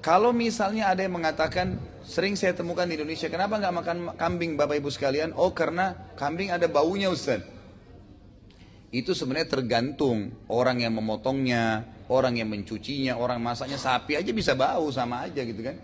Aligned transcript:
Kalau 0.00 0.32
misalnya 0.32 0.88
ada 0.88 1.04
yang 1.04 1.20
mengatakan, 1.20 1.76
sering 2.08 2.32
saya 2.32 2.56
temukan 2.56 2.88
di 2.88 2.96
Indonesia, 2.96 3.28
kenapa 3.28 3.60
nggak 3.60 3.74
makan 3.76 3.96
kambing 4.16 4.56
Bapak 4.56 4.80
Ibu 4.80 4.88
sekalian? 4.88 5.36
Oh 5.36 5.52
karena 5.52 5.92
kambing 6.16 6.48
ada 6.48 6.64
baunya 6.72 7.12
Ustaz. 7.12 7.44
Itu 8.88 9.12
sebenarnya 9.12 9.60
tergantung 9.60 10.32
orang 10.48 10.80
yang 10.82 10.96
memotongnya, 10.96 11.84
orang 12.08 12.40
yang 12.40 12.48
mencucinya, 12.48 13.20
orang 13.20 13.38
masaknya 13.38 13.76
sapi 13.76 14.16
aja 14.16 14.32
bisa 14.32 14.56
bau 14.56 14.88
sama 14.88 15.28
aja 15.28 15.44
gitu 15.44 15.60
kan. 15.60 15.76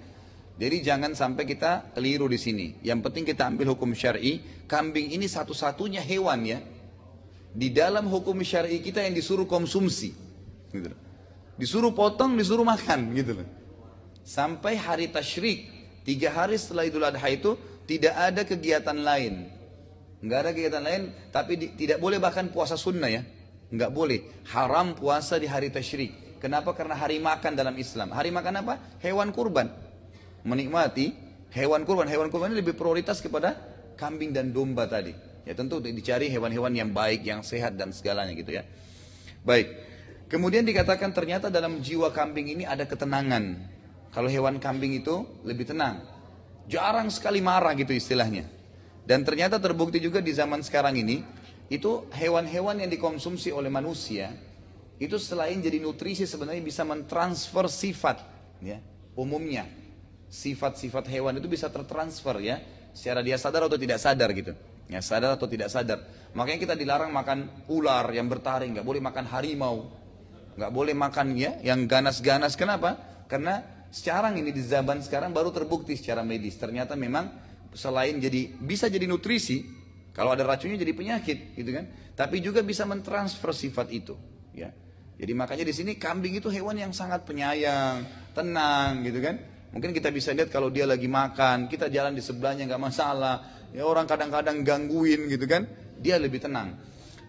Jadi 0.57 0.77
jangan 0.81 1.13
sampai 1.13 1.45
kita 1.45 1.93
keliru 1.93 2.25
di 2.27 2.41
sini. 2.41 2.81
Yang 2.81 3.13
penting 3.13 3.25
kita 3.29 3.45
ambil 3.53 3.77
hukum 3.77 3.93
syar'i. 3.93 4.41
Kambing 4.65 5.13
ini 5.13 5.29
satu-satunya 5.29 6.01
hewan 6.01 6.41
ya 6.49 6.59
di 7.53 7.69
dalam 7.69 8.09
hukum 8.09 8.41
syar'i 8.41 8.81
kita 8.81 9.05
yang 9.05 9.13
disuruh 9.13 9.45
konsumsi. 9.45 10.17
Gitu. 10.73 10.89
Disuruh 11.61 11.93
potong, 11.93 12.33
disuruh 12.35 12.65
makan 12.65 13.13
gitu 13.13 13.45
loh. 13.45 13.49
Sampai 14.27 14.75
hari 14.75 15.07
tasyrik, 15.07 15.71
tiga 16.03 16.35
hari 16.35 16.59
setelah 16.59 16.83
Idul 16.83 17.07
Adha 17.07 17.31
itu 17.31 17.55
tidak 17.87 18.11
ada 18.19 18.43
kegiatan 18.43 18.99
lain. 18.99 19.47
Enggak 20.19 20.39
ada 20.43 20.51
kegiatan 20.51 20.83
lain, 20.83 21.03
tapi 21.31 21.55
di, 21.55 21.67
tidak 21.79 22.03
boleh 22.03 22.19
bahkan 22.19 22.51
puasa 22.51 22.75
sunnah 22.75 23.07
ya. 23.07 23.23
Enggak 23.71 23.95
boleh. 23.95 24.27
Haram 24.51 24.99
puasa 24.99 25.39
di 25.39 25.47
hari 25.47 25.71
tasyrik. 25.71 26.43
Kenapa? 26.43 26.75
Karena 26.75 26.99
hari 26.99 27.23
makan 27.23 27.55
dalam 27.55 27.79
Islam. 27.79 28.11
Hari 28.11 28.35
makan 28.35 28.67
apa? 28.67 28.99
Hewan 28.99 29.31
kurban. 29.31 29.71
Menikmati 30.43 31.15
hewan 31.55 31.87
kurban. 31.87 32.11
Hewan 32.11 32.27
kurban 32.27 32.51
ini 32.51 32.67
lebih 32.67 32.75
prioritas 32.75 33.23
kepada 33.23 33.55
kambing 33.95 34.35
dan 34.35 34.51
domba 34.51 34.91
tadi. 34.91 35.15
Ya 35.47 35.55
tentu 35.55 35.79
dicari 35.79 36.27
hewan-hewan 36.35 36.75
yang 36.75 36.91
baik, 36.91 37.23
yang 37.23 37.47
sehat 37.47 37.79
dan 37.79 37.95
segalanya 37.95 38.35
gitu 38.35 38.59
ya. 38.59 38.67
Baik. 39.47 39.71
Kemudian 40.27 40.67
dikatakan 40.67 41.15
ternyata 41.15 41.47
dalam 41.47 41.79
jiwa 41.79 42.11
kambing 42.11 42.51
ini 42.51 42.67
ada 42.67 42.83
ketenangan. 42.83 43.76
Kalau 44.17 44.33
hewan 44.33 44.57
kambing 44.57 44.97
itu 44.97 45.29
lebih 45.45 45.69
tenang. 45.69 46.01
Jarang 46.73 47.13
sekali 47.13 47.45
marah 47.45 47.77
gitu 47.77 47.93
istilahnya. 47.93 48.49
Dan 49.05 49.29
ternyata 49.29 49.61
terbukti 49.61 50.01
juga 50.01 50.25
di 50.25 50.33
zaman 50.33 50.65
sekarang 50.65 50.97
ini, 50.97 51.21
itu 51.69 52.09
hewan-hewan 52.17 52.81
yang 52.81 52.89
dikonsumsi 52.89 53.53
oleh 53.53 53.69
manusia, 53.69 54.33
itu 54.97 55.21
selain 55.21 55.61
jadi 55.61 55.85
nutrisi 55.85 56.25
sebenarnya 56.25 56.65
bisa 56.65 56.81
mentransfer 56.89 57.69
sifat. 57.69 58.25
ya 58.65 58.81
Umumnya, 59.13 59.69
sifat-sifat 60.33 61.13
hewan 61.13 61.37
itu 61.37 61.53
bisa 61.53 61.69
tertransfer 61.69 62.41
ya, 62.41 62.57
secara 62.97 63.21
dia 63.21 63.37
sadar 63.37 63.69
atau 63.69 63.77
tidak 63.77 64.01
sadar 64.01 64.33
gitu. 64.33 64.57
Ya, 64.89 65.05
sadar 65.05 65.37
atau 65.37 65.45
tidak 65.45 65.69
sadar. 65.69 66.01
Makanya 66.33 66.59
kita 66.65 66.75
dilarang 66.75 67.13
makan 67.13 67.69
ular 67.69 68.09
yang 68.17 68.33
bertaring, 68.33 68.81
nggak 68.81 68.87
boleh 68.87 69.03
makan 69.05 69.25
harimau, 69.29 69.93
nggak 70.57 70.73
boleh 70.73 70.97
makan 70.97 71.37
ya 71.37 71.61
yang 71.61 71.85
ganas-ganas. 71.85 72.57
Kenapa? 72.57 72.97
Karena 73.29 73.76
sekarang 73.97 74.37
ini 74.37 74.53
di 74.53 74.61
zaman 74.61 75.01
sekarang 75.01 75.33
baru 75.33 75.49
terbukti 75.49 75.97
secara 75.97 76.21
medis. 76.21 76.61
Ternyata 76.61 76.93
memang 76.93 77.33
selain 77.73 78.21
jadi 78.21 78.53
bisa 78.53 78.93
jadi 78.93 79.09
nutrisi, 79.09 79.65
kalau 80.13 80.37
ada 80.37 80.45
racunnya 80.45 80.77
jadi 80.77 80.93
penyakit, 80.93 81.57
gitu 81.57 81.71
kan? 81.73 81.89
Tapi 82.13 82.45
juga 82.45 82.61
bisa 82.61 82.85
mentransfer 82.85 83.57
sifat 83.57 83.89
itu, 83.89 84.13
ya. 84.53 84.69
Jadi 85.17 85.33
makanya 85.33 85.65
di 85.65 85.73
sini 85.73 85.97
kambing 85.97 86.37
itu 86.37 86.53
hewan 86.53 86.77
yang 86.77 86.93
sangat 86.93 87.25
penyayang, 87.25 88.05
tenang, 88.37 89.01
gitu 89.01 89.25
kan? 89.25 89.41
Mungkin 89.73 89.97
kita 89.97 90.13
bisa 90.13 90.37
lihat 90.37 90.53
kalau 90.53 90.69
dia 90.69 90.85
lagi 90.85 91.09
makan, 91.09 91.65
kita 91.73 91.89
jalan 91.89 92.13
di 92.13 92.21
sebelahnya 92.21 92.69
nggak 92.69 92.83
masalah. 92.85 93.65
Ya 93.73 93.89
orang 93.89 94.05
kadang-kadang 94.05 94.61
gangguin, 94.61 95.25
gitu 95.33 95.49
kan? 95.49 95.65
Dia 95.97 96.21
lebih 96.21 96.45
tenang. 96.45 96.77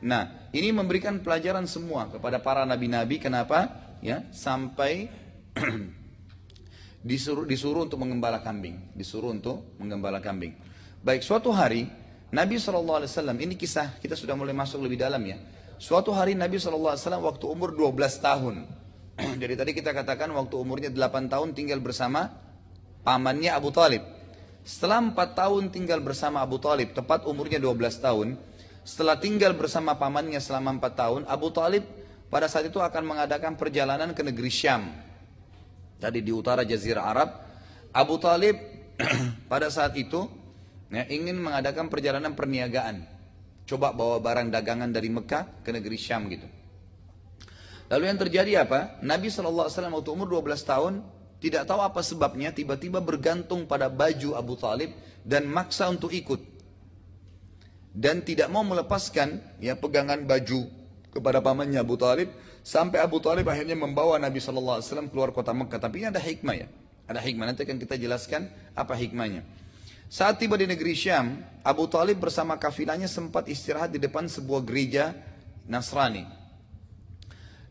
Nah, 0.03 0.51
ini 0.51 0.75
memberikan 0.75 1.23
pelajaran 1.23 1.63
semua 1.63 2.11
kepada 2.11 2.43
para 2.43 2.67
nabi-nabi. 2.67 3.23
Kenapa? 3.23 3.71
Ya, 4.03 4.27
sampai 4.35 5.07
disuruh 7.08 7.47
disuruh 7.47 7.88
untuk 7.88 8.03
mengembala 8.03 8.44
kambing, 8.44 8.91
disuruh 8.91 9.31
untuk 9.31 9.63
mengembala 9.80 10.19
kambing. 10.19 10.52
Baik, 11.00 11.23
suatu 11.23 11.55
hari 11.55 11.88
Nabi 12.36 12.59
SAW, 12.59 13.08
ini 13.39 13.55
kisah 13.55 13.95
kita 14.03 14.19
sudah 14.19 14.35
mulai 14.35 14.51
masuk 14.51 14.84
lebih 14.84 15.00
dalam 15.00 15.23
ya. 15.23 15.40
Suatu 15.79 16.12
hari 16.12 16.35
Nabi 16.35 16.59
SAW 16.59 17.00
waktu 17.23 17.45
umur 17.47 17.72
12 17.72 17.95
tahun. 18.19 18.56
Jadi 19.41 19.53
tadi 19.56 19.72
kita 19.72 19.95
katakan 19.95 20.28
waktu 20.35 20.59
umurnya 20.59 20.91
8 20.91 21.31
tahun 21.31 21.56
tinggal 21.56 21.79
bersama 21.79 22.28
pamannya 23.07 23.56
Abu 23.56 23.72
Talib. 23.72 24.03
Setelah 24.68 25.00
4 25.00 25.16
tahun 25.16 25.63
tinggal 25.72 26.03
bersama 26.03 26.44
Abu 26.44 26.59
Talib, 26.59 26.91
tepat 26.91 27.24
umurnya 27.24 27.56
12 27.56 28.03
tahun, 28.03 28.35
setelah 28.84 29.16
tinggal 29.16 29.56
bersama 29.56 29.95
pamannya 29.95 30.44
selama 30.44 30.75
4 30.75 30.91
tahun, 30.91 31.22
Abu 31.31 31.56
Talib 31.56 31.88
pada 32.28 32.51
saat 32.51 32.68
itu 32.68 32.84
akan 32.84 33.16
mengadakan 33.16 33.56
perjalanan 33.56 34.12
ke 34.12 34.19
negeri 34.28 34.51
Syam 34.51 35.06
tadi 35.97 36.22
di 36.22 36.31
utara 36.34 36.63
Jazirah 36.63 37.06
Arab, 37.06 37.30
Abu 37.94 38.16
Talib 38.22 38.58
pada 39.52 39.69
saat 39.69 39.94
itu 39.97 40.25
ya, 40.90 41.06
ingin 41.09 41.38
mengadakan 41.38 41.90
perjalanan 41.90 42.34
perniagaan. 42.34 43.06
Coba 43.68 43.91
bawa 43.91 44.24
barang 44.24 44.47
dagangan 44.47 44.90
dari 44.96 45.12
Mekah 45.12 45.59
ke 45.66 45.75
negeri 45.75 46.00
Syam 46.00 46.31
gitu. 46.31 46.47
Lalu 47.88 48.03
yang 48.07 48.19
terjadi 48.19 48.52
apa? 48.68 49.00
Nabi 49.03 49.28
SAW 49.28 49.68
waktu 49.68 50.12
umur 50.12 50.28
12 50.28 50.63
tahun 50.63 50.94
tidak 51.38 51.69
tahu 51.69 51.80
apa 51.84 52.02
sebabnya 52.02 52.50
tiba-tiba 52.52 53.00
bergantung 53.00 53.69
pada 53.69 53.91
baju 53.91 54.36
Abu 54.36 54.56
Talib 54.56 54.91
dan 55.24 55.47
maksa 55.47 55.88
untuk 55.91 56.12
ikut. 56.16 56.40
Dan 57.97 58.22
tidak 58.24 58.47
mau 58.53 58.62
melepaskan 58.62 59.59
ya 59.59 59.74
pegangan 59.75 60.24
baju 60.24 60.69
kepada 61.12 61.41
pamannya 61.41 61.81
Abu 61.81 61.97
Talib 61.97 62.30
Sampai 62.67 63.00
Abu 63.00 63.23
Talib 63.23 63.47
akhirnya 63.47 63.79
membawa 63.79 64.19
Nabi 64.19 64.44
SAW 64.44 64.83
keluar 65.07 65.31
kota 65.31 65.55
Mekah. 65.55 65.79
Tapi 65.79 66.03
ini 66.03 66.11
ada 66.11 66.19
hikmah 66.19 66.51
ya. 66.51 66.67
Ada 67.07 67.23
hikmah. 67.23 67.47
Nanti 67.47 67.63
akan 67.63 67.79
kita 67.79 67.95
jelaskan 67.95 68.51
apa 68.75 68.91
hikmahnya. 68.91 69.47
Saat 70.11 70.44
tiba 70.44 70.59
di 70.59 70.67
negeri 70.67 70.91
Syam, 70.91 71.47
Abu 71.63 71.88
Talib 71.88 72.19
bersama 72.19 72.59
kafilahnya 72.59 73.07
sempat 73.07 73.47
istirahat 73.47 73.95
di 73.95 74.03
depan 74.03 74.27
sebuah 74.27 74.67
gereja 74.67 75.16
Nasrani. 75.63 76.27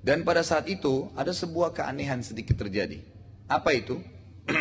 Dan 0.00 0.24
pada 0.24 0.40
saat 0.40 0.64
itu 0.64 1.12
ada 1.12 1.36
sebuah 1.36 1.76
keanehan 1.76 2.24
sedikit 2.24 2.56
terjadi. 2.56 3.04
Apa 3.52 3.76
itu? 3.76 4.00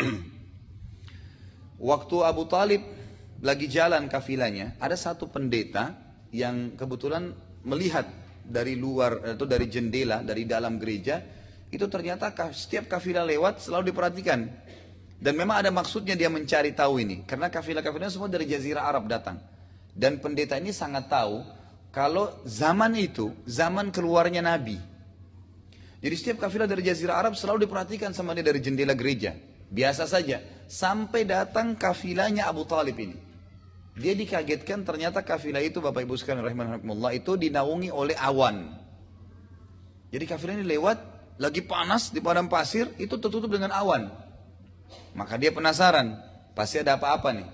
Waktu 1.80 2.16
Abu 2.28 2.44
Talib 2.44 2.84
lagi 3.40 3.72
jalan 3.72 4.04
kafilahnya, 4.04 4.76
ada 4.84 5.00
satu 5.00 5.32
pendeta 5.32 5.96
yang 6.28 6.76
kebetulan 6.76 7.32
melihat 7.64 8.04
dari 8.46 8.78
luar 8.78 9.34
atau 9.34 9.44
dari 9.44 9.66
jendela 9.66 10.22
dari 10.22 10.46
dalam 10.46 10.78
gereja 10.78 11.18
itu 11.66 11.82
ternyata 11.90 12.30
setiap 12.54 12.86
kafilah 12.86 13.26
lewat 13.26 13.66
selalu 13.66 13.90
diperhatikan. 13.90 14.46
Dan 15.16 15.32
memang 15.32 15.64
ada 15.64 15.72
maksudnya 15.72 16.12
dia 16.12 16.28
mencari 16.28 16.76
tahu 16.76 17.00
ini 17.00 17.24
karena 17.24 17.48
kafilah-kafilah 17.50 18.12
semua 18.12 18.30
dari 18.30 18.46
jazirah 18.46 18.84
Arab 18.86 19.08
datang. 19.08 19.40
Dan 19.96 20.20
pendeta 20.20 20.60
ini 20.60 20.70
sangat 20.76 21.08
tahu 21.08 21.40
kalau 21.88 22.30
zaman 22.44 22.92
itu 22.94 23.32
zaman 23.48 23.88
keluarnya 23.90 24.44
Nabi. 24.44 24.76
Jadi 26.04 26.14
setiap 26.14 26.46
kafilah 26.46 26.68
dari 26.68 26.84
jazirah 26.84 27.16
Arab 27.16 27.34
selalu 27.34 27.64
diperhatikan 27.64 28.12
sama 28.12 28.36
dia 28.36 28.44
dari 28.44 28.60
jendela 28.60 28.92
gereja. 28.92 29.32
Biasa 29.66 30.06
saja 30.06 30.38
sampai 30.70 31.26
datang 31.26 31.74
kafilahnya 31.74 32.46
Abu 32.46 32.62
Talib 32.68 32.94
ini 33.00 33.25
dia 33.96 34.12
dikagetkan 34.12 34.84
ternyata 34.84 35.24
kafilah 35.24 35.64
itu 35.64 35.80
Bapak 35.80 36.04
Ibu 36.04 36.20
sekalian 36.20 36.44
rahimahumullah 36.44 37.16
itu 37.16 37.40
dinaungi 37.40 37.88
oleh 37.88 38.12
awan. 38.12 38.76
Jadi 40.12 40.24
kafilah 40.28 40.60
ini 40.60 40.68
lewat 40.68 40.98
lagi 41.40 41.64
panas 41.64 42.12
di 42.12 42.20
padang 42.20 42.52
pasir 42.52 42.92
itu 43.00 43.16
tertutup 43.16 43.48
dengan 43.48 43.72
awan. 43.72 44.12
Maka 45.16 45.40
dia 45.40 45.48
penasaran, 45.48 46.12
pasti 46.52 46.76
ada 46.76 47.00
apa-apa 47.00 47.32
nih. 47.32 47.48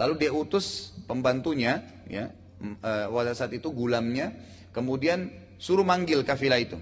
Lalu 0.00 0.12
dia 0.16 0.32
utus 0.32 0.96
pembantunya 1.04 1.84
ya 2.08 2.32
e, 2.60 2.92
pada 3.12 3.32
saat 3.36 3.52
itu 3.52 3.68
gulamnya 3.68 4.32
kemudian 4.72 5.28
suruh 5.60 5.84
manggil 5.84 6.24
kafilah 6.24 6.56
itu. 6.56 6.80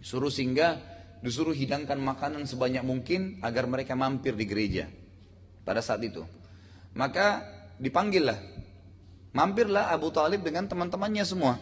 Suruh 0.00 0.32
singgah, 0.32 0.80
disuruh 1.20 1.52
hidangkan 1.52 2.00
makanan 2.00 2.48
sebanyak 2.48 2.80
mungkin 2.80 3.44
agar 3.44 3.68
mereka 3.68 3.92
mampir 3.92 4.32
di 4.32 4.48
gereja 4.48 4.88
pada 5.68 5.84
saat 5.84 6.00
itu. 6.00 6.24
Maka 6.96 7.59
dipanggillah. 7.80 8.36
Mampirlah 9.32 9.88
Abu 9.88 10.12
Talib 10.12 10.44
dengan 10.44 10.68
teman-temannya 10.68 11.24
semua. 11.24 11.56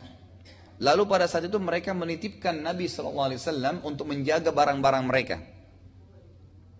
Lalu 0.79 1.11
pada 1.11 1.27
saat 1.27 1.47
itu 1.47 1.59
mereka 1.59 1.91
menitipkan 1.95 2.55
Nabi 2.55 2.87
SAW 2.87 3.83
untuk 3.83 4.07
menjaga 4.11 4.51
barang-barang 4.51 5.05
mereka. 5.07 5.37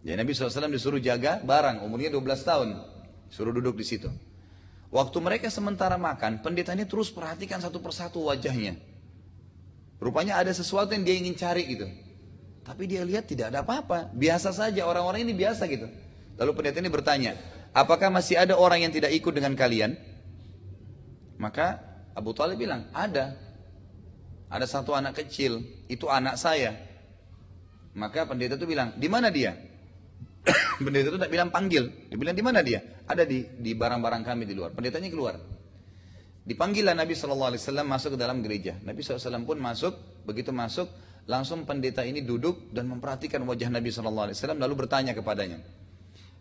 Jadi 0.03 0.15
Nabi 0.15 0.31
SAW 0.33 0.71
disuruh 0.71 1.03
jaga 1.03 1.43
barang, 1.43 1.83
umurnya 1.83 2.15
12 2.15 2.47
tahun. 2.47 2.69
Suruh 3.29 3.53
duduk 3.53 3.75
di 3.77 3.85
situ. 3.85 4.09
Waktu 4.89 5.19
mereka 5.21 5.53
sementara 5.53 6.01
makan, 6.01 6.41
pendeta 6.41 6.73
ini 6.73 6.89
terus 6.89 7.13
perhatikan 7.13 7.61
satu 7.61 7.83
persatu 7.83 8.25
wajahnya. 8.25 8.79
Rupanya 10.01 10.41
ada 10.41 10.55
sesuatu 10.55 10.95
yang 10.95 11.05
dia 11.05 11.19
ingin 11.19 11.35
cari 11.37 11.67
gitu. 11.69 11.85
Tapi 12.65 12.89
dia 12.89 13.05
lihat 13.05 13.29
tidak 13.29 13.53
ada 13.53 13.61
apa-apa. 13.67 14.15
Biasa 14.15 14.55
saja, 14.55 14.87
orang-orang 14.87 15.27
ini 15.29 15.35
biasa 15.37 15.69
gitu. 15.69 15.91
Lalu 16.39 16.51
pendeta 16.55 16.79
ini 16.81 16.89
bertanya, 16.89 17.35
apakah 17.79 18.11
masih 18.11 18.35
ada 18.35 18.59
orang 18.59 18.83
yang 18.83 18.93
tidak 18.93 19.15
ikut 19.15 19.31
dengan 19.31 19.55
kalian? 19.55 19.95
Maka 21.39 21.79
Abu 22.19 22.35
Talib 22.35 22.59
bilang, 22.59 22.91
ada. 22.91 23.39
Ada 24.51 24.67
satu 24.67 24.97
anak 24.97 25.23
kecil, 25.23 25.63
itu 25.87 26.11
anak 26.11 26.35
saya. 26.35 26.75
Maka 27.95 28.27
pendeta 28.27 28.59
itu 28.59 28.67
bilang, 28.67 28.97
di 28.99 29.07
mana 29.07 29.31
dia? 29.31 29.55
pendeta 30.85 31.15
itu 31.15 31.19
tidak 31.21 31.33
bilang 31.33 31.51
panggil. 31.55 31.87
Dia 32.11 32.17
bilang 32.19 32.35
di 32.35 32.43
mana 32.43 32.65
dia? 32.65 32.81
Ada 33.07 33.23
di 33.29 33.45
di 33.45 33.71
barang-barang 33.77 34.23
kami 34.25 34.49
di 34.49 34.55
luar. 34.57 34.75
Pendetanya 34.75 35.09
keluar. 35.13 35.37
Dipanggillah 36.49 36.97
Nabi 36.97 37.13
SAW 37.13 37.53
masuk 37.85 38.17
ke 38.17 38.19
dalam 38.19 38.41
gereja. 38.41 38.81
Nabi 38.81 39.05
SAW 39.05 39.45
pun 39.45 39.61
masuk, 39.61 40.25
begitu 40.25 40.49
masuk, 40.49 40.89
langsung 41.29 41.69
pendeta 41.69 42.01
ini 42.09 42.25
duduk 42.25 42.73
dan 42.73 42.89
memperhatikan 42.89 43.45
wajah 43.45 43.69
Nabi 43.69 43.93
SAW 43.93 44.33
lalu 44.57 44.75
bertanya 44.75 45.13
kepadanya. 45.13 45.61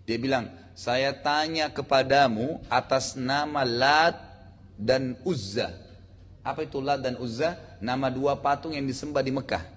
Dia 0.07 0.15
bilang, 0.15 0.47
saya 0.71 1.11
tanya 1.11 1.67
kepadamu 1.67 2.63
atas 2.71 3.19
nama 3.19 3.67
Lat 3.67 4.15
dan 4.79 5.19
Uzza. 5.27 5.75
Apa 6.47 6.63
itu 6.63 6.79
Lat 6.79 7.03
dan 7.03 7.19
Uzza? 7.19 7.59
Nama 7.83 8.07
dua 8.07 8.39
patung 8.39 8.71
yang 8.71 8.87
disembah 8.87 9.19
di 9.19 9.35
Mekah. 9.35 9.67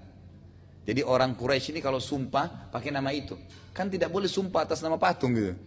Jadi 0.86 1.02
orang 1.02 1.34
Quraisy 1.34 1.74
ini 1.74 1.82
kalau 1.82 1.98
sumpah 1.98 2.70
pakai 2.70 2.94
nama 2.94 3.10
itu. 3.10 3.34
Kan 3.74 3.90
tidak 3.90 4.14
boleh 4.14 4.30
sumpah 4.30 4.70
atas 4.70 4.78
nama 4.86 4.94
patung 5.02 5.34
gitu. 5.34 5.58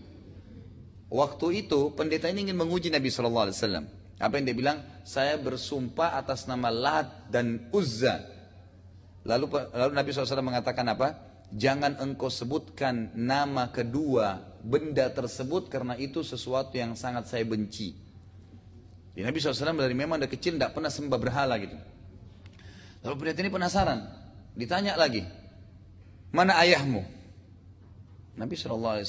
Waktu 1.11 1.67
itu 1.67 1.91
pendeta 1.91 2.31
ini 2.31 2.47
ingin 2.47 2.55
menguji 2.55 2.87
Nabi 2.87 3.11
SAW. 3.11 3.51
Apa 4.15 4.33
yang 4.39 4.45
dia 4.47 4.55
bilang? 4.55 4.79
Saya 5.03 5.35
bersumpah 5.35 6.15
atas 6.15 6.47
nama 6.47 6.71
Lat 6.71 7.27
dan 7.27 7.67
Uzza. 7.75 8.23
Lalu, 9.27 9.59
lalu 9.75 9.91
Nabi 9.91 10.07
SAW 10.15 10.39
mengatakan 10.39 10.87
apa? 10.87 11.19
Jangan 11.51 11.99
engkau 11.99 12.31
sebutkan 12.31 13.11
nama 13.11 13.69
kedua 13.69 14.52
benda 14.63 15.11
tersebut 15.11 15.67
karena 15.67 15.99
itu 15.99 16.23
sesuatu 16.23 16.73
yang 16.73 16.95
sangat 16.95 17.27
saya 17.27 17.43
benci. 17.43 17.93
Jadi 19.13 19.23
Nabi 19.27 19.37
SAW 19.37 19.77
dari 19.77 19.93
memang 19.93 20.17
dari 20.17 20.31
kecil 20.31 20.57
tidak 20.57 20.73
pernah 20.73 20.89
sembah 20.89 21.19
berhala 21.19 21.55
gitu. 21.61 21.77
Lalu 23.03 23.15
pendeta 23.19 23.39
ini 23.43 23.51
penasaran. 23.51 23.99
Ditanya 24.55 24.95
lagi. 24.95 25.21
Mana 26.33 26.57
ayahmu? 26.63 27.03
Nabi 28.39 28.55
SAW 28.57 29.05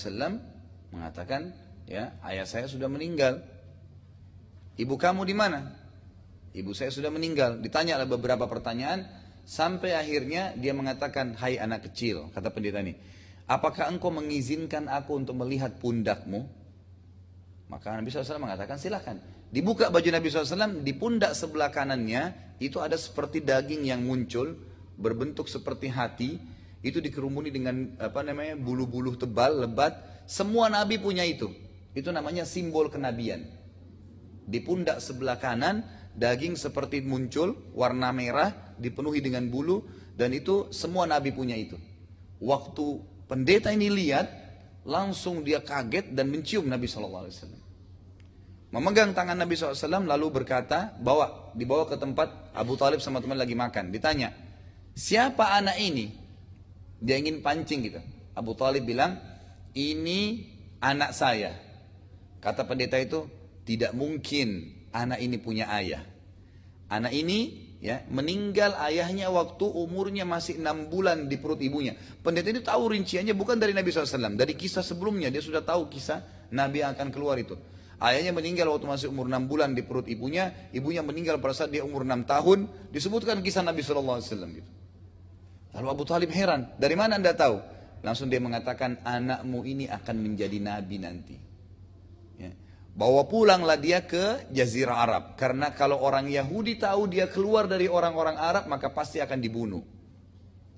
mengatakan, 0.93 1.56
ya 1.89 2.12
ayah 2.29 2.45
saya 2.45 2.69
sudah 2.69 2.91
meninggal. 2.91 3.41
Ibu 4.77 4.99
kamu 4.99 5.25
di 5.25 5.33
mana? 5.33 5.73
Ibu 6.53 6.77
saya 6.77 6.93
sudah 6.93 7.09
meninggal. 7.09 7.62
Ditanya 7.62 7.97
beberapa 8.05 8.45
pertanyaan 8.45 9.06
sampai 9.47 9.95
akhirnya 9.95 10.53
dia 10.59 10.71
mengatakan, 10.71 11.35
"Hai 11.39 11.59
anak 11.59 11.91
kecil," 11.91 12.31
kata 12.35 12.51
pendeta 12.51 12.83
ini. 12.83 12.95
"Apakah 13.44 13.91
engkau 13.93 14.12
mengizinkan 14.12 14.88
aku 14.88 15.17
untuk 15.19 15.37
melihat 15.41 15.76
pundakmu?" 15.81 16.46
Maka 17.69 17.96
Nabi 17.96 18.12
SAW 18.12 18.41
mengatakan, 18.41 18.76
"Silahkan." 18.76 19.17
Dibuka 19.55 19.87
baju 19.87 20.08
Nabi 20.11 20.35
SAW, 20.35 20.82
di 20.82 20.91
pundak 20.99 21.38
sebelah 21.38 21.70
kanannya 21.70 22.56
itu 22.58 22.82
ada 22.82 22.99
seperti 22.99 23.38
daging 23.38 23.87
yang 23.87 24.02
muncul 24.02 24.58
berbentuk 24.99 25.46
seperti 25.46 25.87
hati, 25.94 26.43
itu 26.85 26.99
dikerumuni 27.00 27.49
dengan 27.49 27.96
apa 28.02 28.20
namanya 28.20 28.58
bulu-bulu 28.58 29.17
tebal, 29.17 29.62
lebat. 29.62 29.94
Semua 30.29 30.67
nabi 30.67 31.00
punya 31.00 31.25
itu. 31.25 31.49
Itu 31.96 32.11
namanya 32.11 32.44
simbol 32.44 32.93
kenabian. 32.93 33.46
Di 34.44 34.61
pundak 34.61 35.00
sebelah 35.00 35.41
kanan 35.41 35.87
daging 36.12 36.58
seperti 36.58 37.00
muncul 37.00 37.56
warna 37.73 38.12
merah 38.12 38.52
dipenuhi 38.76 39.25
dengan 39.25 39.49
bulu 39.49 39.87
dan 40.19 40.37
itu 40.37 40.69
semua 40.75 41.08
nabi 41.08 41.32
punya 41.32 41.56
itu. 41.56 41.81
Waktu 42.44 43.00
pendeta 43.26 43.73
ini 43.73 43.88
lihat 43.91 44.26
langsung 44.85 45.41
dia 45.41 45.65
kaget 45.65 46.12
dan 46.12 46.29
mencium 46.29 46.69
Nabi 46.69 46.85
SAW. 46.85 47.29
Memegang 48.75 49.15
tangan 49.15 49.38
Nabi 49.38 49.55
SAW 49.55 50.05
lalu 50.05 50.43
berkata 50.43 50.93
bawa 50.99 51.55
dibawa 51.55 51.87
ke 51.87 51.94
tempat 51.94 52.50
Abu 52.53 52.75
Talib 52.75 52.99
sama 52.99 53.23
teman 53.23 53.38
lagi 53.38 53.55
makan. 53.55 53.94
Ditanya 53.94 54.35
siapa 54.99 55.56
anak 55.56 55.79
ini? 55.79 56.11
Dia 56.99 57.21
ingin 57.21 57.38
pancing 57.38 57.81
gitu. 57.87 58.00
Abu 58.35 58.53
Talib 58.59 58.82
bilang 58.82 59.17
ini 59.79 60.50
anak 60.82 61.15
saya. 61.15 61.55
Kata 62.43 62.67
pendeta 62.69 63.00
itu 63.00 63.25
tidak 63.65 63.97
mungkin 63.97 64.75
anak 64.93 65.23
ini 65.23 65.37
punya 65.41 65.70
ayah. 65.73 66.05
Anak 66.93 67.17
ini 67.17 67.63
ya 67.84 68.00
meninggal 68.08 68.72
ayahnya 68.88 69.28
waktu 69.28 69.69
umurnya 69.69 70.25
masih 70.25 70.56
enam 70.56 70.88
bulan 70.88 71.28
di 71.28 71.36
perut 71.36 71.60
ibunya. 71.60 71.92
Pendeta 72.25 72.48
itu 72.48 72.64
tahu 72.64 72.96
rinciannya 72.96 73.36
bukan 73.36 73.60
dari 73.60 73.76
Nabi 73.76 73.92
SAW, 73.92 74.40
dari 74.40 74.56
kisah 74.56 74.81
sebelumnya 74.81 75.28
dia 75.28 75.44
sudah 75.44 75.60
tahu 75.60 75.92
kisah 75.92 76.48
Nabi 76.48 76.81
yang 76.81 76.96
akan 76.96 77.12
keluar 77.12 77.36
itu. 77.36 77.60
Ayahnya 78.00 78.32
meninggal 78.32 78.72
waktu 78.72 78.88
masih 78.88 79.06
umur 79.12 79.28
enam 79.28 79.44
bulan 79.44 79.76
di 79.76 79.84
perut 79.84 80.08
ibunya, 80.08 80.72
ibunya 80.72 81.04
meninggal 81.04 81.36
pada 81.38 81.52
saat 81.52 81.70
dia 81.70 81.84
umur 81.84 82.08
enam 82.08 82.25
tahun. 82.25 82.88
Disebutkan 82.88 83.44
kisah 83.44 83.60
Nabi 83.60 83.84
SAW 83.84 84.25
gitu. 84.25 84.70
Lalu 85.76 85.86
Abu 85.92 86.04
Talib 86.08 86.31
heran, 86.32 86.72
dari 86.81 86.96
mana 86.96 87.20
anda 87.20 87.36
tahu? 87.36 87.60
Langsung 88.04 88.28
dia 88.28 88.38
mengatakan 88.38 89.00
anakmu 89.02 89.64
ini 89.64 89.88
akan 89.88 90.16
menjadi 90.20 90.60
nabi 90.60 90.96
nanti. 91.00 91.34
Bawa 92.94 93.26
pulanglah 93.26 93.75
dia 93.75 94.06
ke 94.06 94.46
Jazirah 94.55 95.02
Arab. 95.02 95.25
Karena 95.35 95.75
kalau 95.75 95.99
orang 95.99 96.31
Yahudi 96.31 96.79
tahu 96.79 97.11
dia 97.11 97.26
keluar 97.26 97.67
dari 97.67 97.91
orang-orang 97.91 98.38
Arab, 98.38 98.70
maka 98.70 98.87
pasti 98.94 99.19
akan 99.19 99.43
dibunuh. 99.43 99.82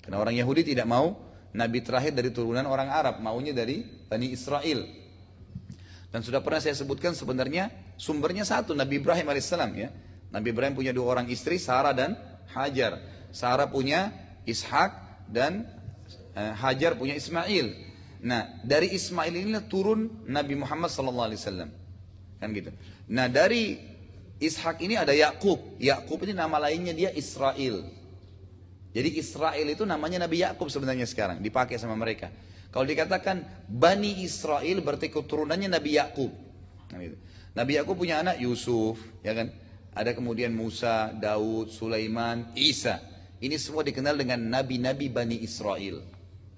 Karena 0.00 0.16
orang 0.16 0.32
Yahudi 0.32 0.64
tidak 0.64 0.88
mau 0.88 1.12
Nabi 1.52 1.84
terakhir 1.84 2.16
dari 2.16 2.32
turunan 2.32 2.64
orang 2.64 2.88
Arab, 2.88 3.20
maunya 3.20 3.52
dari 3.52 3.84
Bani 3.84 4.32
Israel. 4.32 4.88
Dan 6.08 6.24
sudah 6.24 6.40
pernah 6.40 6.56
saya 6.64 6.72
sebutkan 6.72 7.12
sebenarnya 7.12 7.68
sumbernya 8.00 8.48
satu, 8.48 8.72
Nabi 8.72 8.96
Ibrahim 8.96 9.28
alaihissalam 9.28 9.70
ya. 9.76 9.92
Nabi 10.32 10.56
Ibrahim 10.56 10.72
punya 10.72 10.96
dua 10.96 11.20
orang 11.20 11.28
istri, 11.28 11.60
Sarah 11.60 11.92
dan 11.92 12.16
Hajar. 12.56 12.96
Sarah 13.28 13.68
punya 13.68 14.08
Ishak 14.48 15.20
dan 15.28 15.68
eh, 16.32 16.52
Hajar 16.56 16.96
punya 16.96 17.12
Ismail. 17.12 17.76
Nah, 18.24 18.56
dari 18.64 18.96
Ismail 18.96 19.36
ini 19.36 19.52
turun 19.68 20.24
Nabi 20.24 20.56
Muhammad 20.56 20.88
sallallahu 20.88 21.28
alaihi 21.28 21.40
wasallam. 21.44 21.70
Kan 22.36 22.52
gitu. 22.52 22.70
Nah 23.12 23.26
dari 23.28 23.76
Ishak 24.36 24.84
ini 24.84 25.00
ada 25.00 25.16
Yakub. 25.16 25.80
Yakub 25.80 26.20
ini 26.28 26.36
nama 26.36 26.60
lainnya 26.60 26.92
dia 26.92 27.10
Israel. 27.16 27.88
Jadi 28.92 29.16
Israel 29.16 29.66
itu 29.68 29.84
namanya 29.84 30.24
Nabi 30.24 30.44
Yakub 30.44 30.68
sebenarnya 30.68 31.04
sekarang 31.08 31.40
dipakai 31.40 31.76
sama 31.80 31.96
mereka. 31.96 32.32
Kalau 32.72 32.84
dikatakan 32.84 33.64
Bani 33.64 34.20
Israel 34.20 34.84
berarti 34.84 35.08
keturunannya 35.08 35.68
Nabi 35.72 35.96
Yakub. 35.96 36.32
Nah, 36.92 37.00
gitu. 37.00 37.16
Nabi 37.56 37.72
Yakub 37.80 37.96
punya 37.96 38.20
anak 38.20 38.36
Yusuf, 38.36 39.00
ya 39.24 39.32
kan? 39.32 39.48
Ada 39.96 40.12
kemudian 40.12 40.52
Musa, 40.52 41.08
Daud, 41.16 41.72
Sulaiman, 41.72 42.52
Isa. 42.52 43.00
Ini 43.40 43.56
semua 43.56 43.80
dikenal 43.80 44.16
dengan 44.20 44.36
nabi-nabi 44.44 45.08
Bani 45.08 45.40
Israel. 45.40 46.04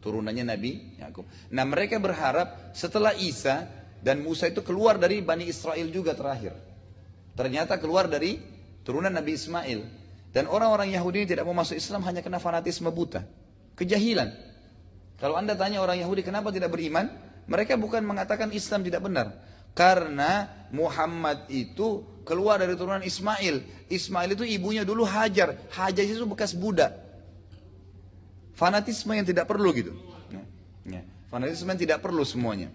Turunannya 0.02 0.42
Nabi 0.46 0.98
Yakub. 0.98 1.26
Nah 1.54 1.62
mereka 1.62 2.02
berharap 2.02 2.74
setelah 2.74 3.14
Isa 3.14 3.66
dan 3.98 4.22
Musa 4.22 4.46
itu 4.46 4.62
keluar 4.62 4.96
dari 4.96 5.18
Bani 5.20 5.46
Israel 5.46 5.86
juga 5.90 6.14
terakhir. 6.14 6.54
Ternyata 7.34 7.78
keluar 7.78 8.06
dari 8.06 8.38
turunan 8.86 9.10
Nabi 9.10 9.34
Ismail. 9.34 9.80
Dan 10.28 10.44
orang-orang 10.46 10.92
Yahudi 10.92 11.24
tidak 11.24 11.48
mau 11.48 11.56
masuk 11.56 11.78
Islam 11.78 12.04
hanya 12.04 12.20
karena 12.20 12.38
fanatisme 12.38 12.90
buta. 12.92 13.24
Kejahilan. 13.74 14.28
Kalau 15.18 15.34
anda 15.34 15.58
tanya 15.58 15.82
orang 15.82 15.98
Yahudi 15.98 16.22
kenapa 16.22 16.54
tidak 16.54 16.70
beriman, 16.70 17.10
mereka 17.48 17.74
bukan 17.74 18.04
mengatakan 18.04 18.52
Islam 18.54 18.86
tidak 18.86 19.02
benar. 19.02 19.34
Karena 19.72 20.46
Muhammad 20.70 21.48
itu 21.50 22.04
keluar 22.22 22.60
dari 22.60 22.76
turunan 22.76 23.02
Ismail. 23.02 23.88
Ismail 23.88 24.36
itu 24.36 24.44
ibunya 24.44 24.84
dulu 24.84 25.02
Hajar. 25.08 25.56
Hajar 25.72 26.04
itu 26.04 26.26
bekas 26.28 26.52
budak. 26.52 26.92
Fanatisme 28.52 29.14
yang 29.14 29.26
tidak 29.26 29.46
perlu 29.46 29.70
gitu. 29.72 29.94
Ya, 30.28 30.42
ya. 30.98 31.02
Fanatisme 31.30 31.70
yang 31.70 31.80
tidak 31.80 31.98
perlu 32.02 32.26
semuanya. 32.26 32.74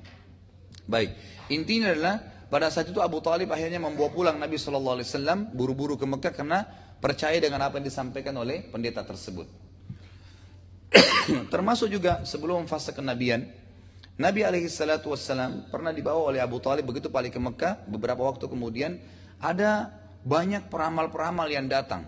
Baik, 0.84 1.16
intinya 1.48 1.92
adalah 1.96 2.16
pada 2.52 2.70
saat 2.70 2.92
itu 2.92 3.00
Abu 3.02 3.18
Talib 3.24 3.50
akhirnya 3.50 3.82
membawa 3.82 4.14
pulang 4.14 4.38
Nabi 4.38 4.62
Shallallahu 4.62 5.02
Alaihi 5.02 5.10
Wasallam 5.10 5.40
buru-buru 5.56 5.98
ke 5.98 6.06
Mekah 6.06 6.34
karena 6.36 6.60
percaya 7.02 7.36
dengan 7.42 7.66
apa 7.66 7.82
yang 7.82 7.88
disampaikan 7.88 8.36
oleh 8.38 8.68
pendeta 8.70 9.02
tersebut. 9.02 9.50
Termasuk 11.54 11.90
juga 11.90 12.22
sebelum 12.28 12.70
fase 12.70 12.94
kenabian, 12.94 13.50
Nabi 14.14 14.46
alaihi 14.46 14.70
salatu 14.70 15.10
wassalam 15.10 15.66
pernah 15.74 15.90
dibawa 15.90 16.30
oleh 16.30 16.38
Abu 16.38 16.62
Talib 16.62 16.86
begitu 16.86 17.10
balik 17.10 17.34
ke 17.34 17.42
Mekah, 17.42 17.90
beberapa 17.90 18.22
waktu 18.22 18.46
kemudian 18.46 19.02
ada 19.42 19.90
banyak 20.22 20.70
peramal-peramal 20.70 21.50
yang 21.50 21.66
datang. 21.66 22.06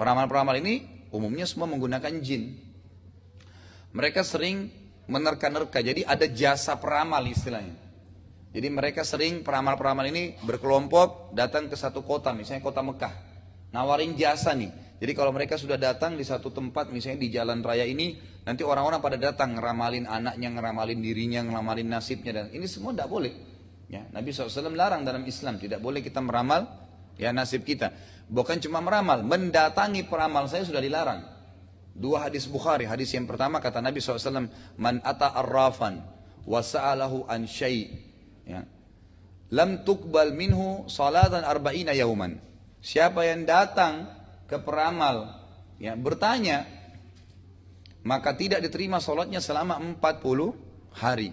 Peramal-peramal 0.00 0.56
ini 0.58 1.06
umumnya 1.12 1.44
semua 1.44 1.68
menggunakan 1.68 2.10
jin. 2.24 2.56
Mereka 3.92 4.24
sering 4.24 4.72
menerka-nerka. 5.06 5.82
Jadi 5.82 6.06
ada 6.06 6.26
jasa 6.28 6.78
peramal 6.78 7.22
istilahnya. 7.26 7.74
Jadi 8.52 8.68
mereka 8.68 9.00
sering 9.00 9.40
peramal-peramal 9.40 10.04
ini 10.12 10.36
berkelompok 10.44 11.32
datang 11.32 11.72
ke 11.72 11.76
satu 11.76 12.04
kota, 12.04 12.36
misalnya 12.36 12.60
kota 12.60 12.84
Mekah. 12.84 13.14
Nawarin 13.72 14.12
jasa 14.12 14.52
nih. 14.52 14.68
Jadi 15.00 15.12
kalau 15.16 15.32
mereka 15.32 15.56
sudah 15.56 15.80
datang 15.80 16.14
di 16.14 16.22
satu 16.22 16.52
tempat, 16.52 16.92
misalnya 16.92 17.24
di 17.24 17.32
jalan 17.32 17.64
raya 17.64 17.88
ini, 17.88 18.20
nanti 18.44 18.60
orang-orang 18.62 19.00
pada 19.00 19.16
datang 19.16 19.56
ngeramalin 19.56 20.04
anaknya, 20.04 20.52
ngeramalin 20.52 21.00
dirinya, 21.00 21.40
ngeramalin 21.42 21.88
nasibnya 21.88 22.44
dan 22.44 22.46
ini 22.52 22.68
semua 22.68 22.92
tidak 22.92 23.08
boleh. 23.08 23.32
Ya, 23.88 24.04
Nabi 24.12 24.30
SAW 24.30 24.72
larang 24.76 25.02
dalam 25.02 25.24
Islam, 25.24 25.56
tidak 25.56 25.80
boleh 25.80 26.04
kita 26.04 26.20
meramal 26.20 26.68
ya 27.16 27.32
nasib 27.32 27.64
kita. 27.64 27.92
Bukan 28.28 28.60
cuma 28.60 28.84
meramal, 28.84 29.24
mendatangi 29.24 30.06
peramal 30.06 30.46
saya 30.48 30.64
sudah 30.68 30.80
dilarang. 30.80 31.20
Dua 31.92 32.28
hadis 32.28 32.48
Bukhari. 32.48 32.88
Hadis 32.88 33.12
yang 33.12 33.28
pertama 33.28 33.60
kata 33.60 33.84
Nabi 33.84 34.00
SAW, 34.00 34.48
Man 34.80 35.00
ata 35.04 35.32
arrafan 35.36 36.00
wasa'alahu 36.48 37.28
an 37.28 37.44
syai' 37.44 37.92
ya. 38.48 38.64
Lam 39.52 39.84
tuqbal 39.84 40.32
minhu 40.32 40.88
salatan 40.88 41.44
arba'ina 41.44 41.92
yauman. 41.92 42.40
Siapa 42.80 43.28
yang 43.28 43.44
datang 43.44 44.08
ke 44.48 44.56
peramal 44.58 45.38
ya 45.76 45.94
bertanya 45.94 46.66
maka 48.02 48.34
tidak 48.34 48.64
diterima 48.64 48.98
sholatnya 48.98 49.38
selama 49.38 49.78
40 49.78 50.98
hari. 50.98 51.30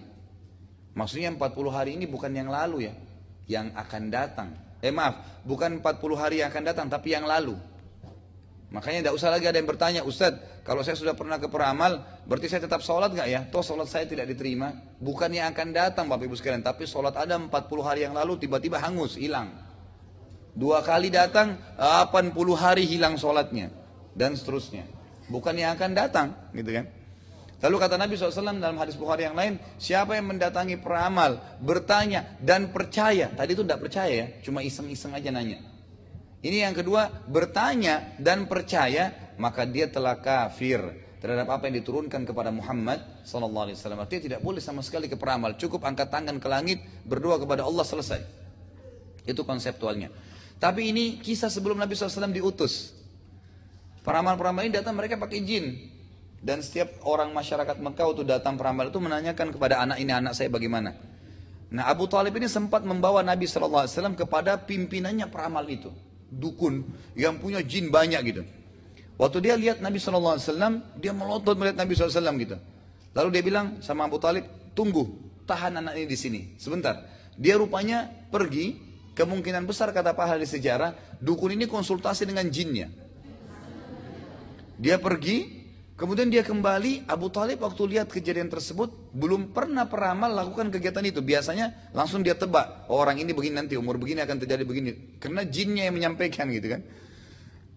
Maksudnya 0.94 1.34
40 1.34 1.70
hari 1.70 1.90
ini 1.98 2.06
bukan 2.06 2.30
yang 2.30 2.50
lalu 2.50 2.90
ya, 2.90 2.94
yang 3.50 3.66
akan 3.74 4.02
datang. 4.10 4.48
Eh 4.78 4.94
maaf, 4.94 5.42
bukan 5.42 5.82
40 5.82 6.14
hari 6.14 6.36
yang 6.42 6.48
akan 6.54 6.64
datang 6.64 6.86
tapi 6.86 7.14
yang 7.14 7.26
lalu. 7.26 7.58
Makanya 8.70 9.02
tidak 9.02 9.14
usah 9.18 9.34
lagi 9.34 9.50
ada 9.50 9.58
yang 9.58 9.66
bertanya, 9.66 10.06
Ustadz, 10.06 10.62
kalau 10.62 10.86
saya 10.86 10.94
sudah 10.94 11.18
pernah 11.18 11.42
ke 11.42 11.50
peramal, 11.50 12.06
berarti 12.22 12.46
saya 12.46 12.62
tetap 12.62 12.86
sholat 12.86 13.10
nggak 13.10 13.28
ya? 13.28 13.40
Toh 13.50 13.66
sholat 13.66 13.90
saya 13.90 14.06
tidak 14.06 14.30
diterima. 14.30 14.70
Bukan 15.02 15.26
yang 15.34 15.50
akan 15.50 15.74
datang 15.74 16.06
Bapak 16.06 16.30
Ibu 16.30 16.38
sekalian, 16.38 16.62
tapi 16.62 16.86
sholat 16.86 17.18
ada 17.18 17.34
40 17.34 17.50
hari 17.82 18.06
yang 18.06 18.14
lalu 18.14 18.38
tiba-tiba 18.38 18.78
hangus, 18.78 19.18
hilang. 19.18 19.50
Dua 20.54 20.86
kali 20.86 21.10
datang, 21.10 21.58
80 21.74 22.30
hari 22.54 22.86
hilang 22.86 23.18
sholatnya. 23.18 23.74
Dan 24.14 24.38
seterusnya. 24.38 24.86
Bukan 25.26 25.58
yang 25.58 25.74
akan 25.74 25.90
datang, 25.90 26.28
gitu 26.54 26.70
kan? 26.70 26.86
Lalu 27.60 27.76
kata 27.76 28.00
Nabi 28.00 28.16
SAW 28.16 28.56
dalam 28.56 28.78
hadis 28.80 28.96
Bukhari 28.96 29.28
yang 29.28 29.36
lain, 29.36 29.60
siapa 29.76 30.16
yang 30.16 30.32
mendatangi 30.32 30.80
peramal, 30.80 31.42
bertanya 31.60 32.38
dan 32.40 32.72
percaya. 32.72 33.28
Tadi 33.34 33.50
itu 33.52 33.66
tidak 33.66 33.84
percaya 33.84 34.14
ya, 34.14 34.26
cuma 34.40 34.64
iseng-iseng 34.64 35.12
aja 35.12 35.28
nanya. 35.28 35.60
Ini 36.40 36.64
yang 36.64 36.72
kedua, 36.72 37.12
bertanya 37.28 38.16
dan 38.16 38.48
percaya, 38.48 39.36
maka 39.36 39.68
dia 39.68 39.92
telah 39.92 40.16
kafir 40.16 40.80
terhadap 41.20 41.52
apa 41.52 41.68
yang 41.68 41.84
diturunkan 41.84 42.24
kepada 42.24 42.48
Muhammad 42.48 43.04
sallallahu 43.28 43.68
alaihi 43.68 43.76
wasallam. 43.76 44.00
Artinya 44.00 44.22
tidak 44.24 44.40
boleh 44.40 44.64
sama 44.64 44.80
sekali 44.80 45.04
ke 45.04 45.20
peramal, 45.20 45.60
cukup 45.60 45.84
angkat 45.84 46.08
tangan 46.08 46.40
ke 46.40 46.48
langit, 46.48 46.80
berdoa 47.04 47.36
kepada 47.36 47.68
Allah 47.68 47.84
selesai. 47.84 48.24
Itu 49.28 49.44
konseptualnya. 49.44 50.08
Tapi 50.56 50.88
ini 50.88 51.20
kisah 51.20 51.52
sebelum 51.52 51.76
Nabi 51.76 51.92
SAW 51.92 52.32
diutus. 52.32 52.96
Peramal-peramal 54.00 54.64
ini 54.64 54.72
datang 54.72 54.96
mereka 54.96 55.20
pakai 55.20 55.44
jin. 55.44 55.76
Dan 56.40 56.64
setiap 56.64 57.04
orang 57.04 57.36
masyarakat 57.36 57.76
Mekah 57.84 58.16
itu 58.16 58.24
datang 58.24 58.56
peramal 58.56 58.88
itu 58.88 58.96
menanyakan 58.96 59.52
kepada 59.52 59.84
anak 59.84 60.00
ini 60.00 60.08
anak 60.08 60.32
saya 60.32 60.48
bagaimana. 60.48 60.96
Nah 61.68 61.84
Abu 61.84 62.08
Talib 62.08 62.32
ini 62.32 62.48
sempat 62.48 62.80
membawa 62.80 63.20
Nabi 63.20 63.44
SAW 63.44 64.16
kepada 64.16 64.56
pimpinannya 64.56 65.28
peramal 65.28 65.68
itu 65.68 65.92
dukun 66.30 66.86
yang 67.18 67.42
punya 67.42 67.60
jin 67.60 67.90
banyak 67.90 68.22
gitu. 68.30 68.42
Waktu 69.20 69.38
dia 69.44 69.54
lihat 69.58 69.84
Nabi 69.84 70.00
SAW, 70.00 70.40
dia 70.96 71.12
melotot 71.12 71.52
melihat 71.58 71.76
Nabi 71.84 71.92
SAW 71.92 72.34
gitu. 72.40 72.56
Lalu 73.12 73.28
dia 73.36 73.42
bilang 73.44 73.66
sama 73.84 74.08
Abu 74.08 74.16
Talib, 74.16 74.48
tunggu, 74.72 75.12
tahan 75.44 75.76
anak 75.76 75.98
ini 76.00 76.06
di 76.08 76.16
sini, 76.16 76.40
sebentar. 76.56 77.04
Dia 77.36 77.60
rupanya 77.60 78.08
pergi, 78.32 78.80
kemungkinan 79.12 79.68
besar 79.68 79.92
kata 79.92 80.16
pahala 80.16 80.40
di 80.40 80.48
sejarah, 80.48 81.20
dukun 81.20 81.52
ini 81.52 81.68
konsultasi 81.68 82.24
dengan 82.24 82.48
jinnya. 82.48 82.88
Dia 84.80 84.96
pergi, 84.96 85.59
Kemudian 86.00 86.32
dia 86.32 86.40
kembali, 86.40 87.04
Abu 87.12 87.28
Talib 87.28 87.60
waktu 87.60 87.92
lihat 87.92 88.08
kejadian 88.08 88.48
tersebut, 88.48 89.12
belum 89.12 89.52
pernah 89.52 89.84
peramal 89.84 90.32
lakukan 90.32 90.72
kegiatan 90.72 91.04
itu. 91.04 91.20
Biasanya 91.20 91.92
langsung 91.92 92.24
dia 92.24 92.32
tebak, 92.32 92.88
oh, 92.88 92.96
orang 92.96 93.20
ini 93.20 93.36
begini 93.36 93.60
nanti, 93.60 93.76
umur 93.76 94.00
begini 94.00 94.24
akan 94.24 94.40
terjadi 94.40 94.64
begini. 94.64 95.20
Karena 95.20 95.44
jinnya 95.44 95.84
yang 95.84 96.00
menyampaikan 96.00 96.48
gitu 96.56 96.72
kan. 96.72 96.80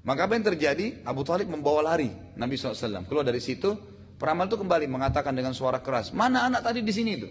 Maka 0.08 0.24
apa 0.24 0.40
yang 0.40 0.48
terjadi? 0.56 1.04
Abu 1.04 1.28
Talib 1.28 1.52
membawa 1.52 1.84
lari 1.84 2.16
Nabi 2.40 2.56
SAW. 2.56 3.04
Keluar 3.12 3.28
dari 3.28 3.44
situ, 3.44 3.76
peramal 4.16 4.48
itu 4.48 4.56
kembali 4.56 4.88
mengatakan 4.88 5.36
dengan 5.36 5.52
suara 5.52 5.84
keras, 5.84 6.16
mana 6.16 6.48
anak 6.48 6.64
tadi 6.64 6.80
di 6.80 6.96
sini 6.96 7.20
itu? 7.20 7.28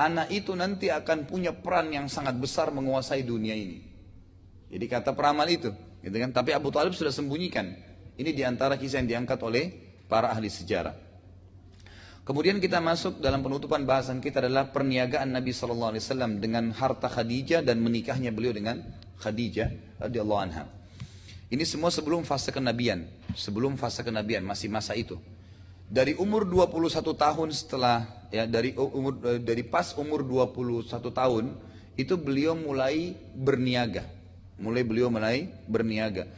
Anak 0.00 0.32
itu 0.32 0.56
nanti 0.56 0.88
akan 0.88 1.28
punya 1.28 1.52
peran 1.52 1.92
yang 1.92 2.08
sangat 2.08 2.40
besar 2.40 2.72
menguasai 2.72 3.20
dunia 3.20 3.52
ini. 3.52 3.84
Jadi 4.72 4.84
kata 4.88 5.12
peramal 5.12 5.44
itu, 5.52 5.68
gitu 6.00 6.16
kan? 6.16 6.32
Tapi 6.32 6.56
Abu 6.56 6.72
Talib 6.72 6.96
sudah 6.96 7.12
sembunyikan. 7.12 7.68
Ini 8.16 8.32
di 8.32 8.40
antara 8.48 8.80
kisah 8.80 9.04
yang 9.04 9.08
diangkat 9.12 9.36
oleh 9.44 9.89
para 10.10 10.34
ahli 10.34 10.50
sejarah. 10.50 10.98
Kemudian 12.26 12.58
kita 12.58 12.82
masuk 12.82 13.22
dalam 13.22 13.40
penutupan 13.40 13.86
bahasan 13.86 14.18
kita 14.18 14.42
adalah 14.42 14.70
perniagaan 14.70 15.34
Nabi 15.34 15.54
Sallallahu 15.54 15.96
Alaihi 15.96 16.04
Wasallam 16.04 16.32
dengan 16.42 16.70
harta 16.74 17.06
Khadijah 17.06 17.62
dan 17.62 17.78
menikahnya 17.80 18.34
beliau 18.34 18.50
dengan 18.50 18.82
Khadijah 19.22 19.98
radhiyallahu 20.02 20.42
anha. 20.42 20.68
Ini 21.50 21.66
semua 21.66 21.90
sebelum 21.90 22.22
fase 22.22 22.54
kenabian, 22.54 23.08
sebelum 23.34 23.74
fase 23.74 24.06
kenabian 24.06 24.46
masih 24.46 24.70
masa 24.70 24.94
itu. 24.94 25.18
Dari 25.90 26.14
umur 26.14 26.46
21 26.46 27.02
tahun 27.18 27.48
setelah 27.50 28.06
ya 28.30 28.46
dari 28.46 28.78
umur 28.78 29.42
dari 29.42 29.66
pas 29.66 29.90
umur 29.98 30.22
21 30.22 30.86
tahun 31.10 31.44
itu 31.98 32.14
beliau 32.14 32.54
mulai 32.54 33.18
berniaga. 33.34 34.06
Mulai 34.62 34.82
beliau 34.86 35.10
mulai 35.10 35.50
berniaga. 35.66 36.30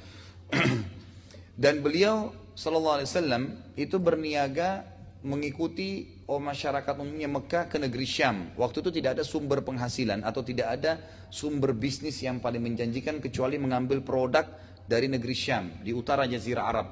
dan 1.63 1.85
beliau 1.85 2.33
Sallallahu 2.53 3.01
Alaihi 3.01 3.09
Wasallam 3.09 3.43
itu 3.81 3.97
berniaga 3.97 4.85
mengikuti 5.23 6.21
oh, 6.27 6.43
masyarakat 6.43 6.95
umumnya 6.99 7.31
Mekah 7.31 7.71
ke 7.71 7.79
negeri 7.79 8.05
Syam. 8.05 8.53
Waktu 8.59 8.83
itu 8.83 8.91
tidak 8.91 9.19
ada 9.19 9.25
sumber 9.25 9.63
penghasilan 9.63 10.27
atau 10.27 10.43
tidak 10.43 10.69
ada 10.81 10.99
sumber 11.31 11.73
bisnis 11.73 12.19
yang 12.21 12.43
paling 12.43 12.61
menjanjikan 12.61 13.23
kecuali 13.23 13.57
mengambil 13.57 14.03
produk 14.03 14.45
dari 14.85 15.07
negeri 15.07 15.33
Syam 15.33 15.81
di 15.81 15.95
utara 15.95 16.27
Jazirah 16.27 16.65
Arab. 16.67 16.89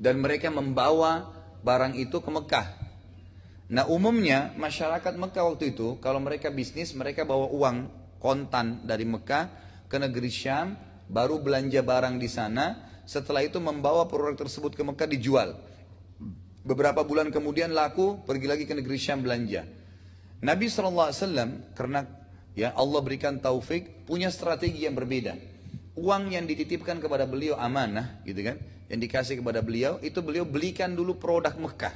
Dan 0.00 0.18
mereka 0.18 0.50
membawa 0.50 1.30
barang 1.62 1.94
itu 1.94 2.18
ke 2.18 2.30
Mekah. 2.32 2.66
Nah 3.70 3.88
umumnya 3.88 4.52
masyarakat 4.58 5.14
Mekah 5.16 5.44
waktu 5.54 5.76
itu 5.76 5.96
kalau 6.02 6.20
mereka 6.20 6.50
bisnis 6.50 6.92
mereka 6.92 7.24
bawa 7.24 7.48
uang 7.48 7.76
kontan 8.18 8.84
dari 8.84 9.04
Mekah 9.08 9.48
ke 9.88 9.96
negeri 10.00 10.28
Syam 10.32 10.76
baru 11.08 11.40
belanja 11.40 11.84
barang 11.84 12.16
di 12.16 12.28
sana 12.28 12.93
setelah 13.04 13.44
itu 13.44 13.60
membawa 13.60 14.08
produk 14.08 14.36
tersebut 14.36 14.76
ke 14.76 14.82
Mekah 14.84 15.08
dijual. 15.08 15.56
Beberapa 16.64 17.04
bulan 17.04 17.28
kemudian 17.28 17.76
laku, 17.76 18.24
pergi 18.24 18.46
lagi 18.48 18.64
ke 18.64 18.72
negeri 18.72 18.96
Syam 18.96 19.20
belanja. 19.20 19.68
Nabi 20.40 20.68
SAW 20.68 21.12
karena 21.76 22.04
ya 22.56 22.72
Allah 22.76 23.00
berikan 23.04 23.36
taufik 23.40 24.08
punya 24.08 24.32
strategi 24.32 24.84
yang 24.88 24.96
berbeda. 24.96 25.36
Uang 25.94 26.32
yang 26.32 26.48
dititipkan 26.48 26.98
kepada 26.98 27.28
beliau 27.28 27.54
amanah 27.60 28.20
gitu 28.24 28.40
kan, 28.44 28.56
yang 28.88 29.00
dikasih 29.00 29.40
kepada 29.40 29.60
beliau 29.60 30.00
itu 30.00 30.18
beliau 30.24 30.44
belikan 30.48 30.92
dulu 30.92 31.16
produk 31.20 31.52
Mekah. 31.56 31.94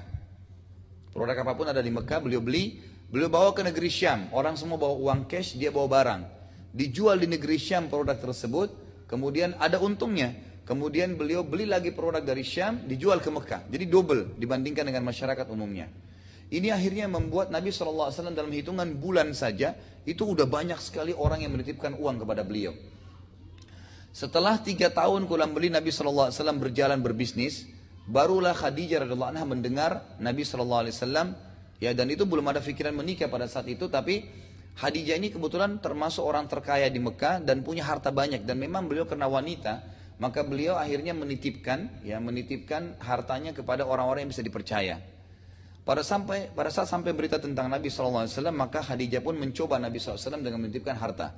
Produk 1.12 1.34
apa 1.34 1.52
pun 1.56 1.66
ada 1.66 1.80
di 1.80 1.90
Mekah 1.90 2.20
beliau 2.20 2.38
beli, 2.44 2.78
beliau 3.08 3.32
bawa 3.32 3.50
ke 3.56 3.64
negeri 3.64 3.88
Syam. 3.88 4.28
Orang 4.30 4.54
semua 4.54 4.76
bawa 4.76 4.94
uang 4.96 5.26
cash, 5.26 5.56
dia 5.56 5.72
bawa 5.72 5.88
barang. 5.88 6.22
Dijual 6.76 7.24
di 7.24 7.28
negeri 7.28 7.56
Syam 7.56 7.88
produk 7.88 8.14
tersebut, 8.20 8.68
kemudian 9.08 9.56
ada 9.58 9.80
untungnya. 9.80 10.47
Kemudian 10.68 11.16
beliau 11.16 11.48
beli 11.48 11.64
lagi 11.64 11.96
produk 11.96 12.20
dari 12.20 12.44
Syam, 12.44 12.84
dijual 12.84 13.24
ke 13.24 13.32
Mekah. 13.32 13.72
Jadi 13.72 13.88
double 13.88 14.36
dibandingkan 14.36 14.84
dengan 14.84 15.00
masyarakat 15.00 15.48
umumnya. 15.48 15.88
Ini 16.52 16.76
akhirnya 16.76 17.08
membuat 17.08 17.48
Nabi 17.48 17.72
SAW 17.72 18.12
dalam 18.36 18.52
hitungan 18.52 18.84
bulan 19.00 19.32
saja, 19.32 19.72
itu 20.04 20.28
udah 20.28 20.44
banyak 20.44 20.76
sekali 20.76 21.16
orang 21.16 21.40
yang 21.40 21.56
menitipkan 21.56 21.96
uang 21.96 22.20
kepada 22.20 22.44
beliau. 22.44 22.76
Setelah 24.12 24.60
tiga 24.60 24.92
tahun 24.92 25.24
kulang 25.24 25.56
beli 25.56 25.72
Nabi 25.72 25.88
SAW 25.88 26.36
berjalan 26.60 27.00
berbisnis, 27.00 27.64
barulah 28.04 28.52
Khadijah 28.52 29.08
radhiallahu 29.08 29.40
anha 29.40 29.48
mendengar 29.48 30.20
Nabi 30.20 30.44
SAW, 30.44 30.84
ya 31.80 31.96
dan 31.96 32.12
itu 32.12 32.28
belum 32.28 32.44
ada 32.44 32.60
pikiran 32.60 32.92
menikah 32.92 33.32
pada 33.32 33.48
saat 33.48 33.72
itu, 33.72 33.88
tapi 33.88 34.20
Khadijah 34.76 35.16
ini 35.16 35.32
kebetulan 35.32 35.80
termasuk 35.80 36.28
orang 36.28 36.44
terkaya 36.44 36.92
di 36.92 37.00
Mekah 37.00 37.40
dan 37.40 37.64
punya 37.64 37.88
harta 37.88 38.12
banyak 38.12 38.44
dan 38.44 38.60
memang 38.60 38.84
beliau 38.84 39.08
karena 39.08 39.24
wanita 39.24 39.96
maka 40.18 40.42
beliau 40.42 40.74
akhirnya 40.74 41.14
menitipkan 41.14 42.02
ya 42.02 42.18
menitipkan 42.18 42.98
hartanya 42.98 43.54
kepada 43.54 43.86
orang-orang 43.86 44.26
yang 44.26 44.32
bisa 44.34 44.42
dipercaya. 44.42 44.98
Pada 45.86 46.04
sampai 46.04 46.52
pada 46.52 46.68
saat 46.68 46.90
sampai 46.90 47.16
berita 47.16 47.40
tentang 47.40 47.70
Nabi 47.70 47.88
SAW 47.88 48.28
maka 48.52 48.84
Khadijah 48.84 49.24
pun 49.24 49.38
mencoba 49.38 49.80
Nabi 49.80 49.96
SAW 49.96 50.42
dengan 50.42 50.60
menitipkan 50.60 50.98
harta. 50.98 51.32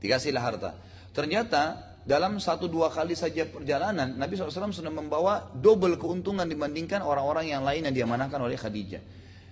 Dikasihlah 0.00 0.40
harta. 0.40 0.70
Ternyata 1.12 1.92
dalam 2.06 2.38
satu 2.38 2.70
dua 2.70 2.88
kali 2.94 3.18
saja 3.18 3.42
perjalanan 3.50 4.14
Nabi 4.14 4.38
SAW 4.38 4.70
sudah 4.70 4.94
membawa 4.94 5.50
double 5.50 5.98
keuntungan 5.98 6.46
dibandingkan 6.46 7.02
orang-orang 7.02 7.50
yang 7.50 7.66
lain 7.66 7.90
yang 7.90 7.94
diamanahkan 8.06 8.38
oleh 8.38 8.54
Khadijah. 8.54 9.02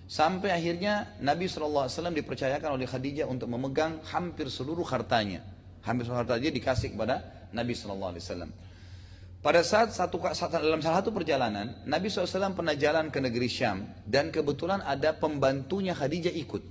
Sampai 0.06 0.54
akhirnya 0.54 1.18
Nabi 1.18 1.50
SAW 1.50 1.90
dipercayakan 1.90 2.78
oleh 2.78 2.86
Khadijah 2.86 3.26
untuk 3.26 3.50
memegang 3.50 3.98
hampir 4.14 4.46
seluruh 4.46 4.86
hartanya. 4.86 5.42
Hampir 5.82 6.06
seluruh 6.06 6.22
hartanya 6.22 6.54
dikasih 6.54 6.94
kepada 6.94 7.33
Nabi 7.54 7.72
Shallallahu 7.72 8.12
Alaihi 8.18 8.24
Wasallam. 8.26 8.50
Pada 9.44 9.60
saat 9.60 9.92
satu 9.92 10.16
dalam 10.56 10.80
salah 10.80 11.04
satu 11.04 11.12
perjalanan, 11.12 11.84
Nabi 11.84 12.08
SAW 12.08 12.56
pernah 12.56 12.72
jalan 12.72 13.12
ke 13.12 13.20
negeri 13.20 13.44
Syam 13.44 13.84
dan 14.08 14.32
kebetulan 14.32 14.80
ada 14.80 15.12
pembantunya 15.12 15.92
Khadijah 15.92 16.32
ikut. 16.32 16.64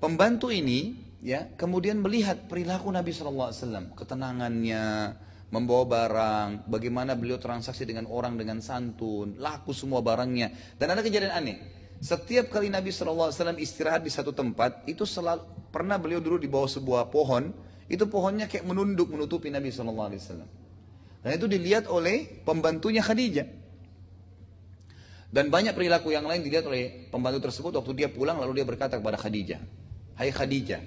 Pembantu 0.00 0.48
ini 0.48 0.96
ya 1.20 1.52
kemudian 1.60 2.00
melihat 2.00 2.48
perilaku 2.48 2.88
Nabi 2.88 3.12
SAW, 3.12 3.92
ketenangannya, 3.92 5.12
membawa 5.52 5.84
barang, 5.84 6.48
bagaimana 6.64 7.12
beliau 7.20 7.36
transaksi 7.36 7.84
dengan 7.84 8.08
orang 8.08 8.40
dengan 8.40 8.64
santun, 8.64 9.36
laku 9.36 9.76
semua 9.76 10.00
barangnya. 10.00 10.80
Dan 10.80 10.96
ada 10.96 11.04
kejadian 11.04 11.36
aneh. 11.36 11.56
Setiap 12.00 12.48
kali 12.48 12.72
Nabi 12.72 12.90
SAW 12.90 13.30
istirahat 13.60 14.02
di 14.02 14.10
satu 14.10 14.32
tempat, 14.32 14.88
itu 14.88 15.04
selalu 15.04 15.44
pernah 15.68 16.00
beliau 16.00 16.18
dulu 16.18 16.40
di 16.40 16.48
bawah 16.48 16.66
sebuah 16.66 17.12
pohon, 17.12 17.52
itu 17.92 18.08
pohonnya 18.08 18.48
kayak 18.48 18.64
menunduk 18.64 19.12
menutupi 19.12 19.52
Nabi 19.52 19.68
SAW. 19.68 20.08
Dan 21.22 21.30
itu 21.36 21.46
dilihat 21.46 21.86
oleh 21.92 22.42
pembantunya 22.42 23.04
Khadijah. 23.04 23.60
Dan 25.32 25.48
banyak 25.48 25.76
perilaku 25.76 26.12
yang 26.12 26.24
lain 26.24 26.40
dilihat 26.40 26.64
oleh 26.64 27.08
pembantu 27.12 27.48
tersebut 27.48 27.72
waktu 27.76 27.92
dia 27.92 28.08
pulang 28.08 28.40
lalu 28.40 28.60
dia 28.60 28.66
berkata 28.68 28.96
kepada 28.96 29.20
Khadijah, 29.20 29.60
Hai 30.16 30.28
Khadijah, 30.28 30.80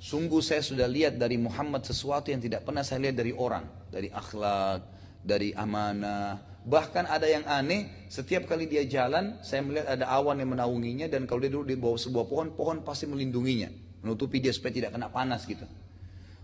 sungguh 0.00 0.40
saya 0.40 0.60
sudah 0.64 0.88
lihat 0.88 1.16
dari 1.16 1.36
Muhammad 1.36 1.84
sesuatu 1.84 2.32
yang 2.32 2.40
tidak 2.40 2.64
pernah 2.64 2.80
saya 2.80 3.08
lihat 3.08 3.16
dari 3.16 3.32
orang, 3.32 3.64
dari 3.92 4.08
akhlak, 4.08 4.80
dari 5.20 5.52
amanah, 5.52 6.52
Bahkan 6.62 7.10
ada 7.10 7.26
yang 7.26 7.42
aneh, 7.42 8.06
setiap 8.06 8.46
kali 8.46 8.70
dia 8.70 8.86
jalan, 8.86 9.42
saya 9.42 9.66
melihat 9.66 9.98
ada 9.98 10.06
awan 10.06 10.38
yang 10.38 10.54
menaunginya 10.54 11.10
dan 11.10 11.26
kalau 11.26 11.42
dia 11.42 11.50
duduk 11.50 11.74
di 11.74 11.74
bawah 11.74 11.98
sebuah 11.98 12.30
pohon, 12.30 12.54
pohon 12.54 12.86
pasti 12.86 13.10
melindunginya, 13.10 13.66
menutupi 14.06 14.38
dia 14.38 14.54
supaya 14.54 14.70
tidak 14.70 14.94
kena 14.94 15.10
panas 15.10 15.42
gitu. 15.42 15.66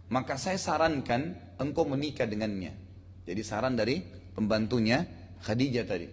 Maka 0.09 0.41
saya 0.41 0.57
sarankan 0.57 1.37
engkau 1.61 1.85
menikah 1.85 2.25
dengannya. 2.25 2.73
Jadi 3.29 3.43
saran 3.45 3.77
dari 3.77 4.01
pembantunya 4.33 5.05
Khadijah 5.45 5.85
tadi. 5.85 6.09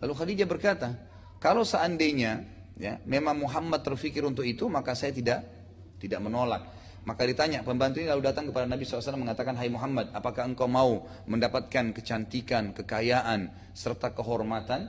Lalu 0.00 0.12
Khadijah 0.12 0.48
berkata, 0.48 0.88
kalau 1.40 1.64
seandainya 1.64 2.44
ya 2.76 3.00
memang 3.08 3.40
Muhammad 3.40 3.80
terfikir 3.80 4.20
untuk 4.28 4.44
itu, 4.44 4.68
maka 4.68 4.92
saya 4.92 5.12
tidak 5.16 5.40
tidak 5.96 6.20
menolak. 6.20 6.68
Maka 7.00 7.24
ditanya, 7.24 7.64
pembantu 7.64 8.04
ini 8.04 8.12
lalu 8.12 8.28
datang 8.28 8.52
kepada 8.52 8.68
Nabi 8.68 8.84
SAW 8.84 9.16
mengatakan, 9.16 9.56
Hai 9.56 9.72
Muhammad, 9.72 10.12
apakah 10.12 10.44
engkau 10.44 10.68
mau 10.68 11.08
mendapatkan 11.24 11.96
kecantikan, 11.96 12.76
kekayaan, 12.76 13.72
serta 13.72 14.12
kehormatan? 14.12 14.84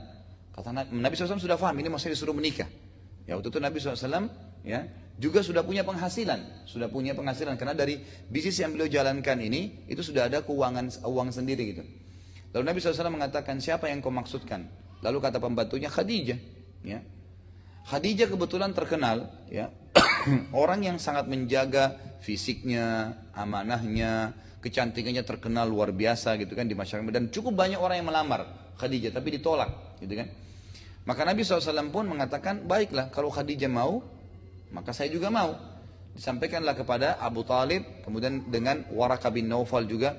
Kata 0.52 0.92
Nabi, 0.92 1.16
SAW 1.16 1.40
sudah 1.40 1.56
paham, 1.56 1.80
ini 1.80 1.88
maksudnya 1.88 2.12
disuruh 2.12 2.36
menikah. 2.36 2.68
Ya 3.24 3.40
waktu 3.40 3.48
itu 3.48 3.58
Nabi 3.64 3.80
SAW 3.80 4.28
ya 4.60 4.84
juga 5.20 5.44
sudah 5.44 5.60
punya 5.62 5.84
penghasilan, 5.84 6.64
sudah 6.64 6.88
punya 6.88 7.12
penghasilan 7.12 7.54
karena 7.60 7.76
dari 7.76 8.00
bisnis 8.28 8.58
yang 8.58 8.72
beliau 8.72 8.88
jalankan 8.88 9.38
ini 9.38 9.86
itu 9.86 10.00
sudah 10.00 10.26
ada 10.26 10.40
keuangan 10.40 10.88
uang 11.04 11.28
sendiri 11.30 11.62
gitu. 11.76 11.84
Lalu 12.52 12.64
Nabi 12.68 12.78
SAW 12.80 13.12
mengatakan 13.12 13.60
siapa 13.60 13.88
yang 13.88 14.04
kau 14.04 14.12
maksudkan? 14.12 14.68
Lalu 15.00 15.18
kata 15.24 15.40
pembantunya 15.40 15.88
Khadijah. 15.88 16.38
Ya. 16.84 17.00
Khadijah 17.88 18.28
kebetulan 18.30 18.70
terkenal 18.76 19.30
ya 19.50 19.72
orang 20.62 20.86
yang 20.86 20.96
sangat 21.02 21.26
menjaga 21.26 21.98
fisiknya, 22.22 23.18
amanahnya, 23.34 24.36
kecantikannya 24.62 25.26
terkenal 25.26 25.66
luar 25.66 25.90
biasa 25.90 26.38
gitu 26.38 26.54
kan 26.54 26.70
di 26.70 26.78
masyarakat 26.78 27.10
dan 27.10 27.26
cukup 27.34 27.58
banyak 27.58 27.82
orang 27.82 27.98
yang 27.98 28.08
melamar 28.08 28.46
Khadijah 28.78 29.10
tapi 29.10 29.34
ditolak 29.34 29.98
gitu 29.98 30.14
kan. 30.14 30.30
Maka 31.02 31.26
Nabi 31.26 31.42
SAW 31.42 31.90
pun 31.90 32.06
mengatakan 32.06 32.62
baiklah 32.62 33.10
kalau 33.10 33.26
Khadijah 33.26 33.66
mau 33.66 34.06
maka 34.72 34.90
saya 34.96 35.12
juga 35.12 35.28
mau. 35.28 35.54
Disampaikanlah 36.12 36.76
kepada 36.76 37.16
Abu 37.20 37.40
Talib 37.44 38.04
kemudian 38.04 38.44
dengan 38.52 38.84
Waraka 38.92 39.32
bin 39.32 39.48
Naufal 39.48 39.88
juga 39.88 40.12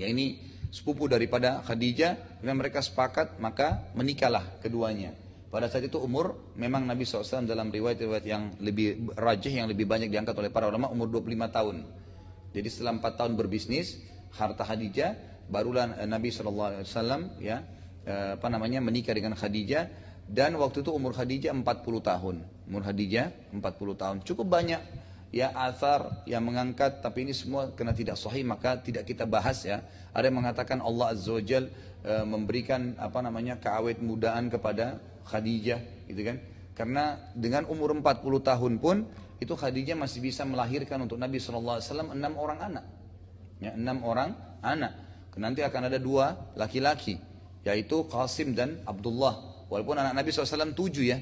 ya 0.00 0.08
ini 0.08 0.40
sepupu 0.72 1.06
daripada 1.06 1.60
Khadijah 1.60 2.40
dan 2.40 2.54
mereka 2.56 2.80
sepakat 2.80 3.36
maka 3.36 3.92
menikahlah 3.92 4.60
keduanya. 4.64 5.12
Pada 5.52 5.70
saat 5.70 5.86
itu 5.86 6.02
umur 6.02 6.56
memang 6.58 6.82
Nabi 6.82 7.06
SAW 7.06 7.46
dalam 7.46 7.70
riwayat-riwayat 7.70 8.26
yang 8.26 8.58
lebih 8.58 9.14
rajih 9.14 9.54
yang 9.54 9.70
lebih 9.70 9.86
banyak 9.86 10.10
diangkat 10.10 10.34
oleh 10.34 10.50
para 10.50 10.66
ulama 10.66 10.90
umur 10.90 11.06
25 11.06 11.46
tahun. 11.46 11.76
Jadi 12.50 12.68
setelah 12.70 12.98
4 12.98 13.18
tahun 13.18 13.32
berbisnis 13.38 14.02
harta 14.34 14.66
Khadijah 14.66 15.14
barulah 15.46 15.94
eh, 16.02 16.10
Nabi 16.10 16.34
SAW 16.34 17.38
ya 17.38 17.62
eh, 18.02 18.34
apa 18.34 18.48
namanya 18.50 18.82
menikah 18.82 19.14
dengan 19.14 19.38
Khadijah 19.38 19.84
dan 20.26 20.58
waktu 20.58 20.82
itu 20.82 20.90
umur 20.90 21.14
Khadijah 21.14 21.54
40 21.54 21.62
tahun. 22.02 22.36
Umur 22.64 22.80
Khadijah 22.84 23.52
40 23.52 24.00
tahun. 24.00 24.16
Cukup 24.24 24.48
banyak 24.48 24.80
ya 25.34 25.50
asar 25.50 26.22
yang 26.30 26.46
mengangkat 26.46 27.02
tapi 27.02 27.26
ini 27.26 27.34
semua 27.34 27.74
karena 27.74 27.90
tidak 27.90 28.14
sahih 28.14 28.46
maka 28.46 28.78
tidak 28.80 29.04
kita 29.04 29.26
bahas 29.28 29.66
ya. 29.66 29.84
Ada 30.14 30.30
yang 30.30 30.40
mengatakan 30.40 30.78
Allah 30.80 31.12
Azza 31.12 31.34
wa 31.34 31.42
e, 31.42 32.12
memberikan 32.22 32.94
apa 32.96 33.18
namanya 33.20 33.58
keawet 33.58 33.98
mudaan 33.98 34.48
kepada 34.48 35.02
Khadijah 35.26 36.08
gitu 36.08 36.22
kan? 36.22 36.36
Karena 36.74 37.18
dengan 37.36 37.66
umur 37.66 37.92
40 37.94 38.22
tahun 38.22 38.72
pun 38.78 38.96
itu 39.42 39.52
Khadijah 39.52 39.98
masih 39.98 40.22
bisa 40.22 40.46
melahirkan 40.46 41.02
untuk 41.02 41.18
Nabi 41.18 41.42
SAW 41.42 41.82
enam 42.14 42.32
orang 42.38 42.58
anak. 42.62 42.84
Ya, 43.58 43.74
enam 43.74 44.00
orang 44.06 44.32
anak. 44.62 44.92
Nanti 45.34 45.66
akan 45.66 45.90
ada 45.90 45.98
dua 45.98 46.54
laki-laki 46.54 47.18
yaitu 47.66 48.06
Qasim 48.06 48.54
dan 48.54 48.78
Abdullah. 48.86 49.66
Walaupun 49.66 49.98
anak 49.98 50.14
Nabi 50.14 50.30
SAW 50.30 50.76
tujuh 50.76 51.04
ya 51.10 51.18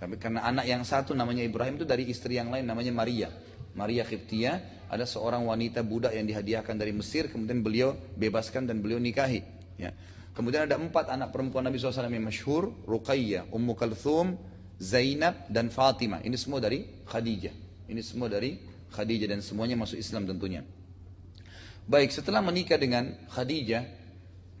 karena 0.00 0.40
anak 0.48 0.64
yang 0.64 0.80
satu 0.80 1.12
namanya 1.12 1.44
Ibrahim 1.44 1.76
itu 1.76 1.84
dari 1.84 2.08
istri 2.08 2.40
yang 2.40 2.48
lain 2.48 2.64
namanya 2.64 2.92
Maria 2.92 3.28
Maria 3.76 4.02
Khiftia 4.02 4.58
ada 4.88 5.04
seorang 5.04 5.44
wanita 5.44 5.84
budak 5.84 6.16
yang 6.16 6.24
dihadiahkan 6.24 6.74
dari 6.74 6.90
Mesir 6.96 7.28
kemudian 7.28 7.60
beliau 7.60 7.92
bebaskan 8.16 8.64
dan 8.64 8.80
beliau 8.80 8.96
nikahi 8.96 9.44
ya 9.76 9.92
Kemudian 10.30 10.64
ada 10.64 10.78
empat 10.78 11.10
anak 11.10 11.34
perempuan 11.34 11.66
Nabi 11.66 11.76
SAW 11.76 12.06
yang 12.06 12.24
masyhur, 12.30 12.70
Ruqayyah, 12.86 13.50
Ummu 13.50 13.74
Kalthum, 13.74 14.38
Zainab, 14.78 15.50
dan 15.50 15.68
Fatimah. 15.68 16.22
Ini 16.22 16.36
semua 16.38 16.62
dari 16.62 16.86
Khadijah. 17.04 17.52
Ini 17.90 18.00
semua 18.00 18.30
dari 18.30 18.56
Khadijah 18.94 19.28
dan 19.36 19.42
semuanya 19.42 19.74
masuk 19.74 19.98
Islam 19.98 20.24
tentunya. 20.30 20.62
Baik, 21.90 22.14
setelah 22.14 22.38
menikah 22.38 22.78
dengan 22.78 23.10
Khadijah, 23.26 23.99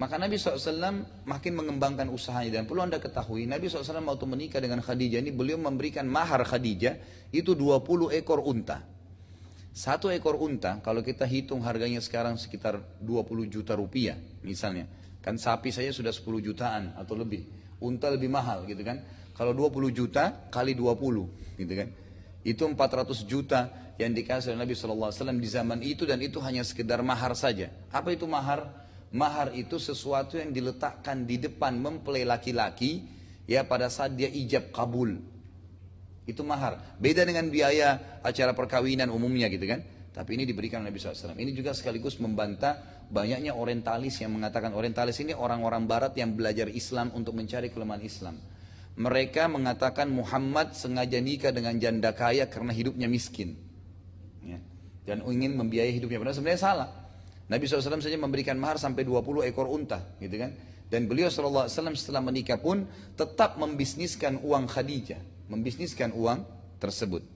maka 0.00 0.16
Nabi 0.16 0.40
SAW 0.40 1.04
makin 1.28 1.52
mengembangkan 1.60 2.08
usahanya. 2.08 2.56
Dan 2.56 2.64
perlu 2.64 2.80
anda 2.80 2.96
ketahui, 2.96 3.44
Nabi 3.44 3.68
SAW 3.68 4.00
waktu 4.00 4.24
menikah 4.24 4.56
dengan 4.56 4.80
Khadijah 4.80 5.20
ini, 5.20 5.28
beliau 5.28 5.60
memberikan 5.60 6.08
mahar 6.08 6.40
Khadijah, 6.40 7.28
itu 7.36 7.52
20 7.52 8.08
ekor 8.16 8.40
unta. 8.40 8.80
Satu 9.76 10.08
ekor 10.08 10.40
unta, 10.40 10.80
kalau 10.80 11.04
kita 11.04 11.28
hitung 11.28 11.60
harganya 11.68 12.00
sekarang 12.00 12.40
sekitar 12.40 12.80
20 13.04 13.52
juta 13.52 13.76
rupiah 13.76 14.16
misalnya. 14.40 14.88
Kan 15.20 15.36
sapi 15.36 15.68
saya 15.68 15.92
sudah 15.92 16.16
10 16.16 16.40
jutaan 16.40 16.96
atau 16.96 17.12
lebih. 17.12 17.44
Unta 17.84 18.08
lebih 18.08 18.32
mahal 18.32 18.64
gitu 18.64 18.80
kan. 18.80 19.04
Kalau 19.36 19.52
20 19.52 19.92
juta 19.92 20.48
kali 20.48 20.72
20 20.72 21.60
gitu 21.60 21.72
kan. 21.76 21.88
Itu 22.40 22.64
400 22.64 23.28
juta 23.28 23.92
yang 24.00 24.16
dikasih 24.16 24.56
oleh 24.56 24.64
Nabi 24.64 24.72
SAW 24.72 25.12
di 25.36 25.48
zaman 25.48 25.84
itu 25.84 26.08
dan 26.08 26.24
itu 26.24 26.40
hanya 26.40 26.64
sekedar 26.64 27.04
mahar 27.04 27.36
saja. 27.36 27.68
Apa 27.92 28.16
itu 28.16 28.24
mahar? 28.24 28.88
Mahar 29.10 29.50
itu 29.58 29.74
sesuatu 29.82 30.38
yang 30.38 30.54
diletakkan 30.54 31.26
di 31.26 31.42
depan 31.42 31.74
mempelai 31.74 32.22
laki-laki 32.22 33.02
ya 33.50 33.66
pada 33.66 33.90
saat 33.90 34.14
dia 34.14 34.30
ijab 34.30 34.70
kabul. 34.70 35.18
Itu 36.30 36.46
mahar. 36.46 36.78
Beda 37.02 37.26
dengan 37.26 37.50
biaya 37.50 38.22
acara 38.22 38.54
perkawinan 38.54 39.10
umumnya 39.10 39.50
gitu 39.50 39.66
kan. 39.66 39.82
Tapi 40.14 40.38
ini 40.38 40.46
diberikan 40.46 40.82
oleh 40.82 40.94
Nabi 40.94 41.02
SAW. 41.02 41.34
Ini 41.34 41.50
juga 41.50 41.74
sekaligus 41.74 42.22
membantah 42.22 43.06
banyaknya 43.10 43.58
orientalis 43.58 44.22
yang 44.22 44.30
mengatakan 44.30 44.70
orientalis 44.74 45.18
ini 45.22 45.34
orang-orang 45.34 45.90
barat 45.90 46.14
yang 46.14 46.38
belajar 46.38 46.70
Islam 46.70 47.10
untuk 47.10 47.34
mencari 47.34 47.70
kelemahan 47.74 48.02
Islam. 48.02 48.38
Mereka 48.94 49.50
mengatakan 49.50 50.06
Muhammad 50.10 50.74
sengaja 50.78 51.18
nikah 51.18 51.50
dengan 51.50 51.78
janda 51.82 52.14
kaya 52.14 52.46
karena 52.46 52.70
hidupnya 52.70 53.10
miskin. 53.10 53.58
Ya. 54.46 54.58
Dan 55.02 55.26
ingin 55.26 55.58
membiayai 55.58 55.94
hidupnya. 55.98 56.22
Padahal 56.22 56.36
sebenarnya 56.38 56.62
salah. 56.62 56.88
Nabi 57.50 57.66
SAW 57.66 57.98
saja 57.98 58.14
memberikan 58.14 58.54
mahar 58.54 58.78
sampai 58.78 59.02
20 59.02 59.50
ekor 59.50 59.66
unta. 59.66 60.14
gitu 60.22 60.38
kan? 60.38 60.54
Dan 60.86 61.10
beliau 61.10 61.26
SAW 61.26 61.66
setelah 61.98 62.22
menikah 62.22 62.62
pun 62.62 62.86
tetap 63.18 63.58
membisniskan 63.58 64.38
uang 64.38 64.70
Khadijah. 64.70 65.18
Membisniskan 65.50 66.14
uang 66.14 66.46
tersebut. 66.78 67.26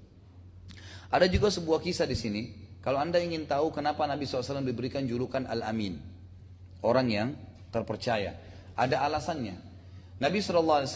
Ada 1.11 1.27
juga 1.27 1.51
sebuah 1.51 1.83
kisah 1.83 2.07
di 2.07 2.15
sini 2.15 2.43
kalau 2.79 3.03
anda 3.03 3.19
ingin 3.19 3.51
tahu 3.51 3.75
kenapa 3.75 4.07
Nabi 4.07 4.23
SAW 4.23 4.63
diberikan 4.63 5.03
julukan 5.03 5.51
Al-Amin. 5.51 5.99
Orang 6.87 7.11
yang 7.11 7.35
terpercaya. 7.75 8.39
Ada 8.79 9.03
alasannya. 9.03 9.57
Nabi 10.23 10.39
SAW 10.39 10.87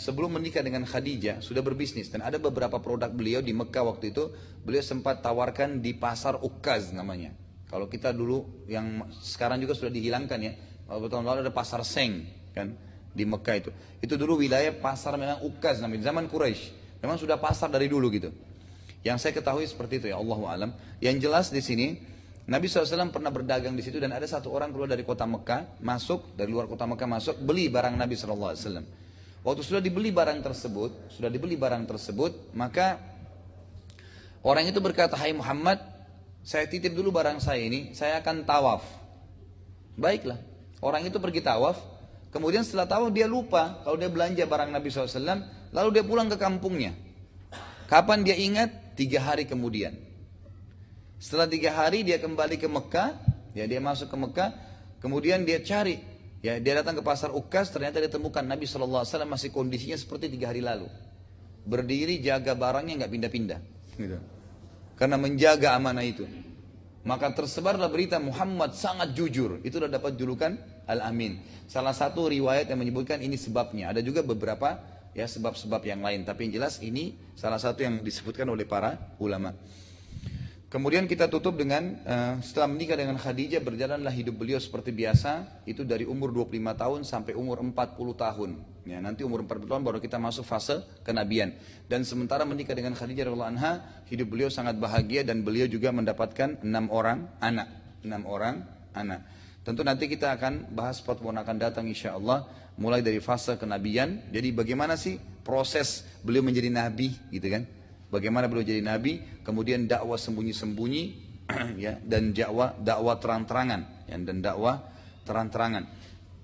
sebelum 0.00 0.40
menikah 0.40 0.64
dengan 0.64 0.88
Khadijah 0.88 1.44
sudah 1.44 1.60
berbisnis. 1.60 2.08
Dan 2.08 2.24
ada 2.24 2.40
beberapa 2.40 2.80
produk 2.80 3.12
beliau 3.12 3.44
di 3.44 3.52
Mekah 3.52 3.84
waktu 3.84 4.16
itu. 4.16 4.32
Beliau 4.64 4.80
sempat 4.80 5.20
tawarkan 5.20 5.84
di 5.84 5.92
pasar 5.92 6.40
Ukaz 6.40 6.88
namanya. 6.96 7.41
Kalau 7.72 7.88
kita 7.88 8.12
dulu 8.12 8.68
yang 8.68 9.08
sekarang 9.24 9.56
juga 9.56 9.72
sudah 9.72 9.88
dihilangkan 9.88 10.38
ya. 10.44 10.52
Kalau 10.84 11.08
tahun 11.08 11.24
lalu 11.24 11.48
ada 11.48 11.54
pasar 11.56 11.80
Seng 11.88 12.28
kan 12.52 12.76
di 13.16 13.24
Mekah 13.24 13.56
itu. 13.56 13.70
Itu 14.04 14.20
dulu 14.20 14.44
wilayah 14.44 14.76
pasar 14.76 15.16
memang 15.16 15.40
Ukaz 15.40 15.80
namanya. 15.80 16.12
Zaman 16.12 16.28
Quraisy. 16.28 17.00
Memang 17.00 17.16
sudah 17.16 17.40
pasar 17.40 17.72
dari 17.72 17.88
dulu 17.88 18.12
gitu. 18.12 18.28
Yang 19.00 19.24
saya 19.24 19.32
ketahui 19.32 19.64
seperti 19.64 20.04
itu 20.04 20.06
ya 20.12 20.20
Allah 20.20 20.40
alam. 20.52 20.70
Yang 21.00 21.16
jelas 21.24 21.46
di 21.48 21.64
sini 21.64 21.96
Nabi 22.44 22.68
SAW 22.68 23.08
pernah 23.08 23.32
berdagang 23.32 23.72
di 23.72 23.80
situ 23.80 23.96
dan 23.96 24.12
ada 24.12 24.28
satu 24.28 24.52
orang 24.52 24.68
keluar 24.68 24.92
dari 24.92 25.06
kota 25.06 25.24
Mekah 25.24 25.80
masuk 25.80 26.36
dari 26.36 26.52
luar 26.52 26.68
kota 26.68 26.84
Mekah 26.84 27.08
masuk 27.08 27.40
beli 27.40 27.72
barang 27.72 27.96
Nabi 27.96 28.18
SAW. 28.18 28.84
Waktu 29.42 29.62
sudah 29.66 29.82
dibeli 29.82 30.14
barang 30.14 30.38
tersebut, 30.38 31.10
sudah 31.10 31.26
dibeli 31.26 31.58
barang 31.58 31.82
tersebut, 31.82 32.54
maka 32.54 32.94
orang 34.46 34.70
itu 34.70 34.78
berkata, 34.78 35.18
Hai 35.18 35.34
Muhammad, 35.34 35.82
saya 36.42 36.66
titip 36.66 36.94
dulu 36.94 37.14
barang 37.14 37.38
saya 37.38 37.62
ini, 37.62 37.94
saya 37.94 38.18
akan 38.22 38.46
tawaf. 38.46 38.82
Baiklah, 39.98 40.38
orang 40.82 41.06
itu 41.06 41.18
pergi 41.22 41.40
tawaf, 41.42 41.92
Kemudian 42.32 42.64
setelah 42.64 42.88
tahu 42.88 43.12
dia 43.12 43.28
lupa 43.28 43.84
kalau 43.84 44.00
dia 44.00 44.08
belanja 44.08 44.48
barang 44.48 44.72
Nabi 44.72 44.88
SAW, 44.88 45.44
lalu 45.68 45.88
dia 45.92 46.00
pulang 46.00 46.32
ke 46.32 46.40
kampungnya. 46.40 46.96
Kapan 47.92 48.24
dia 48.24 48.32
ingat? 48.40 48.96
Tiga 48.96 49.20
hari 49.20 49.44
kemudian. 49.44 49.92
Setelah 51.20 51.44
tiga 51.44 51.76
hari 51.76 52.00
dia 52.08 52.16
kembali 52.16 52.56
ke 52.56 52.64
Mekah, 52.72 53.20
ya 53.52 53.68
dia 53.68 53.84
masuk 53.84 54.08
ke 54.08 54.16
Mekah, 54.16 54.50
kemudian 55.04 55.44
dia 55.44 55.60
cari, 55.60 56.00
ya 56.40 56.56
dia 56.56 56.80
datang 56.80 56.96
ke 56.96 57.04
pasar 57.04 57.36
Ukas, 57.36 57.68
ternyata 57.68 58.00
dia 58.00 58.08
temukan 58.08 58.40
Nabi 58.40 58.64
SAW 58.64 59.04
masih 59.28 59.52
kondisinya 59.52 59.96
seperti 60.00 60.32
tiga 60.32 60.52
hari 60.52 60.64
lalu, 60.64 60.88
berdiri 61.68 62.16
jaga 62.24 62.56
barangnya 62.56 63.04
nggak 63.04 63.12
pindah-pindah, 63.12 63.60
gitu. 64.00 64.18
Karena 64.96 65.16
menjaga 65.20 65.76
amanah 65.76 66.04
itu. 66.04 66.24
Maka 67.02 67.34
tersebarlah 67.34 67.90
berita 67.90 68.22
Muhammad 68.22 68.78
sangat 68.78 69.10
jujur. 69.18 69.58
Itu 69.66 69.82
sudah 69.82 69.90
dapat 69.90 70.14
julukan 70.14 70.54
Al-Amin. 70.86 71.42
Salah 71.66 71.90
satu 71.90 72.30
riwayat 72.30 72.70
yang 72.70 72.78
menyebutkan 72.78 73.18
ini 73.18 73.34
sebabnya. 73.34 73.90
Ada 73.90 74.06
juga 74.06 74.22
beberapa 74.22 74.78
ya 75.10 75.26
sebab-sebab 75.26 75.82
yang 75.82 75.98
lain. 75.98 76.22
Tapi 76.22 76.46
yang 76.46 76.62
jelas 76.62 76.78
ini 76.78 77.18
salah 77.34 77.58
satu 77.58 77.82
yang 77.82 77.98
disebutkan 78.06 78.46
oleh 78.46 78.62
para 78.70 79.18
ulama. 79.18 79.50
Kemudian 80.72 81.04
kita 81.04 81.28
tutup 81.28 81.60
dengan 81.60 82.00
uh, 82.08 82.40
setelah 82.40 82.64
menikah 82.64 82.96
dengan 82.96 83.20
Khadijah 83.20 83.60
berjalanlah 83.60 84.08
hidup 84.08 84.40
beliau 84.40 84.56
seperti 84.56 84.88
biasa 84.88 85.60
itu 85.68 85.84
dari 85.84 86.08
umur 86.08 86.32
25 86.32 86.64
tahun 86.80 87.00
sampai 87.04 87.36
umur 87.36 87.60
40 87.60 87.76
tahun. 88.16 88.50
Ya, 88.88 88.96
nanti 89.04 89.20
umur 89.20 89.44
40 89.44 89.68
tahun 89.68 89.84
baru 89.84 90.00
kita 90.00 90.16
masuk 90.16 90.48
fase 90.48 90.80
kenabian. 91.04 91.52
Dan 91.92 92.08
sementara 92.08 92.48
menikah 92.48 92.72
dengan 92.72 92.96
Khadijah 92.96 93.28
radhiyallahu 93.28 93.52
anha, 93.52 93.84
hidup 94.08 94.32
beliau 94.32 94.48
sangat 94.48 94.80
bahagia 94.80 95.28
dan 95.28 95.44
beliau 95.44 95.68
juga 95.68 95.92
mendapatkan 95.92 96.64
enam 96.64 96.88
orang 96.88 97.28
anak, 97.44 97.68
enam 98.00 98.24
orang 98.24 98.64
anak. 98.96 99.28
Tentu 99.68 99.84
nanti 99.84 100.08
kita 100.08 100.32
akan 100.32 100.72
bahas 100.72 101.04
pertemuan 101.04 101.36
akan 101.36 101.56
datang 101.60 101.84
insya 101.84 102.16
Allah 102.16 102.48
mulai 102.80 103.04
dari 103.04 103.20
fase 103.20 103.60
kenabian. 103.60 104.24
Jadi 104.32 104.48
bagaimana 104.56 104.96
sih 104.96 105.20
proses 105.44 106.08
beliau 106.24 106.40
menjadi 106.40 106.72
nabi 106.72 107.12
gitu 107.28 107.60
kan? 107.60 107.81
Bagaimana 108.12 108.44
beliau 108.44 108.68
jadi 108.68 108.84
nabi, 108.84 109.24
kemudian 109.40 109.88
dakwah 109.88 110.20
sembunyi-sembunyi 110.20 111.32
ya 111.84 111.96
dan 112.04 112.36
dakwah 112.36 112.76
dakwah 112.76 113.16
terang-terangan 113.16 113.80
ya, 114.06 114.16
dan 114.20 114.44
dakwah 114.44 114.84
terang-terangan. 115.24 115.88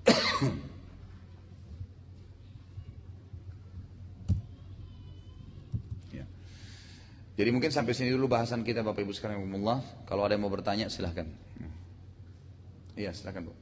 ya. 6.16 6.24
Jadi 7.36 7.50
mungkin 7.52 7.68
sampai 7.68 7.92
sini 7.92 8.16
dulu 8.16 8.32
bahasan 8.32 8.64
kita 8.64 8.80
Bapak 8.80 9.04
Ibu 9.04 9.12
sekalian 9.12 9.44
Kalau 10.08 10.24
ada 10.24 10.32
yang 10.32 10.48
mau 10.48 10.50
bertanya 10.50 10.88
silahkan. 10.88 11.28
Iya 12.98 13.14
silahkan 13.14 13.46
Bu. 13.46 13.54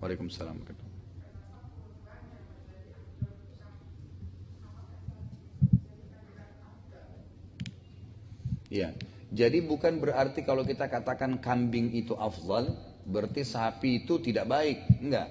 Waalaikumsalam. 0.00 0.56
Ya. 8.72 8.96
Jadi 9.28 9.60
bukan 9.60 10.00
berarti 10.00 10.40
kalau 10.48 10.64
kita 10.64 10.88
katakan 10.88 11.36
kambing 11.44 11.92
itu 11.92 12.16
afdal, 12.16 12.72
berarti 13.04 13.44
sapi 13.44 14.04
itu 14.04 14.16
tidak 14.16 14.48
baik. 14.48 14.80
Enggak. 14.96 15.28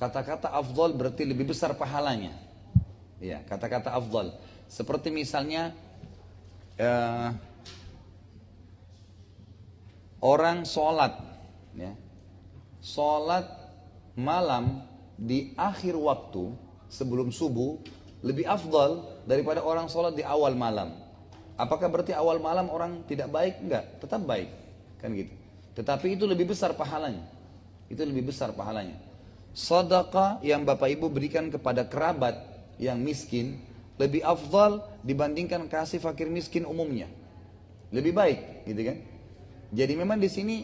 Kata-kata 0.00 0.48
afdal 0.56 0.96
berarti 0.96 1.28
lebih 1.28 1.52
besar 1.52 1.76
pahalanya. 1.76 2.32
Ya, 3.20 3.44
kata-kata 3.44 3.92
afdal. 3.92 4.32
Seperti 4.72 5.12
misalnya 5.12 5.76
uh, 6.80 7.32
orang 10.24 10.64
sholat, 10.64 11.18
ya, 11.76 11.92
sholat 12.80 13.48
malam 14.16 14.84
di 15.18 15.52
akhir 15.58 15.98
waktu 15.98 16.52
sebelum 16.88 17.34
subuh 17.34 17.80
lebih 18.22 18.46
afdal 18.46 19.22
daripada 19.26 19.62
orang 19.62 19.90
sholat 19.90 20.14
di 20.14 20.22
awal 20.22 20.54
malam. 20.54 20.97
Apakah 21.58 21.90
berarti 21.90 22.14
awal 22.14 22.38
malam 22.38 22.70
orang 22.70 23.02
tidak 23.10 23.34
baik? 23.34 23.58
Enggak, 23.58 23.98
tetap 23.98 24.22
baik. 24.22 24.46
Kan 25.02 25.10
gitu. 25.18 25.34
Tetapi 25.74 26.14
itu 26.14 26.24
lebih 26.24 26.54
besar 26.54 26.70
pahalanya. 26.78 27.26
Itu 27.90 28.06
lebih 28.06 28.30
besar 28.30 28.54
pahalanya. 28.54 28.94
Sedekah 29.50 30.38
yang 30.46 30.62
Bapak 30.62 30.86
Ibu 30.86 31.10
berikan 31.10 31.50
kepada 31.50 31.82
kerabat 31.82 32.38
yang 32.78 33.02
miskin 33.02 33.58
lebih 33.98 34.22
afdal 34.22 34.86
dibandingkan 35.02 35.66
kasih 35.66 35.98
fakir 35.98 36.30
miskin 36.30 36.62
umumnya. 36.62 37.10
Lebih 37.90 38.14
baik, 38.14 38.38
gitu 38.70 38.82
kan? 38.86 38.96
Jadi 39.74 39.92
memang 39.98 40.22
di 40.22 40.30
sini 40.30 40.62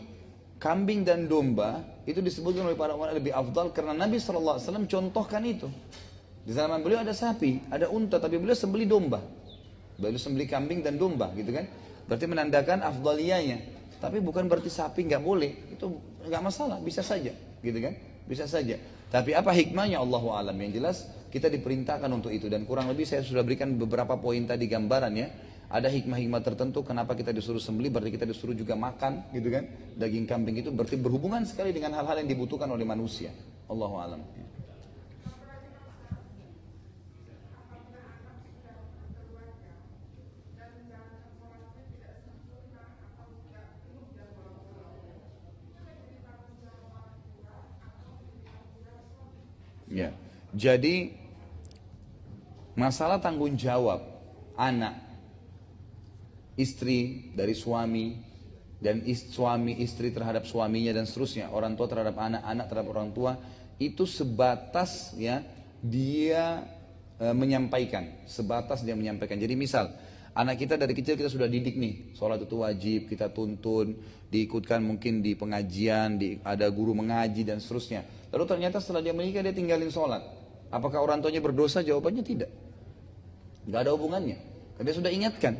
kambing 0.63 1.03
dan 1.03 1.27
domba 1.27 1.83
itu 2.07 2.23
disebutkan 2.23 2.71
oleh 2.71 2.79
para 2.79 2.95
ulama 2.95 3.11
lebih 3.11 3.35
afdal 3.35 3.75
karena 3.75 3.93
Nabi 3.93 4.23
SAW 4.23 4.63
contohkan 4.87 5.43
itu. 5.43 5.67
Di 6.45 6.53
zaman 6.55 6.85
beliau 6.85 7.03
ada 7.03 7.17
sapi, 7.17 7.67
ada 7.73 7.91
unta, 7.91 8.21
tapi 8.21 8.39
beliau 8.39 8.55
sembeli 8.55 8.87
domba. 8.87 9.19
Baru 9.99 10.19
sembeli 10.19 10.47
kambing 10.51 10.83
dan 10.83 10.99
domba 10.99 11.31
gitu 11.39 11.55
kan. 11.55 11.67
Berarti 12.11 12.27
menandakan 12.27 12.83
afdaliyahnya. 12.83 13.59
Tapi 14.03 14.21
bukan 14.21 14.45
berarti 14.51 14.69
sapi 14.69 15.07
nggak 15.07 15.23
boleh. 15.23 15.73
Itu 15.73 15.97
nggak 16.27 16.43
masalah, 16.43 16.79
bisa 16.83 17.01
saja 17.01 17.33
gitu 17.63 17.79
kan. 17.81 17.95
Bisa 18.25 18.45
saja. 18.49 18.77
Tapi 19.13 19.31
apa 19.37 19.55
hikmahnya 19.55 20.03
Allah 20.03 20.25
alam 20.43 20.57
yang 20.59 20.75
jelas 20.75 21.07
kita 21.31 21.51
diperintahkan 21.51 22.11
untuk 22.11 22.31
itu 22.31 22.47
dan 22.47 22.63
kurang 22.63 22.87
lebih 22.91 23.07
saya 23.07 23.23
sudah 23.23 23.43
berikan 23.43 23.75
beberapa 23.75 24.15
poin 24.19 24.43
tadi 24.47 24.71
gambaran 24.71 25.15
ya. 25.15 25.29
Ada 25.67 25.91
hikmah-hikmah 25.91 26.43
tertentu 26.47 26.87
kenapa 26.87 27.19
kita 27.19 27.35
disuruh 27.35 27.59
sembeli 27.59 27.91
berarti 27.91 28.15
kita 28.15 28.23
disuruh 28.23 28.55
juga 28.55 28.79
makan 28.79 29.35
gitu 29.35 29.51
kan. 29.51 29.67
Daging 29.99 30.27
kambing 30.31 30.63
itu 30.63 30.71
berarti 30.71 30.95
berhubungan 30.95 31.43
sekali 31.43 31.75
dengan 31.75 31.99
hal-hal 31.99 32.23
yang 32.23 32.31
dibutuhkan 32.31 32.71
oleh 32.71 32.87
manusia. 32.87 33.35
Allah 33.67 33.91
alam. 33.91 34.23
Ya. 49.95 50.11
Jadi 50.55 51.11
masalah 52.79 53.19
tanggung 53.19 53.59
jawab 53.59 54.03
anak, 54.55 54.95
istri 56.55 57.31
dari 57.35 57.55
suami 57.59 58.23
dan 58.79 59.03
ist, 59.03 59.35
suami 59.35 59.83
istri 59.83 60.15
terhadap 60.15 60.47
suaminya 60.47 60.95
dan 60.95 61.07
seterusnya, 61.11 61.51
orang 61.51 61.75
tua 61.75 61.91
terhadap 61.91 62.15
anak, 62.19 62.43
anak 62.47 62.67
terhadap 62.71 62.91
orang 62.95 63.11
tua 63.11 63.33
itu 63.83 64.07
sebatas 64.07 65.19
ya 65.19 65.43
dia 65.83 66.63
e, 67.19 67.27
menyampaikan, 67.35 68.27
sebatas 68.29 68.87
dia 68.87 68.95
menyampaikan. 68.95 69.35
Jadi 69.41 69.59
misal 69.59 69.91
anak 70.35 70.63
kita 70.63 70.79
dari 70.79 70.95
kecil 70.95 71.19
kita 71.19 71.31
sudah 71.31 71.51
didik 71.51 71.75
nih, 71.75 72.15
sholat 72.15 72.43
itu 72.43 72.63
wajib, 72.63 73.01
kita 73.11 73.35
tuntun, 73.35 73.99
diikutkan 74.31 74.83
mungkin 74.83 75.23
di 75.23 75.35
pengajian, 75.35 76.19
di, 76.19 76.39
ada 76.47 76.71
guru 76.71 76.95
mengaji 76.95 77.43
dan 77.43 77.59
seterusnya. 77.59 78.07
Lalu 78.35 78.45
ternyata 78.47 78.83
setelah 78.83 79.03
dia 79.03 79.15
menikah 79.15 79.43
dia 79.43 79.55
tinggalin 79.55 79.91
sholat. 79.91 80.23
Apakah 80.75 81.07
orang 81.07 81.23
tuanya 81.23 81.39
berdosa? 81.39 81.87
Jawabannya 81.87 82.27
tidak. 82.27 82.51
Gak 83.71 83.81
ada 83.87 83.95
hubungannya. 83.95 84.43
Karena 84.75 84.87
dia 84.91 84.97
sudah 84.99 85.13
ingatkan. 85.15 85.55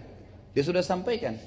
Dia 0.51 0.65
sudah 0.67 0.83
sampaikan. 0.83 1.39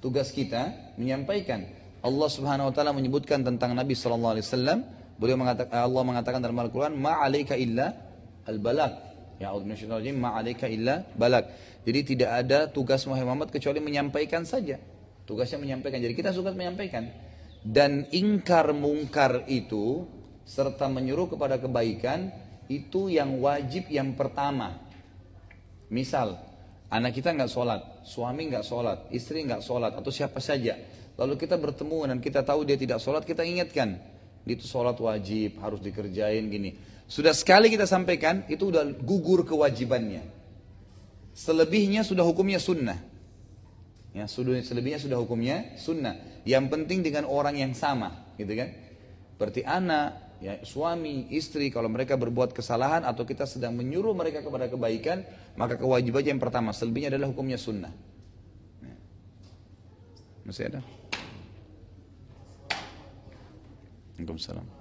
Tugas 0.00 0.32
kita 0.32 0.96
menyampaikan. 0.96 1.68
Allah 2.00 2.28
subhanahu 2.32 2.72
wa 2.72 2.74
ta'ala 2.74 2.96
menyebutkan 2.96 3.44
tentang 3.44 3.76
Nabi 3.76 3.92
sallallahu 3.92 4.40
alaihi. 4.40 4.80
Beliau 5.20 5.36
mengatakan, 5.36 5.76
Allah 5.84 6.00
mengatakan 6.00 6.40
dalam 6.40 6.56
Al-Quran, 6.56 6.96
Ma'alaika 6.96 7.60
illa 7.60 7.92
al-balak. 8.48 9.10
Ya 9.40 9.56
Allah 9.56 9.64
ma'alaika 10.12 10.68
illa 10.68 11.00
balak. 11.16 11.48
Jadi 11.88 12.12
tidak 12.12 12.44
ada 12.44 12.68
tugas 12.68 13.08
Muhammad 13.08 13.48
kecuali 13.48 13.80
menyampaikan 13.80 14.44
saja. 14.44 14.76
Tugasnya 15.24 15.56
menyampaikan. 15.56 15.96
Jadi 15.96 16.12
kita 16.12 16.36
suka 16.36 16.52
menyampaikan. 16.52 17.08
Dan 17.64 18.04
ingkar 18.12 18.76
mungkar 18.76 19.48
itu 19.48 20.04
serta 20.44 20.92
menyuruh 20.92 21.32
kepada 21.32 21.56
kebaikan 21.56 22.28
itu 22.70 23.10
yang 23.10 23.42
wajib 23.42 23.90
yang 23.90 24.14
pertama. 24.14 24.78
Misal, 25.90 26.38
anak 26.86 27.18
kita 27.18 27.34
nggak 27.34 27.50
sholat, 27.50 28.06
suami 28.06 28.46
nggak 28.46 28.62
sholat, 28.62 29.10
istri 29.10 29.42
nggak 29.42 29.58
sholat, 29.58 29.90
atau 29.98 30.14
siapa 30.14 30.38
saja. 30.38 30.78
Lalu 31.18 31.34
kita 31.34 31.58
bertemu 31.58 32.14
dan 32.14 32.18
kita 32.22 32.46
tahu 32.46 32.62
dia 32.62 32.78
tidak 32.78 33.02
sholat, 33.02 33.26
kita 33.26 33.42
ingatkan. 33.42 33.98
Itu 34.46 34.64
sholat 34.70 34.94
wajib, 35.02 35.58
harus 35.58 35.82
dikerjain 35.82 36.46
gini. 36.46 36.78
Sudah 37.10 37.34
sekali 37.34 37.74
kita 37.74 37.90
sampaikan, 37.90 38.46
itu 38.46 38.70
udah 38.70 38.86
gugur 39.02 39.42
kewajibannya. 39.42 40.22
Selebihnya 41.34 42.06
sudah 42.06 42.22
hukumnya 42.22 42.62
sunnah. 42.62 43.02
Ya, 44.14 44.30
selebihnya 44.30 45.02
sudah 45.02 45.18
hukumnya 45.18 45.74
sunnah. 45.74 46.42
Yang 46.46 46.70
penting 46.70 47.02
dengan 47.02 47.26
orang 47.26 47.58
yang 47.58 47.74
sama, 47.74 48.30
gitu 48.38 48.54
kan? 48.54 48.70
Berarti 49.38 49.66
anak, 49.66 50.29
ya 50.40 50.58
suami, 50.64 51.28
istri 51.30 51.68
kalau 51.68 51.92
mereka 51.92 52.16
berbuat 52.16 52.56
kesalahan 52.56 53.04
atau 53.04 53.28
kita 53.28 53.44
sedang 53.44 53.76
menyuruh 53.76 54.16
mereka 54.16 54.40
kepada 54.40 54.66
kebaikan, 54.72 55.22
maka 55.54 55.76
kewajibannya 55.76 56.36
yang 56.36 56.42
pertama, 56.42 56.72
selebihnya 56.72 57.12
adalah 57.12 57.28
hukumnya 57.28 57.60
sunnah. 57.60 57.92
Ya. 58.80 58.96
Masih 60.48 60.72
ada? 60.72 60.80
Waalaikumsalam. 64.20 64.79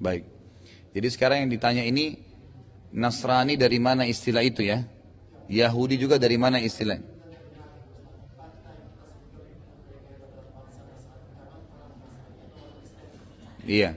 Baik. 0.00 0.24
Jadi 0.96 1.08
sekarang 1.12 1.46
yang 1.46 1.50
ditanya 1.52 1.84
ini 1.84 2.18
Nasrani 2.90 3.54
dari 3.54 3.78
mana 3.78 4.08
istilah 4.08 4.42
itu 4.42 4.64
ya? 4.66 4.82
Yahudi 5.46 6.00
juga 6.00 6.16
dari 6.16 6.40
mana 6.40 6.58
istilah? 6.58 6.98
Iya. 13.68 13.94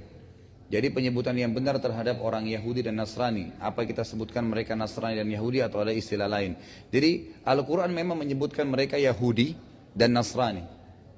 Jadi 0.74 0.89
penyebutan 0.89 1.38
yang 1.38 1.54
benar 1.54 1.78
terhadap 1.78 2.18
orang 2.26 2.50
Yahudi 2.50 2.82
dan 2.82 2.98
Nasrani, 2.98 3.54
apa 3.62 3.86
kita 3.86 4.02
sebutkan 4.02 4.42
mereka 4.42 4.74
Nasrani 4.74 5.22
dan 5.22 5.30
Yahudi 5.30 5.62
atau 5.62 5.86
ada 5.86 5.94
istilah 5.94 6.26
lain. 6.26 6.58
Jadi 6.89 7.30
Al-Quran 7.46 7.94
memang 7.94 8.18
menyebutkan 8.18 8.66
mereka 8.66 8.98
Yahudi 8.98 9.54
dan 9.94 10.18
Nasrani. 10.18 10.66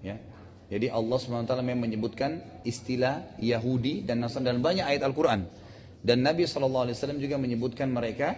Ya. 0.03 0.19
Jadi 0.65 0.89
Allah 0.89 1.17
SWT 1.21 1.53
memang 1.61 1.85
menyebutkan 1.85 2.41
istilah 2.65 3.21
Yahudi 3.37 4.01
dan 4.01 4.25
Nasrani 4.25 4.49
dalam 4.49 4.65
banyak 4.65 4.81
ayat 4.81 5.05
Al-Quran. 5.05 5.45
Dan 6.01 6.25
Nabi 6.25 6.45
SAW 6.45 6.93
juga 7.21 7.37
menyebutkan 7.37 7.89
mereka 7.89 8.33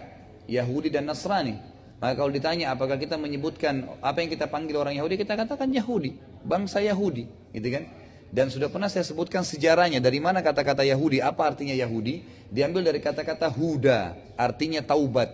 Yahudi 0.48 0.92
dan 0.92 1.08
Nasrani. 1.08 1.56
Maka 1.98 2.14
kalau 2.14 2.30
ditanya 2.30 2.72
apakah 2.72 2.94
kita 2.94 3.18
menyebutkan 3.18 3.98
apa 4.04 4.22
yang 4.22 4.30
kita 4.30 4.46
panggil 4.46 4.78
orang 4.78 4.94
Yahudi, 4.96 5.18
kita 5.18 5.34
katakan 5.34 5.68
Yahudi, 5.72 6.14
bangsa 6.46 6.78
Yahudi, 6.78 7.26
gitu 7.50 7.68
kan? 7.74 7.84
Dan 8.28 8.52
sudah 8.52 8.68
pernah 8.68 8.92
saya 8.92 9.02
sebutkan 9.02 9.40
sejarahnya 9.40 9.98
dari 9.98 10.20
mana 10.20 10.44
kata-kata 10.44 10.84
Yahudi, 10.84 11.18
apa 11.24 11.48
artinya 11.48 11.72
Yahudi? 11.72 12.22
Diambil 12.52 12.92
dari 12.92 13.00
kata-kata 13.00 13.50
Huda, 13.50 14.14
artinya 14.36 14.84
taubat. 14.84 15.32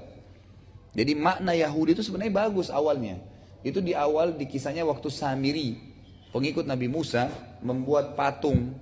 Jadi 0.95 1.13
makna 1.19 1.53
Yahudi 1.59 1.99
itu 1.99 2.07
sebenarnya 2.07 2.47
bagus 2.47 2.71
awalnya. 2.71 3.19
Itu 3.67 3.83
di 3.83 3.93
awal 3.93 4.39
di 4.39 4.47
kisahnya 4.47 4.87
waktu 4.87 5.11
Samiri, 5.11 5.94
pengikut 6.35 6.67
Nabi 6.67 6.91
Musa 6.91 7.31
membuat 7.63 8.19
patung 8.19 8.75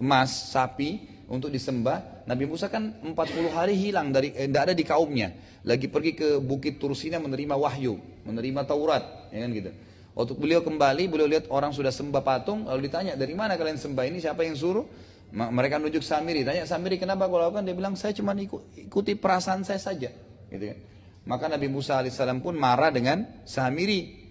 emas 0.00 0.56
sapi 0.56 1.04
untuk 1.28 1.52
disembah. 1.52 2.24
Nabi 2.24 2.48
Musa 2.48 2.72
kan 2.72 3.04
40 3.04 3.52
hari 3.52 3.76
hilang 3.76 4.08
dari 4.08 4.32
eh, 4.32 4.48
ada 4.48 4.72
di 4.72 4.80
kaumnya. 4.80 5.60
Lagi 5.68 5.92
pergi 5.92 6.16
ke 6.16 6.28
Bukit 6.40 6.80
Tursina 6.80 7.20
menerima 7.20 7.52
wahyu, 7.60 8.00
menerima 8.24 8.64
Taurat, 8.64 9.28
ya 9.28 9.44
kan 9.44 9.52
gitu. 9.52 9.70
Waktu 10.14 10.32
beliau 10.38 10.60
kembali, 10.64 11.10
beliau 11.10 11.28
lihat 11.28 11.50
orang 11.50 11.74
sudah 11.74 11.90
sembah 11.90 12.22
patung, 12.22 12.68
lalu 12.68 12.88
ditanya, 12.88 13.18
dari 13.18 13.34
mana 13.34 13.58
kalian 13.58 13.80
sembah 13.80 14.04
ini, 14.06 14.22
siapa 14.22 14.46
yang 14.46 14.54
suruh? 14.54 14.86
Mereka 15.34 15.82
nunjuk 15.82 16.06
Samiri, 16.06 16.46
tanya 16.46 16.62
Samiri 16.62 17.00
kenapa 17.00 17.26
kau 17.26 17.42
lakukan? 17.42 17.66
Dia 17.66 17.74
bilang, 17.74 17.98
saya 17.98 18.14
cuma 18.14 18.30
ikuti 18.38 19.18
perasaan 19.18 19.66
saya 19.66 19.82
saja. 19.82 20.14
Gitu 20.46 20.64
kan. 20.70 20.78
Maka 21.26 21.50
Nabi 21.50 21.66
Musa 21.66 21.98
AS 21.98 22.20
pun 22.44 22.54
marah 22.54 22.94
dengan 22.94 23.42
Samiri. 23.42 24.23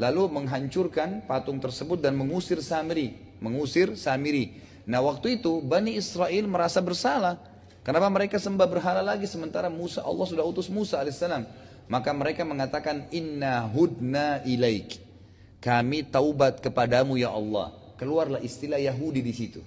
Lalu 0.00 0.32
menghancurkan 0.40 1.28
patung 1.28 1.60
tersebut 1.60 2.00
dan 2.00 2.16
mengusir 2.16 2.64
Samiri. 2.64 3.36
Mengusir 3.44 3.92
Samiri. 4.00 4.56
Nah 4.88 5.04
waktu 5.04 5.36
itu 5.36 5.60
Bani 5.60 5.92
Israel 6.00 6.48
merasa 6.48 6.80
bersalah. 6.80 7.36
Kenapa 7.84 8.08
mereka 8.08 8.40
sembah 8.40 8.64
berhala 8.64 9.04
lagi 9.04 9.28
sementara 9.28 9.68
Musa 9.68 10.00
Allah 10.00 10.24
sudah 10.24 10.44
utus 10.48 10.72
Musa 10.72 11.04
AS. 11.04 11.20
Maka 11.90 12.16
mereka 12.16 12.48
mengatakan 12.48 13.12
inna 13.12 13.68
hudna 13.68 14.40
ilaik 14.48 15.10
kami 15.60 16.08
taubat 16.08 16.64
kepadamu 16.64 17.20
ya 17.20 17.30
Allah. 17.30 17.76
Keluarlah 18.00 18.40
istilah 18.40 18.80
Yahudi 18.80 19.20
di 19.20 19.32
situ. 19.36 19.60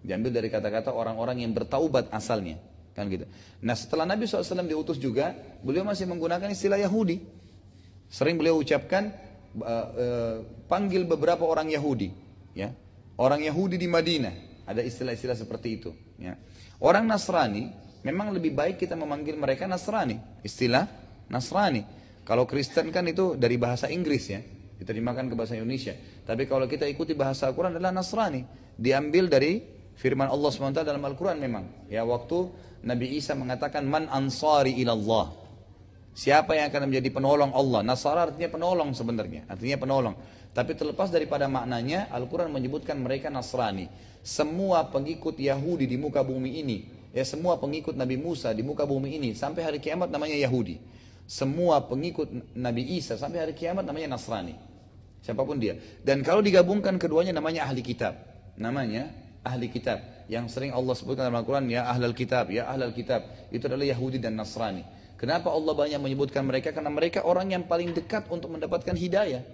Diambil 0.00 0.32
dari 0.32 0.48
kata-kata 0.48 0.88
orang-orang 0.90 1.44
yang 1.44 1.52
bertaubat 1.52 2.08
asalnya. 2.08 2.56
Kan 2.96 3.12
gitu. 3.12 3.28
Nah 3.60 3.76
setelah 3.76 4.08
Nabi 4.08 4.24
SAW 4.24 4.64
diutus 4.64 4.96
juga, 4.96 5.36
beliau 5.60 5.84
masih 5.84 6.08
menggunakan 6.08 6.48
istilah 6.48 6.80
Yahudi. 6.80 7.20
Sering 8.08 8.40
beliau 8.40 8.60
ucapkan, 8.60 9.12
uh, 9.60 9.66
uh, 9.66 10.36
panggil 10.70 11.04
beberapa 11.04 11.44
orang 11.44 11.68
Yahudi. 11.68 12.12
ya 12.56 12.72
Orang 13.20 13.44
Yahudi 13.44 13.76
di 13.76 13.88
Madinah. 13.90 14.64
Ada 14.64 14.80
istilah-istilah 14.86 15.36
seperti 15.36 15.68
itu. 15.76 15.90
Ya. 16.16 16.38
Orang 16.80 17.06
Nasrani, 17.10 17.70
memang 18.06 18.32
lebih 18.32 18.54
baik 18.54 18.80
kita 18.80 18.96
memanggil 18.96 19.36
mereka 19.36 19.68
Nasrani. 19.68 20.18
Istilah 20.40 20.88
Nasrani. 21.28 21.84
Kalau 22.22 22.46
Kristen 22.46 22.94
kan 22.94 23.02
itu 23.06 23.34
dari 23.34 23.58
bahasa 23.58 23.90
Inggris 23.90 24.30
ya 24.30 24.40
diterjemahkan 24.82 25.30
ke 25.30 25.34
bahasa 25.38 25.54
Indonesia. 25.54 25.94
Tapi 26.26 26.46
kalau 26.50 26.66
kita 26.66 26.86
ikuti 26.90 27.14
bahasa 27.14 27.46
Al-Quran 27.50 27.78
adalah 27.78 27.94
Nasrani. 27.94 28.42
Diambil 28.74 29.30
dari 29.30 29.62
firman 29.94 30.26
Allah 30.26 30.50
SWT 30.50 30.82
dalam 30.82 31.02
Al-Quran 31.02 31.38
memang. 31.38 31.86
Ya 31.86 32.02
waktu 32.02 32.50
Nabi 32.82 33.14
Isa 33.14 33.38
mengatakan 33.38 33.86
man 33.86 34.10
ansari 34.10 34.74
ilallah. 34.82 35.41
Siapa 36.12 36.52
yang 36.52 36.68
akan 36.68 36.92
menjadi 36.92 37.08
penolong 37.08 37.50
Allah? 37.56 37.80
Nasara 37.80 38.28
artinya 38.28 38.52
penolong 38.52 38.92
sebenarnya. 38.92 39.48
Artinya 39.48 39.80
penolong. 39.80 40.14
Tapi 40.52 40.76
terlepas 40.76 41.08
daripada 41.08 41.48
maknanya, 41.48 42.12
Al-Quran 42.12 42.52
menyebutkan 42.52 43.00
mereka 43.00 43.32
Nasrani. 43.32 43.88
Semua 44.20 44.84
pengikut 44.92 45.40
Yahudi 45.40 45.88
di 45.88 45.96
muka 45.96 46.20
bumi 46.20 46.60
ini, 46.60 46.84
ya 47.16 47.24
semua 47.24 47.56
pengikut 47.56 47.96
Nabi 47.96 48.20
Musa 48.20 48.52
di 48.52 48.60
muka 48.60 48.84
bumi 48.84 49.16
ini, 49.16 49.32
sampai 49.32 49.64
hari 49.64 49.78
kiamat 49.80 50.12
namanya 50.12 50.36
Yahudi. 50.36 50.76
Semua 51.24 51.80
pengikut 51.88 52.28
Nabi 52.52 53.00
Isa 53.00 53.16
sampai 53.16 53.48
hari 53.48 53.54
kiamat 53.56 53.88
namanya 53.88 54.12
Nasrani. 54.14 54.52
Siapa 55.24 55.40
pun 55.40 55.56
dia. 55.56 55.80
Dan 56.04 56.20
kalau 56.20 56.44
digabungkan 56.44 57.00
keduanya 57.00 57.32
namanya 57.32 57.64
ahli 57.64 57.80
kitab. 57.80 58.20
Namanya 58.60 59.08
ahli 59.40 59.72
kitab. 59.72 60.04
Yang 60.28 60.52
sering 60.52 60.76
Allah 60.76 60.92
sebutkan 60.92 61.32
dalam 61.32 61.40
Al-Quran, 61.40 61.72
ya 61.72 61.88
ahlal 61.88 62.12
kitab, 62.12 62.52
ya 62.52 62.68
ahlal 62.68 62.92
kitab. 62.92 63.24
Itu 63.48 63.72
adalah 63.72 63.88
Yahudi 63.88 64.20
dan 64.20 64.36
Nasrani. 64.36 64.84
Kenapa 65.22 65.54
Allah 65.54 65.70
banyak 65.70 66.02
menyebutkan 66.02 66.42
mereka? 66.42 66.74
Karena 66.74 66.90
mereka 66.90 67.22
orang 67.22 67.54
yang 67.54 67.62
paling 67.62 67.94
dekat 67.94 68.26
untuk 68.26 68.50
mendapatkan 68.58 68.90
hidayah. 68.90 69.46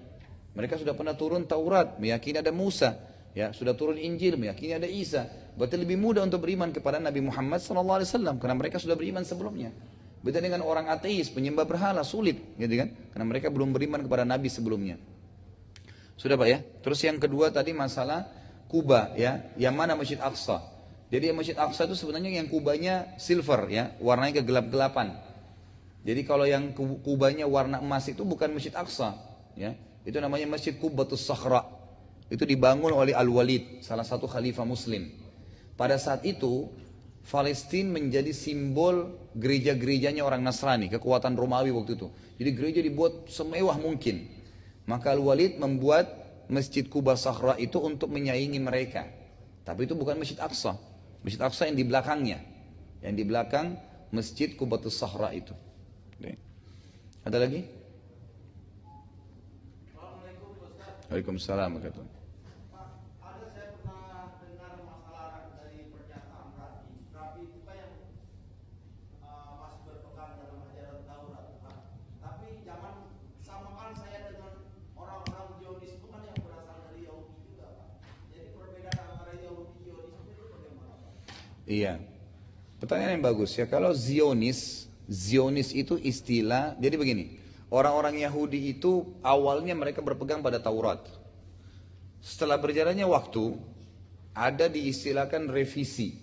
Mereka 0.57 0.81
sudah 0.81 0.97
pernah 0.97 1.13
turun 1.13 1.45
Taurat, 1.45 2.01
meyakini 2.01 2.41
ada 2.41 2.49
Musa. 2.49 2.97
Ya, 3.37 3.53
sudah 3.53 3.77
turun 3.77 4.01
Injil, 4.01 4.41
meyakini 4.41 4.81
ada 4.81 4.89
Isa. 4.89 5.29
Berarti 5.61 5.77
lebih 5.77 6.01
mudah 6.01 6.25
untuk 6.25 6.41
beriman 6.41 6.73
kepada 6.73 6.97
Nabi 6.97 7.21
Muhammad 7.21 7.61
SAW. 7.61 8.41
Karena 8.41 8.57
mereka 8.57 8.81
sudah 8.81 8.97
beriman 8.97 9.29
sebelumnya. 9.29 9.69
Beda 10.25 10.41
dengan 10.41 10.65
orang 10.65 10.89
ateis, 10.89 11.29
penyembah 11.29 11.69
berhala, 11.69 12.01
sulit. 12.01 12.41
Gitu 12.57 12.73
kan? 12.73 12.89
Karena 13.13 13.29
mereka 13.29 13.53
belum 13.53 13.69
beriman 13.69 14.01
kepada 14.01 14.25
Nabi 14.25 14.49
sebelumnya. 14.49 14.97
Sudah 16.17 16.41
Pak 16.41 16.49
ya? 16.49 16.65
Terus 16.81 16.99
yang 17.05 17.21
kedua 17.21 17.53
tadi 17.53 17.77
masalah 17.77 18.25
Kuba 18.73 19.13
ya, 19.21 19.53
yang 19.61 19.77
mana 19.77 19.93
Masjid 19.93 20.17
Aqsa. 20.17 20.65
Jadi 21.13 21.29
Masjid 21.37 21.57
Aqsa 21.61 21.85
itu 21.85 21.97
sebenarnya 21.97 22.41
yang 22.41 22.49
kubanya 22.49 23.17
silver 23.21 23.69
ya, 23.69 23.93
warnanya 24.01 24.41
kegelap-gelapan. 24.41 25.28
Jadi 26.07 26.23
kalau 26.23 26.47
yang 26.47 26.73
kubanya 27.03 27.45
warna 27.45 27.83
emas 27.83 28.07
itu 28.07 28.23
bukan 28.23 28.55
Masjid 28.55 28.73
Aqsa 28.75 29.19
ya. 29.59 29.75
Itu 30.07 30.23
namanya 30.23 30.49
Masjid 30.49 30.73
Kubatus 30.73 31.27
Sakhra. 31.27 31.67
Itu 32.29 32.45
dibangun 32.45 32.93
oleh 32.93 33.17
Al-Walid, 33.17 33.81
salah 33.85 34.05
satu 34.05 34.29
khalifah 34.29 34.65
muslim. 34.65 35.09
Pada 35.77 35.97
saat 35.97 36.25
itu 36.25 36.69
Palestina 37.29 38.01
menjadi 38.01 38.33
simbol 38.33 39.29
gereja-gerejanya 39.37 40.25
orang 40.25 40.41
Nasrani, 40.41 40.89
kekuatan 40.89 41.37
Romawi 41.37 41.73
waktu 41.77 42.01
itu. 42.01 42.09
Jadi 42.41 42.51
gereja 42.57 42.81
dibuat 42.81 43.29
semewah 43.29 43.77
mungkin. 43.77 44.29
Maka 44.89 45.13
Al-Walid 45.13 45.61
membuat 45.61 46.09
Masjid 46.49 46.89
Kuba 46.89 47.13
Sahra 47.13 47.61
itu 47.61 47.77
untuk 47.77 48.09
menyaingi 48.09 48.57
mereka. 48.57 49.05
Tapi 49.69 49.85
itu 49.85 49.93
bukan 49.93 50.17
Masjid 50.17 50.41
Aqsa. 50.41 50.81
Masjid 51.21 51.41
Aqsa 51.45 51.69
yang 51.69 51.77
di 51.77 51.85
belakangnya. 51.85 52.41
Yang 53.05 53.15
di 53.21 53.25
belakang 53.29 53.67
Masjid 54.09 54.57
Kubatus 54.57 54.97
Sahra 54.97 55.37
itu. 55.37 55.53
Ada 57.29 57.45
lagi? 57.45 57.61
Waalaikumsalam 61.13 61.77
warahmatullahi 61.77 62.17
Iya. 81.69 82.01
Pertanyaan 82.81 83.21
yang 83.21 83.27
bagus 83.29 83.53
ya. 83.61 83.69
Kalau 83.69 83.93
Zionis, 83.93 84.88
Zionis 85.09 85.73
itu 85.73 85.97
istilah, 85.97 86.77
jadi 86.77 87.01
begini. 87.01 87.41
Orang-orang 87.73 88.21
Yahudi 88.21 88.77
itu 88.77 89.17
awalnya 89.25 89.73
mereka 89.73 90.05
berpegang 90.05 90.45
pada 90.45 90.61
Taurat. 90.61 91.05
Setelah 92.21 92.61
berjalannya 92.61 93.09
waktu, 93.09 93.57
ada 94.37 94.69
diistilahkan 94.69 95.49
revisi. 95.49 96.17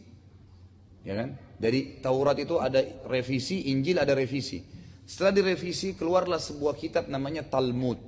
Ya 1.06 1.18
kan? 1.18 1.38
Dari 1.58 2.02
Taurat 2.02 2.38
itu 2.38 2.62
ada 2.62 2.82
revisi, 3.10 3.74
Injil 3.74 3.98
ada 4.02 4.14
revisi. 4.14 4.62
Setelah 5.06 5.38
direvisi, 5.38 5.94
keluarlah 5.94 6.42
sebuah 6.42 6.74
kitab 6.78 7.06
namanya 7.10 7.46
Talmud. 7.46 8.02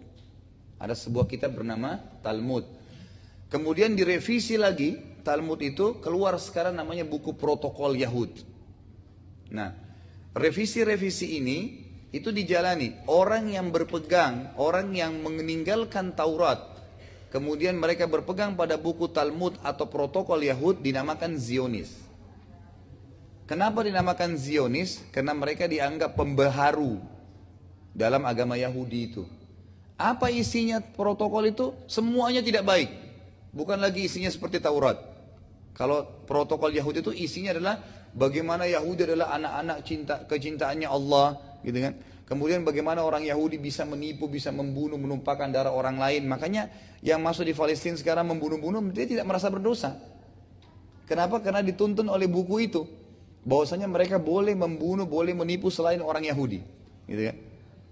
Ada 0.82 0.98
sebuah 0.98 1.30
kitab 1.30 1.58
bernama 1.58 2.02
Talmud. 2.26 2.66
Kemudian 3.54 3.94
direvisi 3.94 4.58
lagi 4.58 4.98
Talmud 5.22 5.62
itu 5.62 6.02
keluar 6.02 6.38
sekarang 6.42 6.74
namanya 6.74 7.06
buku 7.06 7.38
protokol 7.38 7.94
Yahud. 7.94 8.34
Nah, 9.54 9.87
revisi-revisi 10.38 11.42
ini 11.42 11.60
itu 12.16 12.32
dijalani 12.32 12.96
orang 13.10 13.52
yang 13.52 13.68
berpegang, 13.74 14.56
orang 14.56 14.96
yang 14.96 15.20
meninggalkan 15.20 16.16
Taurat, 16.16 16.62
kemudian 17.34 17.76
mereka 17.76 18.08
berpegang 18.08 18.56
pada 18.56 18.80
buku 18.80 19.12
Talmud 19.12 19.60
atau 19.60 19.90
protokol 19.90 20.46
Yahud 20.46 20.80
dinamakan 20.80 21.36
Zionis. 21.36 21.92
Kenapa 23.48 23.84
dinamakan 23.84 24.36
Zionis? 24.36 25.04
Karena 25.12 25.32
mereka 25.32 25.68
dianggap 25.68 26.20
pembaharu 26.20 27.00
dalam 27.96 28.24
agama 28.28 28.60
Yahudi 28.60 29.00
itu. 29.12 29.24
Apa 29.98 30.30
isinya 30.30 30.78
protokol 30.78 31.50
itu? 31.50 31.74
Semuanya 31.90 32.46
tidak 32.46 32.68
baik. 32.68 32.92
Bukan 33.56 33.82
lagi 33.82 34.06
isinya 34.06 34.30
seperti 34.30 34.62
Taurat. 34.62 35.17
Kalau 35.78 36.26
protokol 36.26 36.74
Yahudi 36.74 37.06
itu 37.06 37.14
isinya 37.14 37.54
adalah 37.54 37.78
bagaimana 38.10 38.66
Yahudi 38.66 39.14
adalah 39.14 39.38
anak-anak 39.38 39.78
cinta 39.86 40.26
kecintaannya 40.26 40.90
Allah, 40.90 41.38
gitu 41.62 41.78
kan? 41.78 41.94
Kemudian 42.26 42.66
bagaimana 42.66 43.06
orang 43.06 43.24
Yahudi 43.24 43.62
bisa 43.62 43.86
menipu, 43.86 44.26
bisa 44.26 44.50
membunuh, 44.50 44.98
menumpahkan 44.98 45.54
darah 45.54 45.72
orang 45.72 45.96
lain. 45.96 46.26
Makanya 46.28 46.68
yang 47.06 47.22
masuk 47.24 47.48
di 47.48 47.54
Palestina 47.54 47.96
sekarang 47.96 48.28
membunuh-bunuh, 48.28 48.90
dia 48.92 49.06
tidak 49.06 49.30
merasa 49.30 49.48
berdosa. 49.54 49.96
Kenapa? 51.08 51.40
Karena 51.40 51.64
dituntun 51.64 52.10
oleh 52.12 52.28
buku 52.28 52.68
itu. 52.68 52.84
Bahwasanya 53.48 53.88
mereka 53.88 54.20
boleh 54.20 54.52
membunuh, 54.60 55.08
boleh 55.08 55.32
menipu 55.32 55.72
selain 55.72 56.04
orang 56.04 56.28
Yahudi. 56.28 56.60
Gitu 57.08 57.22
kan? 57.32 57.36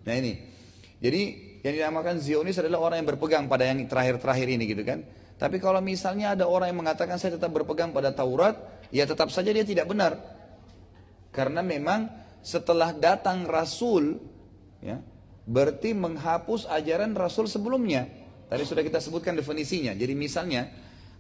Nah 0.04 0.14
ini. 0.20 0.34
Jadi 1.00 1.22
yang 1.64 1.74
dinamakan 1.80 2.20
Zionis 2.20 2.60
adalah 2.60 2.92
orang 2.92 3.00
yang 3.00 3.08
berpegang 3.16 3.48
pada 3.48 3.64
yang 3.64 3.88
terakhir-terakhir 3.88 4.48
ini 4.52 4.68
gitu 4.68 4.84
kan. 4.84 5.00
Tapi 5.36 5.60
kalau 5.60 5.84
misalnya 5.84 6.32
ada 6.32 6.48
orang 6.48 6.72
yang 6.72 6.80
mengatakan 6.80 7.20
saya 7.20 7.36
tetap 7.36 7.52
berpegang 7.52 7.92
pada 7.92 8.16
Taurat, 8.16 8.56
ya 8.88 9.04
tetap 9.04 9.28
saja 9.36 9.52
dia 9.52 9.68
tidak 9.68 9.92
benar. 9.92 10.16
Karena 11.36 11.60
memang 11.60 12.08
setelah 12.40 12.96
datang 12.96 13.44
Rasul, 13.44 14.16
ya, 14.80 15.04
berarti 15.44 15.92
menghapus 15.92 16.72
ajaran 16.72 17.12
Rasul 17.12 17.52
sebelumnya. 17.52 18.08
Tadi 18.48 18.64
sudah 18.64 18.80
kita 18.80 19.04
sebutkan 19.04 19.36
definisinya. 19.36 19.92
Jadi 19.92 20.16
misalnya 20.16 20.72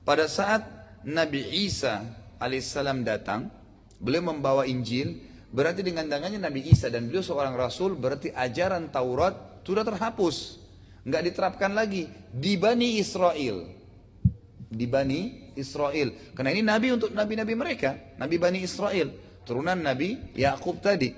pada 0.07 0.31
saat 0.31 0.63
Nabi 1.03 1.67
Isa 1.67 2.07
alaihissalam 2.39 3.03
datang, 3.03 3.51
beliau 3.99 4.31
membawa 4.31 4.63
Injil, 4.63 5.19
berarti 5.51 5.83
dengan 5.83 6.07
tangannya 6.07 6.39
Nabi 6.39 6.63
Isa 6.71 6.87
dan 6.87 7.11
beliau 7.11 7.25
seorang 7.25 7.51
Rasul, 7.59 7.99
berarti 7.99 8.31
ajaran 8.31 8.87
Taurat 8.95 9.59
sudah 9.67 9.83
terhapus, 9.83 10.63
nggak 11.03 11.21
diterapkan 11.27 11.75
lagi 11.75 12.07
di 12.31 12.55
Bani 12.55 12.95
Israel 12.95 13.74
di 14.67 14.85
Bani 14.89 15.53
Israel. 15.55 16.33
Karena 16.33 16.51
ini 16.51 16.61
nabi 16.65 16.91
untuk 16.91 17.13
nabi-nabi 17.13 17.53
mereka, 17.53 18.15
nabi 18.17 18.35
Bani 18.41 18.59
Israel, 18.61 19.13
turunan 19.45 19.77
Nabi 19.77 20.33
Yakub 20.33 20.81
tadi. 20.81 21.13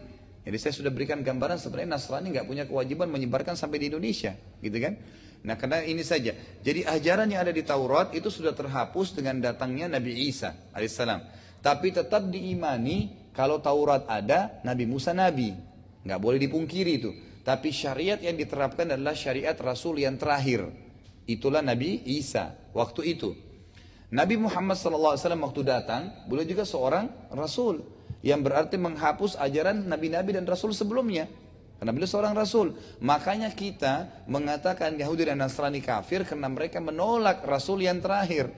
Jadi 0.48 0.58
saya 0.64 0.74
sudah 0.76 0.92
berikan 0.96 1.20
gambaran 1.20 1.60
sebenarnya 1.60 2.00
Nasrani 2.00 2.32
nggak 2.32 2.48
punya 2.48 2.64
kewajiban 2.64 3.12
menyebarkan 3.12 3.60
sampai 3.60 3.84
di 3.84 3.92
Indonesia, 3.92 4.32
gitu 4.64 4.78
kan? 4.80 4.96
Nah 5.44 5.60
karena 5.60 5.84
ini 5.84 6.04
saja. 6.08 6.32
Jadi 6.64 6.88
ajaran 6.88 7.28
yang 7.28 7.44
ada 7.44 7.52
di 7.52 7.64
Taurat 7.68 8.16
itu 8.16 8.32
sudah 8.32 8.56
terhapus 8.56 9.12
dengan 9.16 9.44
datangnya 9.44 10.00
Nabi 10.00 10.28
Isa 10.28 10.72
alaihissalam. 10.72 11.20
Tapi 11.60 11.92
tetap 11.92 12.32
diimani 12.32 13.28
kalau 13.36 13.60
Taurat 13.60 14.08
ada, 14.08 14.64
Nabi 14.64 14.88
Musa 14.88 15.12
Nabi. 15.12 15.52
Nggak 16.08 16.20
boleh 16.24 16.40
dipungkiri 16.40 16.94
itu. 16.96 17.12
Tapi 17.44 17.72
syariat 17.72 18.20
yang 18.20 18.36
diterapkan 18.40 18.88
adalah 18.96 19.16
syariat 19.16 19.56
Rasul 19.60 20.00
yang 20.00 20.16
terakhir. 20.16 20.87
Itulah 21.28 21.60
Nabi 21.60 22.02
Isa 22.08 22.56
waktu 22.72 23.14
itu. 23.14 23.36
Nabi 24.08 24.40
Muhammad 24.40 24.80
SAW 24.80 25.20
waktu 25.20 25.62
datang, 25.68 26.08
beliau 26.32 26.48
juga 26.48 26.64
seorang 26.64 27.12
Rasul. 27.28 27.84
Yang 28.24 28.40
berarti 28.48 28.76
menghapus 28.80 29.36
ajaran 29.36 29.84
Nabi-Nabi 29.86 30.40
dan 30.40 30.48
Rasul 30.48 30.72
sebelumnya. 30.72 31.28
Karena 31.78 31.92
beliau 31.94 32.10
seorang 32.10 32.34
Rasul. 32.34 32.74
Makanya 33.04 33.52
kita 33.54 34.26
mengatakan 34.26 34.98
Yahudi 34.98 35.30
dan 35.30 35.44
Nasrani 35.44 35.84
kafir 35.84 36.26
karena 36.26 36.50
mereka 36.50 36.82
menolak 36.82 37.46
Rasul 37.46 37.84
yang 37.86 38.02
terakhir. 38.02 38.50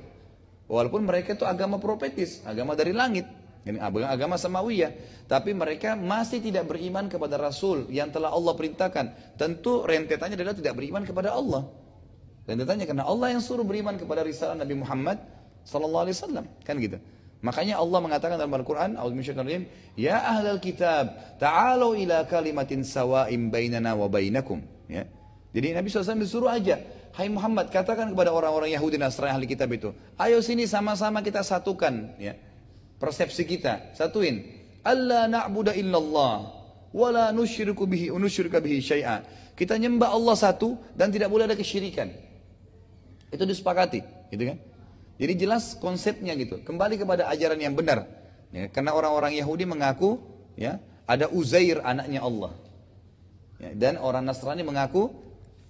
Walaupun 0.70 1.04
mereka 1.04 1.34
itu 1.34 1.44
agama 1.44 1.82
profetis, 1.82 2.46
agama 2.46 2.78
dari 2.78 2.94
langit. 2.94 3.26
Ini 3.66 3.82
agama 3.84 4.40
Samawiyah. 4.40 5.26
Tapi 5.28 5.52
mereka 5.52 5.98
masih 5.98 6.40
tidak 6.40 6.70
beriman 6.70 7.10
kepada 7.12 7.36
Rasul 7.36 7.90
yang 7.92 8.14
telah 8.14 8.32
Allah 8.32 8.54
perintahkan. 8.56 9.36
Tentu 9.36 9.84
rentetannya 9.84 10.38
adalah 10.40 10.56
tidak 10.56 10.78
beriman 10.78 11.04
kepada 11.04 11.36
Allah. 11.36 11.89
Rentetannya 12.50 12.90
karena 12.90 13.06
Allah 13.06 13.38
yang 13.38 13.46
suruh 13.46 13.62
beriman 13.62 13.94
kepada 13.94 14.26
risalah 14.26 14.58
Nabi 14.58 14.74
Muhammad 14.74 15.22
sallallahu 15.62 16.10
alaihi 16.10 16.18
wasallam. 16.18 16.46
Kan 16.66 16.82
gitu. 16.82 16.98
Makanya 17.40 17.80
Allah 17.80 18.00
mengatakan 18.04 18.36
dalam 18.36 18.52
Al-Qur'an 18.52 19.00
ya 19.96 20.16
ahlal 20.18 20.60
kitab 20.60 21.38
ta'alu 21.40 22.04
ila 22.04 22.28
kalimatin 22.28 22.84
sawa'im 22.84 23.48
bainana 23.48 23.96
wa 23.96 24.12
bainakum 24.12 24.60
ya. 24.92 25.08
Jadi 25.56 25.72
Nabi 25.72 25.88
SAW 25.88 26.20
disuruh 26.20 26.52
aja 26.52 26.78
Hai 27.10 27.26
Muhammad 27.26 27.74
katakan 27.74 28.14
kepada 28.14 28.30
orang-orang 28.30 28.70
Yahudi 28.70 29.02
Nasrani 29.02 29.34
ahli 29.34 29.50
kitab 29.50 29.72
itu 29.74 29.90
ayo 30.20 30.44
sini 30.46 30.70
sama-sama 30.70 31.26
kita 31.26 31.42
satukan 31.42 32.20
ya 32.22 32.38
persepsi 33.00 33.48
kita 33.48 33.96
satuin. 33.96 34.46
Allah 34.84 35.26
na'budu 35.26 35.74
illallah 35.74 36.54
wala 36.92 37.32
nusyriku 37.32 37.88
bihi 37.88 38.12
unusyrika 38.14 38.60
bihi 38.62 38.84
syai'a 38.84 39.24
kita 39.56 39.80
nyembah 39.80 40.12
Allah 40.12 40.36
satu 40.36 40.76
dan 40.94 41.10
tidak 41.10 41.32
boleh 41.32 41.48
ada 41.48 41.56
kesyirikan 41.56 42.12
itu 43.30 43.44
disepakati 43.46 44.02
gitu 44.34 44.44
kan 44.50 44.58
jadi 45.20 45.34
jelas 45.36 45.76
konsepnya 45.76 46.32
gitu. 46.40 46.64
Kembali 46.64 46.96
kepada 46.96 47.28
ajaran 47.28 47.60
yang 47.60 47.76
benar. 47.76 48.08
Ya, 48.56 48.72
karena 48.72 48.96
orang-orang 48.96 49.36
Yahudi 49.36 49.68
mengaku 49.68 50.18
ya 50.56 50.80
ada 51.04 51.28
Uzair 51.28 51.84
anaknya 51.84 52.24
Allah. 52.24 52.56
Ya, 53.60 53.76
dan 53.76 54.00
orang 54.00 54.24
Nasrani 54.24 54.64
mengaku 54.64 55.12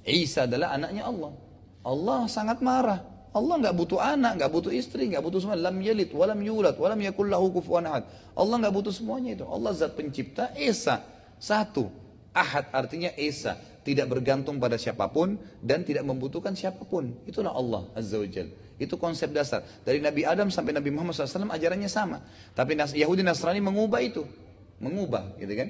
Isa 0.06 0.46
adalah 0.46 0.78
anaknya 0.78 1.10
Allah. 1.10 1.34
Allah 1.82 2.30
sangat 2.30 2.62
marah. 2.62 3.02
Allah 3.30 3.62
nggak 3.62 3.76
butuh 3.78 4.00
anak, 4.02 4.38
nggak 4.42 4.52
butuh 4.54 4.72
istri, 4.74 5.10
nggak 5.10 5.22
butuh 5.26 5.42
semua. 5.42 5.58
Lam 5.58 5.82
yalid, 5.82 6.14
walam 6.14 6.40
yulad, 6.46 6.78
walam 6.78 7.02
yakullahu 7.02 7.50
kufuwan 7.58 7.90
ahad. 7.90 8.06
Allah 8.38 8.56
nggak 8.62 8.74
butuh 8.74 8.94
semuanya 8.94 9.34
itu. 9.34 9.46
Allah 9.50 9.74
zat 9.74 9.98
pencipta 9.98 10.54
Esa 10.54 11.02
satu. 11.42 11.90
Ahad 12.30 12.70
artinya 12.70 13.10
Esa 13.18 13.58
tidak 13.84 14.12
bergantung 14.12 14.60
pada 14.60 14.76
siapa 14.76 15.08
pun 15.10 15.40
dan 15.64 15.88
tidak 15.88 16.04
membutuhkan 16.04 16.54
siapa 16.54 16.84
pun. 16.84 17.16
Itulah 17.24 17.56
Allah 17.56 17.88
Azza 17.96 18.20
wa 18.20 18.28
Jalla. 18.28 18.54
Itu 18.80 18.96
konsep 18.96 19.36
dasar. 19.36 19.64
Dari 19.84 20.00
Nabi 20.00 20.24
Adam 20.24 20.48
sampai 20.48 20.72
Nabi 20.72 20.88
Muhammad 20.92 21.12
SAW 21.12 21.52
ajarannya 21.52 21.92
sama. 21.92 22.24
Tapi 22.56 22.80
Yahudi 22.96 23.24
Nasrani 23.24 23.60
mengubah 23.60 24.00
itu. 24.00 24.24
Mengubah 24.80 25.36
gitu 25.36 25.52
kan. 25.52 25.68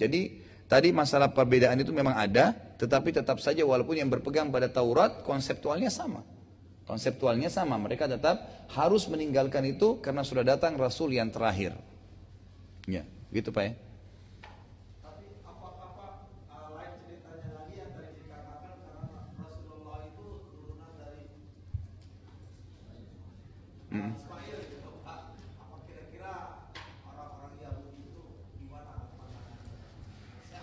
Jadi 0.00 0.40
tadi 0.64 0.88
masalah 0.92 1.28
perbedaan 1.32 1.76
itu 1.76 1.92
memang 1.92 2.16
ada. 2.16 2.56
Tetapi 2.80 3.12
tetap 3.12 3.36
saja 3.44 3.60
walaupun 3.68 4.00
yang 4.00 4.08
berpegang 4.08 4.48
pada 4.48 4.72
Taurat 4.72 5.20
konseptualnya 5.28 5.92
sama. 5.92 6.24
Konseptualnya 6.88 7.52
sama. 7.52 7.76
Mereka 7.76 8.08
tetap 8.08 8.64
harus 8.72 9.04
meninggalkan 9.12 9.68
itu 9.68 10.00
karena 10.00 10.24
sudah 10.24 10.40
datang 10.40 10.80
Rasul 10.80 11.12
yang 11.12 11.28
terakhir. 11.28 11.76
Ya, 12.88 13.04
gitu 13.28 13.52
Pak 13.52 13.62
ya. 13.64 13.72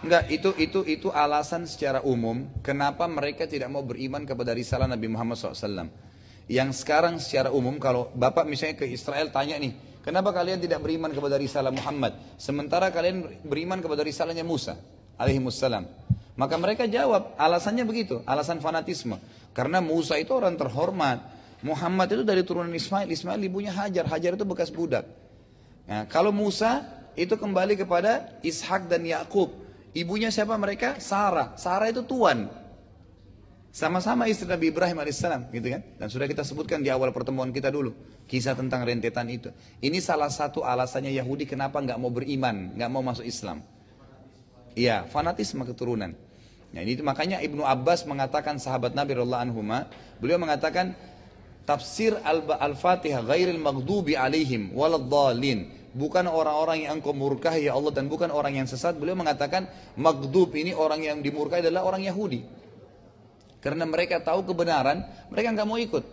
Enggak, 0.06 0.30
itu 0.30 0.54
itu 0.62 0.80
itu 0.86 1.08
alasan 1.10 1.65
secara 1.65 1.98
umum 2.06 2.46
kenapa 2.62 3.10
mereka 3.10 3.50
tidak 3.50 3.73
mau 3.73 3.82
beriman 3.82 4.21
kepada 4.21 4.54
risalah 4.54 4.86
Nabi 4.86 5.10
Muhammad 5.10 5.34
SAW. 5.34 5.90
Yang 6.46 6.86
sekarang 6.86 7.17
secara 7.17 7.50
umum 7.50 7.82
kalau 7.82 8.13
bapak 8.13 8.46
misalnya 8.46 8.77
ke 8.77 8.86
Israel 8.86 9.34
tanya 9.34 9.58
nih, 9.58 9.73
kenapa 10.06 10.29
kalian 10.29 10.62
tidak 10.62 10.86
beriman 10.86 11.10
kepada 11.10 11.42
risalah 11.42 11.73
Muhammad, 11.73 12.21
sementara 12.38 12.94
kalian 12.94 13.42
beriman 13.50 13.82
kepada 13.82 14.06
risalahnya 14.06 14.46
Musa, 14.46 14.77
alaihi 15.17 15.42
Maka 15.42 16.56
mereka 16.62 16.86
jawab, 16.86 17.34
alasannya 17.42 17.82
begitu, 17.82 18.21
alasan 18.29 18.62
fanatisme. 18.62 19.17
Karena 19.58 19.82
Musa 19.82 20.21
itu 20.21 20.38
orang 20.38 20.54
terhormat, 20.54 21.17
Muhammad 21.65 22.13
itu 22.13 22.21
dari 22.21 22.46
turunan 22.46 22.69
Ismail, 22.69 23.10
Ismail 23.10 23.42
ibunya 23.42 23.73
Hajar, 23.73 24.06
Hajar 24.06 24.38
itu 24.38 24.46
bekas 24.46 24.69
budak. 24.69 25.10
Nah, 25.90 26.06
kalau 26.06 26.29
Musa 26.29 26.86
itu 27.17 27.34
kembali 27.34 27.73
kepada 27.73 28.38
Ishak 28.46 28.86
dan 28.86 29.02
Yakub. 29.02 29.65
Ibunya 29.96 30.27
siapa 30.27 30.60
mereka? 30.60 31.00
Sarah. 31.00 31.56
Sarah 31.56 31.87
itu 31.87 32.04
tuan. 32.04 32.52
Sama-sama 33.71 34.27
istri 34.27 34.48
Nabi 34.48 34.71
Ibrahim 34.71 35.04
alaihissalam, 35.04 35.52
gitu 35.52 35.67
kan? 35.71 35.83
Dan 36.00 36.08
sudah 36.08 36.27
kita 36.27 36.43
sebutkan 36.43 36.79
di 36.83 36.87
awal 36.91 37.12
pertemuan 37.12 37.52
kita 37.52 37.71
dulu 37.71 37.91
kisah 38.23 38.56
tentang 38.56 38.87
rentetan 38.87 39.27
itu. 39.27 39.52
Ini 39.83 40.00
salah 40.00 40.31
satu 40.31 40.63
alasannya 40.63 41.12
Yahudi 41.12 41.43
kenapa 41.43 41.83
nggak 41.83 42.00
mau 42.00 42.08
beriman, 42.08 42.71
nggak 42.75 42.89
mau 42.91 43.04
masuk 43.04 43.27
Islam. 43.27 43.63
Iya, 44.75 45.08
fanatisme 45.12 45.63
keturunan. 45.67 46.12
Nah, 46.71 46.81
ini 46.83 47.00
makanya 47.00 47.39
Ibnu 47.39 47.63
Abbas 47.63 48.04
mengatakan 48.04 48.60
sahabat 48.60 48.96
Nabi 48.96 49.15
Rasulullah 49.15 49.43
anhuma, 49.43 49.87
beliau 50.19 50.39
mengatakan 50.39 50.96
tafsir 51.63 52.15
Al-Fatihah 52.23 53.23
ghairil 53.23 53.60
maghdubi 53.60 54.19
alaihim 54.19 54.75
waladdallin 54.75 55.71
bukan 55.96 56.27
orang-orang 56.27 56.85
yang 56.85 57.00
engkau 57.00 57.15
murkahi 57.15 57.71
ya 57.71 57.79
Allah 57.79 57.96
dan 57.96 58.12
bukan 58.12 58.27
orang 58.27 58.60
yang 58.60 58.67
sesat 58.67 59.00
beliau 59.00 59.15
mengatakan 59.15 59.71
maghdub 59.96 60.52
ini 60.60 60.75
orang 60.75 61.00
yang 61.00 61.23
dimurkai 61.23 61.63
adalah 61.63 61.87
orang 61.87 62.04
Yahudi 62.04 62.43
karena 63.63 63.87
mereka 63.87 64.19
tahu 64.19 64.43
kebenaran 64.43 65.08
mereka 65.31 65.56
nggak 65.56 65.67
mau 65.67 65.79
ikut 65.79 66.04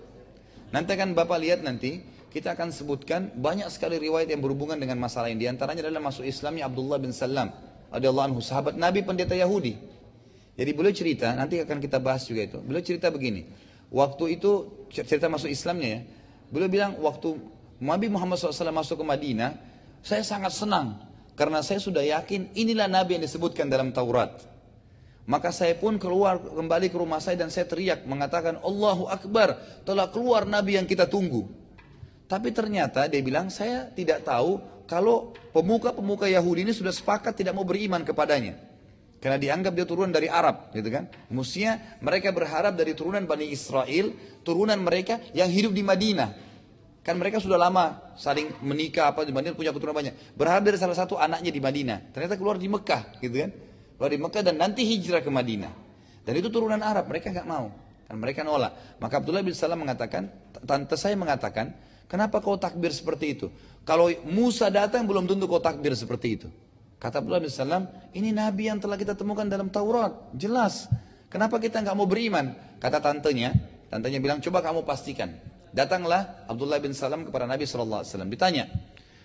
nanti 0.70 0.92
kan 0.94 1.10
Bapak 1.18 1.42
lihat 1.42 1.66
nanti 1.66 1.98
kita 2.32 2.56
akan 2.56 2.72
sebutkan 2.72 3.28
banyak 3.36 3.68
sekali 3.68 4.00
riwayat 4.00 4.32
yang 4.32 4.40
berhubungan 4.40 4.80
dengan 4.80 4.96
masalah 4.96 5.28
ini. 5.28 5.44
Di 5.44 5.48
antaranya 5.52 5.84
adalah 5.84 6.08
masuk 6.08 6.24
Islamnya 6.24 6.64
Abdullah 6.64 6.96
bin 6.96 7.12
Salam 7.12 7.52
radhiyallahu 7.92 8.26
anhu, 8.32 8.40
sahabat 8.40 8.72
Nabi 8.80 9.04
pendeta 9.04 9.36
Yahudi. 9.36 9.76
Jadi 10.56 10.70
beliau 10.72 10.96
cerita, 10.96 11.36
nanti 11.36 11.60
akan 11.60 11.76
kita 11.76 12.00
bahas 12.00 12.24
juga 12.24 12.48
itu. 12.48 12.58
Beliau 12.64 12.80
cerita 12.80 13.12
begini. 13.12 13.44
Waktu 13.92 14.40
itu 14.40 14.80
cerita 14.88 15.28
masuk 15.28 15.52
Islamnya 15.52 15.88
ya. 15.88 16.00
Beliau 16.48 16.68
bilang 16.72 16.92
waktu 17.04 17.36
Nabi 17.82 18.06
Muhammad 18.06 18.38
SAW 18.38 18.70
masuk 18.70 19.02
ke 19.02 19.06
Madinah, 19.06 19.58
saya 20.06 20.22
sangat 20.22 20.54
senang 20.54 21.02
karena 21.34 21.66
saya 21.66 21.82
sudah 21.82 22.06
yakin 22.06 22.54
inilah 22.54 22.86
Nabi 22.86 23.18
yang 23.18 23.26
disebutkan 23.26 23.66
dalam 23.66 23.90
Taurat. 23.90 24.38
Maka 25.26 25.50
saya 25.50 25.74
pun 25.74 25.98
keluar 25.98 26.38
kembali 26.38 26.90
ke 26.90 26.96
rumah 26.98 27.18
saya 27.18 27.38
dan 27.38 27.50
saya 27.50 27.66
teriak 27.66 28.06
mengatakan 28.06 28.62
Allahu 28.62 29.10
Akbar 29.10 29.82
telah 29.82 30.06
keluar 30.14 30.46
Nabi 30.46 30.78
yang 30.78 30.86
kita 30.86 31.10
tunggu. 31.10 31.46
Tapi 32.30 32.54
ternyata 32.54 33.10
dia 33.10 33.18
bilang 33.22 33.50
saya 33.50 33.90
tidak 33.90 34.26
tahu 34.26 34.62
kalau 34.86 35.34
pemuka-pemuka 35.50 36.30
Yahudi 36.30 36.66
ini 36.66 36.74
sudah 36.74 36.94
sepakat 36.94 37.34
tidak 37.34 37.54
mau 37.54 37.66
beriman 37.66 38.06
kepadanya. 38.06 38.58
Karena 39.22 39.38
dianggap 39.38 39.78
dia 39.78 39.86
turunan 39.86 40.10
dari 40.10 40.26
Arab, 40.26 40.74
gitu 40.74 40.90
kan? 40.90 41.06
Mestinya 41.30 41.78
mereka 42.02 42.34
berharap 42.34 42.74
dari 42.74 42.90
turunan 42.90 43.22
Bani 43.22 43.54
Israel, 43.54 44.10
turunan 44.42 44.74
mereka 44.82 45.22
yang 45.30 45.46
hidup 45.46 45.70
di 45.70 45.86
Madinah. 45.86 46.51
Kan 47.02 47.18
mereka 47.18 47.42
sudah 47.42 47.58
lama 47.58 48.14
saling 48.14 48.62
menikah 48.62 49.10
apa 49.10 49.26
di 49.26 49.34
Madinah 49.34 49.58
punya 49.58 49.74
keturunan 49.74 49.98
banyak. 49.98 50.38
Berharap 50.38 50.62
dari 50.62 50.78
salah 50.78 50.94
satu 50.94 51.18
anaknya 51.18 51.50
di 51.50 51.58
Madinah. 51.58 52.14
Ternyata 52.14 52.38
keluar 52.38 52.62
di 52.62 52.70
Mekah, 52.70 53.18
gitu 53.18 53.42
kan? 53.42 53.50
Keluar 53.98 54.10
di 54.14 54.20
Mekah 54.22 54.42
dan 54.46 54.54
nanti 54.54 54.86
hijrah 54.86 55.18
ke 55.18 55.26
Madinah. 55.26 55.72
Dan 56.22 56.32
itu 56.38 56.46
turunan 56.46 56.78
Arab, 56.78 57.10
mereka 57.10 57.34
nggak 57.34 57.48
mau. 57.50 57.74
Dan 58.06 58.22
mereka 58.22 58.46
nolak. 58.46 59.02
Maka 59.02 59.18
Abdullah 59.18 59.42
bin 59.42 59.50
Salam 59.50 59.82
mengatakan, 59.82 60.30
tante 60.62 60.94
saya 60.94 61.18
mengatakan, 61.18 61.74
kenapa 62.06 62.38
kau 62.38 62.54
takbir 62.54 62.94
seperti 62.94 63.34
itu? 63.34 63.46
Kalau 63.82 64.06
Musa 64.22 64.70
datang 64.70 65.02
belum 65.02 65.26
tentu 65.26 65.50
kau 65.50 65.58
takbir 65.58 65.98
seperti 65.98 66.28
itu. 66.38 66.48
Kata 67.02 67.18
Abdullah 67.18 67.42
bin 67.42 67.50
Salam, 67.50 67.90
ini 68.14 68.30
nabi 68.30 68.70
yang 68.70 68.78
telah 68.78 68.94
kita 68.94 69.18
temukan 69.18 69.42
dalam 69.42 69.66
Taurat, 69.74 70.30
jelas. 70.38 70.86
Kenapa 71.26 71.58
kita 71.58 71.82
nggak 71.82 71.98
mau 71.98 72.06
beriman? 72.06 72.54
Kata 72.78 73.02
tantenya, 73.02 73.50
tantenya 73.90 74.22
bilang, 74.22 74.38
coba 74.38 74.62
kamu 74.62 74.86
pastikan. 74.86 75.34
Datanglah 75.72 76.44
Abdullah 76.46 76.78
bin 76.78 76.92
Salam 76.92 77.24
kepada 77.24 77.48
Nabi 77.48 77.64
SAW. 77.64 78.04
Ditanya, 78.28 78.68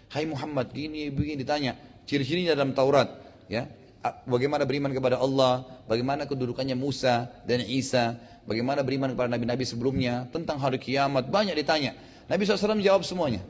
Hai 0.07 0.23
Muhammad, 0.23 0.71
gini, 0.71 1.11
begini, 1.11 1.43
ditanya. 1.43 1.75
Ciri-cirinya 2.07 2.55
dalam 2.55 2.71
Taurat. 2.71 3.11
ya 3.51 3.67
Bagaimana 4.23 4.63
beriman 4.63 4.95
kepada 4.95 5.19
Allah, 5.19 5.67
bagaimana 5.83 6.23
kedudukannya 6.23 6.79
Musa 6.79 7.27
dan 7.43 7.59
Isa, 7.67 8.15
bagaimana 8.47 8.79
beriman 8.79 9.11
kepada 9.11 9.27
nabi-nabi 9.27 9.67
sebelumnya, 9.67 10.31
tentang 10.31 10.55
hari 10.63 10.79
kiamat, 10.79 11.27
banyak 11.27 11.51
ditanya. 11.59 11.91
Nabi 12.31 12.47
SAW 12.47 12.79
jawab 12.79 13.03
semuanya. 13.03 13.43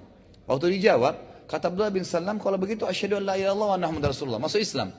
Waktu 0.50 0.82
dijawab, 0.82 1.38
Kata 1.48 1.72
Abdullah 1.72 1.96
bin 1.96 2.04
Salam, 2.04 2.44
kalau 2.44 2.60
begitu 2.60 2.84
asyhadu 2.84 3.24
an 3.24 3.24
la 3.24 3.36
ilaha 3.40 3.80
illallah 3.80 4.12
Rasulullah. 4.12 4.42
Masuk 4.44 4.60
Islam. 4.60 4.92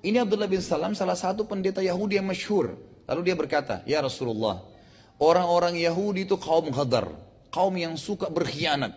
Ini 0.00 0.24
Abdullah 0.24 0.48
bin 0.48 0.64
Salam 0.64 0.96
salah 0.96 1.14
satu 1.14 1.44
pendeta 1.44 1.84
Yahudi 1.84 2.16
yang 2.16 2.24
masyhur. 2.24 2.80
Lalu 3.04 3.20
dia 3.28 3.36
berkata, 3.36 3.84
"Ya 3.84 4.00
Rasulullah, 4.00 4.64
orang-orang 5.20 5.76
Yahudi 5.76 6.24
itu 6.24 6.38
kaum 6.38 6.70
ghadar, 6.70 7.12
kaum 7.52 7.74
yang 7.76 7.98
suka 7.98 8.30
berkhianat. 8.30 8.94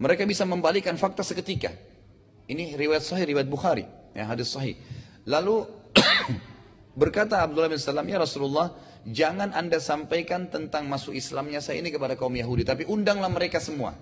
Mereka 0.00 0.24
bisa 0.24 0.44
membalikan 0.48 0.96
fakta 0.96 1.24
seketika." 1.24 1.72
Ini 2.50 2.74
riwayat 2.74 3.06
sahih 3.06 3.30
riwayat 3.30 3.46
Bukhari, 3.46 3.86
ya 4.10 4.26
hadis 4.26 4.50
sahih. 4.50 4.74
Lalu 5.22 5.70
berkata 7.00 7.46
Abdullah 7.46 7.70
bin 7.70 7.78
Salam, 7.78 8.04
"Ya 8.10 8.18
Rasulullah, 8.18 8.74
jangan 9.06 9.54
Anda 9.54 9.78
sampaikan 9.78 10.50
tentang 10.50 10.90
masuk 10.90 11.14
Islamnya 11.14 11.62
saya 11.62 11.78
ini 11.78 11.94
kepada 11.94 12.18
kaum 12.18 12.34
Yahudi, 12.34 12.66
tapi 12.66 12.82
undanglah 12.90 13.30
mereka 13.30 13.62
semua." 13.62 13.94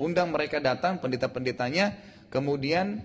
Undang 0.00 0.32
mereka 0.32 0.64
datang, 0.64 0.96
pendeta-pendetanya, 0.96 1.92
kemudian 2.32 3.04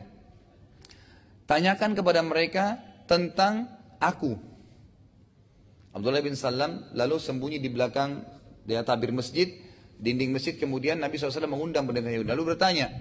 tanyakan 1.43 1.91
kepada 1.91 2.23
mereka 2.23 2.79
tentang 3.03 3.67
aku. 3.99 4.39
Abdullah 5.95 6.19
bin 6.19 6.35
Salam 6.35 6.91
lalu 6.91 7.15
sembunyi 7.23 7.63
di 7.63 7.71
belakang 7.71 8.19
dia 8.67 8.83
tabir 8.83 9.15
masjid, 9.15 9.47
dinding 9.95 10.35
masjid, 10.35 10.59
kemudian 10.59 10.99
Nabi 10.99 11.15
SAW 11.15 11.47
mengundang 11.47 11.87
pendeta 11.87 12.11
Yahudi. 12.11 12.27
Lalu 12.27 12.43
bertanya, 12.51 12.91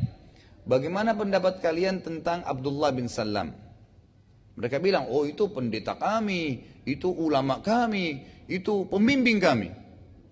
bagaimana 0.62 1.18
pendapat 1.18 1.58
kalian 1.58 2.06
tentang 2.06 2.46
Abdullah 2.46 2.94
bin 2.94 3.10
Salam? 3.10 3.50
Mereka 4.54 4.78
bilang, 4.78 5.10
oh 5.10 5.26
itu 5.26 5.50
pendeta 5.50 5.98
kami, 5.98 6.62
itu 6.86 7.10
ulama 7.10 7.58
kami, 7.58 8.22
itu 8.46 8.86
pembimbing 8.86 9.42
kami. 9.42 9.74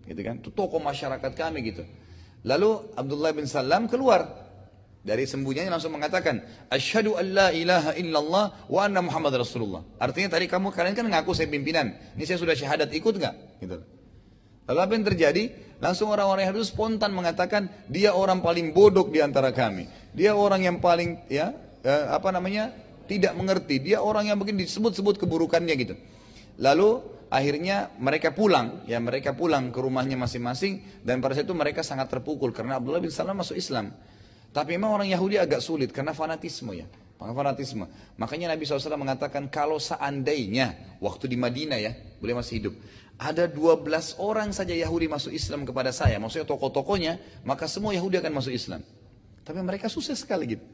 Gitu 0.06 0.22
kan, 0.22 0.38
itu 0.38 0.54
tokoh 0.54 0.78
masyarakat 0.78 1.32
kami 1.34 1.66
gitu. 1.66 1.82
Lalu 2.46 2.94
Abdullah 2.94 3.34
bin 3.34 3.50
Salam 3.50 3.90
keluar 3.90 4.41
dari 5.02 5.26
sembunyinya 5.26 5.74
langsung 5.74 5.98
mengatakan 5.98 6.46
asyhadu 6.70 7.18
an 7.18 7.26
la 7.34 7.48
ilaha 7.50 7.90
illallah 7.98 8.44
wa 8.70 8.80
anna 8.86 9.02
muhammad 9.02 9.34
rasulullah. 9.34 9.82
Artinya 9.98 10.38
tadi 10.38 10.46
kamu 10.46 10.70
kalian 10.70 10.94
kan 10.94 11.06
ngaku 11.10 11.34
saya 11.34 11.50
pimpinan. 11.50 11.90
Ini 12.14 12.22
saya 12.22 12.38
sudah 12.38 12.54
syahadat 12.54 12.90
ikut 12.94 13.14
nggak? 13.18 13.34
Gitu. 13.58 13.78
Lalu 14.70 14.78
apa 14.78 14.92
yang 14.94 15.06
terjadi? 15.06 15.44
Langsung 15.82 16.14
orang-orang 16.14 16.46
yang 16.46 16.62
spontan 16.62 17.10
mengatakan 17.10 17.66
dia 17.90 18.14
orang 18.14 18.38
paling 18.38 18.70
bodoh 18.70 19.10
di 19.10 19.18
antara 19.18 19.50
kami. 19.50 19.90
Dia 20.14 20.38
orang 20.38 20.62
yang 20.62 20.78
paling 20.78 21.26
ya 21.26 21.50
eh, 21.82 22.04
apa 22.06 22.30
namanya 22.30 22.70
tidak 23.10 23.34
mengerti. 23.34 23.82
Dia 23.82 23.98
orang 23.98 24.30
yang 24.30 24.38
mungkin 24.38 24.54
disebut-sebut 24.54 25.18
keburukannya 25.18 25.74
gitu. 25.74 25.98
Lalu 26.62 27.02
akhirnya 27.26 27.90
mereka 27.98 28.30
pulang, 28.30 28.86
ya 28.86 29.02
mereka 29.02 29.34
pulang 29.34 29.74
ke 29.74 29.78
rumahnya 29.82 30.14
masing-masing 30.14 31.02
dan 31.02 31.18
pada 31.18 31.34
saat 31.34 31.50
itu 31.50 31.56
mereka 31.56 31.82
sangat 31.82 32.06
terpukul 32.06 32.54
karena 32.54 32.78
Abdullah 32.78 33.02
bin 33.02 33.10
Salam 33.10 33.34
masuk 33.34 33.58
Islam. 33.58 33.90
Tapi 34.52 34.76
memang 34.76 35.00
orang 35.00 35.08
Yahudi 35.08 35.40
agak 35.40 35.64
sulit 35.64 35.88
karena 35.90 36.12
fanatisme 36.12 36.76
ya, 36.76 36.84
fanatisme. 37.16 37.88
Makanya 38.20 38.52
Nabi 38.52 38.68
SAW 38.68 39.00
mengatakan 39.00 39.48
kalau 39.48 39.80
seandainya 39.80 40.76
waktu 41.00 41.24
di 41.24 41.40
Madinah 41.40 41.80
ya, 41.80 41.96
boleh 42.20 42.36
masih 42.36 42.60
hidup, 42.60 42.74
ada 43.16 43.48
12 43.48 44.20
orang 44.20 44.52
saja 44.52 44.76
Yahudi 44.76 45.08
masuk 45.08 45.32
Islam 45.32 45.64
kepada 45.64 45.88
saya, 45.88 46.20
maksudnya 46.20 46.44
tokoh-tokohnya, 46.44 47.16
maka 47.48 47.64
semua 47.64 47.96
Yahudi 47.96 48.20
akan 48.20 48.32
masuk 48.36 48.52
Islam. 48.52 48.84
Tapi 49.42 49.58
mereka 49.64 49.88
susah 49.88 50.14
sekali 50.14 50.58
gitu. 50.58 50.64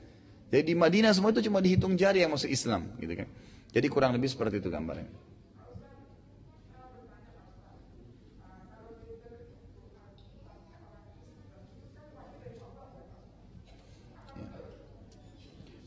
Jadi 0.48 0.72
di 0.72 0.74
Madinah 0.74 1.12
semua 1.12 1.30
itu 1.30 1.44
cuma 1.44 1.60
dihitung 1.60 1.92
jari 1.94 2.24
yang 2.24 2.32
masuk 2.32 2.48
Islam 2.48 2.88
gitu 2.98 3.12
kan. 3.14 3.28
Jadi 3.68 3.86
kurang 3.92 4.16
lebih 4.16 4.32
seperti 4.32 4.64
itu 4.64 4.72
gambarnya. 4.72 5.08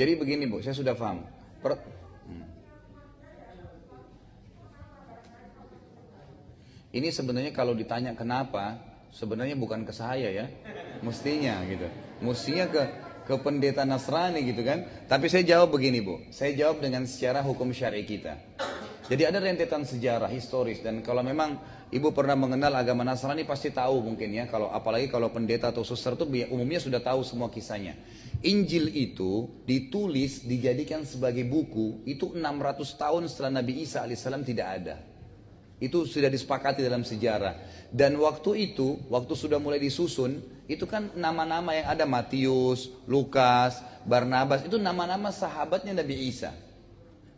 Jadi 0.00 0.16
begini 0.16 0.48
Bu, 0.48 0.64
saya 0.64 0.72
sudah 0.72 0.96
paham. 0.96 1.20
Per, 1.60 1.76
hmm. 1.76 2.46
Ini 6.96 7.08
sebenarnya 7.12 7.52
kalau 7.52 7.76
ditanya 7.76 8.16
kenapa, 8.16 8.80
sebenarnya 9.12 9.60
bukan 9.60 9.84
ke 9.84 9.92
saya 9.92 10.32
ya, 10.32 10.48
mestinya 11.04 11.60
gitu. 11.68 11.84
Mestinya 12.24 12.64
ke 12.72 12.82
ke 13.28 13.34
pendeta 13.44 13.84
Nasrani 13.84 14.40
gitu 14.48 14.64
kan. 14.64 14.88
Tapi 15.04 15.28
saya 15.28 15.44
jawab 15.44 15.76
begini 15.76 16.00
Bu, 16.00 16.32
saya 16.32 16.56
jawab 16.56 16.80
dengan 16.80 17.04
secara 17.04 17.44
hukum 17.44 17.68
syari 17.68 18.08
kita. 18.08 18.40
Jadi 19.10 19.22
ada 19.26 19.36
rentetan 19.36 19.82
sejarah 19.82 20.30
historis 20.30 20.80
dan 20.80 21.02
kalau 21.04 21.20
memang 21.20 21.58
ibu 21.90 22.14
pernah 22.14 22.38
mengenal 22.38 22.72
agama 22.78 23.02
Nasrani 23.02 23.42
pasti 23.42 23.74
tahu 23.74 24.06
mungkin 24.06 24.30
ya 24.30 24.46
kalau 24.46 24.70
apalagi 24.70 25.10
kalau 25.10 25.28
pendeta 25.34 25.74
atau 25.74 25.82
suster 25.82 26.14
itu 26.14 26.24
umumnya 26.48 26.78
sudah 26.80 27.04
tahu 27.04 27.20
semua 27.20 27.50
kisahnya. 27.50 27.98
Injil 28.40 28.88
itu 28.96 29.52
ditulis, 29.68 30.48
dijadikan 30.48 31.04
sebagai 31.04 31.44
buku, 31.44 32.00
itu 32.08 32.32
600 32.32 32.40
tahun 32.96 33.22
setelah 33.28 33.60
Nabi 33.60 33.84
Isa 33.84 34.00
alaihissalam 34.00 34.48
tidak 34.48 34.68
ada. 34.80 34.96
Itu 35.76 36.08
sudah 36.08 36.32
disepakati 36.32 36.80
dalam 36.80 37.04
sejarah. 37.04 37.56
Dan 37.92 38.16
waktu 38.16 38.72
itu, 38.72 39.00
waktu 39.12 39.32
sudah 39.36 39.60
mulai 39.60 39.80
disusun, 39.80 40.40
itu 40.68 40.84
kan 40.88 41.12
nama-nama 41.16 41.76
yang 41.76 41.88
ada 41.92 42.04
Matius, 42.08 42.88
Lukas, 43.04 43.80
Barnabas, 44.08 44.64
itu 44.64 44.80
nama-nama 44.80 45.28
sahabatnya 45.32 45.96
Nabi 46.00 46.28
Isa. 46.28 46.52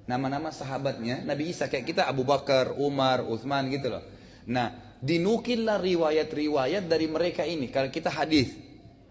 Nama-nama 0.07 0.50
sahabatnya 0.50 1.22
Nabi 1.22 1.50
Isa 1.55 1.66
kayak 1.70 1.86
kita 1.86 2.03
Abu 2.07 2.22
Bakar, 2.22 2.74
Umar, 2.78 3.26
Uthman 3.26 3.70
gitu 3.70 3.90
loh. 3.90 4.03
Nah, 4.46 4.98
dinukillah 5.03 5.82
riwayat-riwayat 5.82 6.86
dari 6.86 7.07
mereka 7.11 7.42
ini. 7.46 7.70
Kalau 7.70 7.90
kita 7.90 8.11
hadis, 8.11 8.55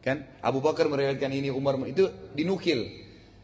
kan 0.02 0.26
Abu 0.42 0.60
Bakar 0.60 0.90
meriwayatkan 0.90 1.32
ini, 1.32 1.54
Umar 1.54 1.78
itu 1.88 2.10
dinukil. 2.36 2.90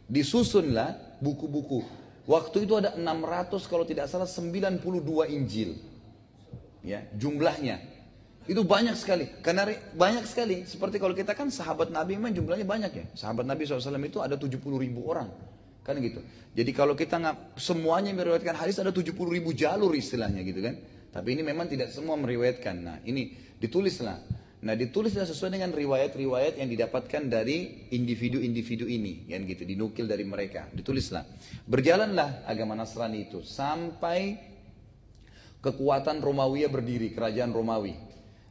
Disusunlah 0.07 1.19
buku-buku 1.19 1.83
Waktu 2.27 2.67
itu 2.67 2.75
ada 2.75 2.91
600 2.99 3.71
kalau 3.71 3.87
tidak 3.87 4.11
salah 4.11 4.27
92 4.27 4.83
Injil. 5.31 5.79
Ya, 6.83 7.07
jumlahnya. 7.15 7.79
Itu 8.43 8.67
banyak 8.67 8.99
sekali. 8.99 9.31
Karena 9.39 9.63
banyak 9.95 10.27
sekali. 10.27 10.67
Seperti 10.67 10.99
kalau 10.99 11.15
kita 11.15 11.31
kan 11.31 11.47
sahabat 11.47 11.87
Nabi 11.87 12.19
memang 12.19 12.35
jumlahnya 12.35 12.67
banyak 12.67 12.91
ya. 12.91 13.05
Sahabat 13.15 13.47
Nabi 13.47 13.63
SAW 13.63 13.95
itu 14.03 14.19
ada 14.19 14.35
70 14.35 14.59
ribu 14.59 15.07
orang. 15.07 15.31
Kan 15.87 16.03
gitu. 16.03 16.19
Jadi 16.51 16.71
kalau 16.75 16.99
kita 16.99 17.15
nggak 17.15 17.55
semuanya 17.55 18.11
meriwayatkan 18.11 18.59
hadis 18.59 18.75
ada 18.83 18.91
70 18.91 19.15
ribu 19.31 19.55
jalur 19.55 19.95
istilahnya 19.95 20.43
gitu 20.43 20.59
kan. 20.59 20.75
Tapi 21.15 21.31
ini 21.31 21.47
memang 21.47 21.71
tidak 21.71 21.95
semua 21.95 22.19
meriwayatkan. 22.19 22.75
Nah 22.75 22.99
ini 23.07 23.39
ditulislah 23.55 24.19
Nah 24.57 24.73
ditulislah 24.73 25.29
sesuai 25.29 25.53
dengan 25.53 25.69
riwayat-riwayat 25.69 26.57
yang 26.57 26.65
didapatkan 26.65 27.29
dari 27.29 27.85
individu-individu 27.93 28.89
ini, 28.89 29.29
yang 29.29 29.45
gitu 29.45 29.61
dinukil 29.61 30.09
dari 30.09 30.25
mereka. 30.25 30.65
Ditulislah. 30.73 31.29
Berjalanlah 31.69 32.41
agama 32.49 32.73
Nasrani 32.73 33.29
itu 33.29 33.45
sampai 33.45 34.41
kekuatan 35.61 36.25
Romawi 36.25 36.65
berdiri, 36.65 37.13
kerajaan 37.13 37.53
Romawi. 37.53 37.93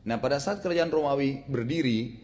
Nah 0.06 0.22
pada 0.22 0.38
saat 0.38 0.62
kerajaan 0.62 0.94
Romawi 0.94 1.42
berdiri, 1.50 2.14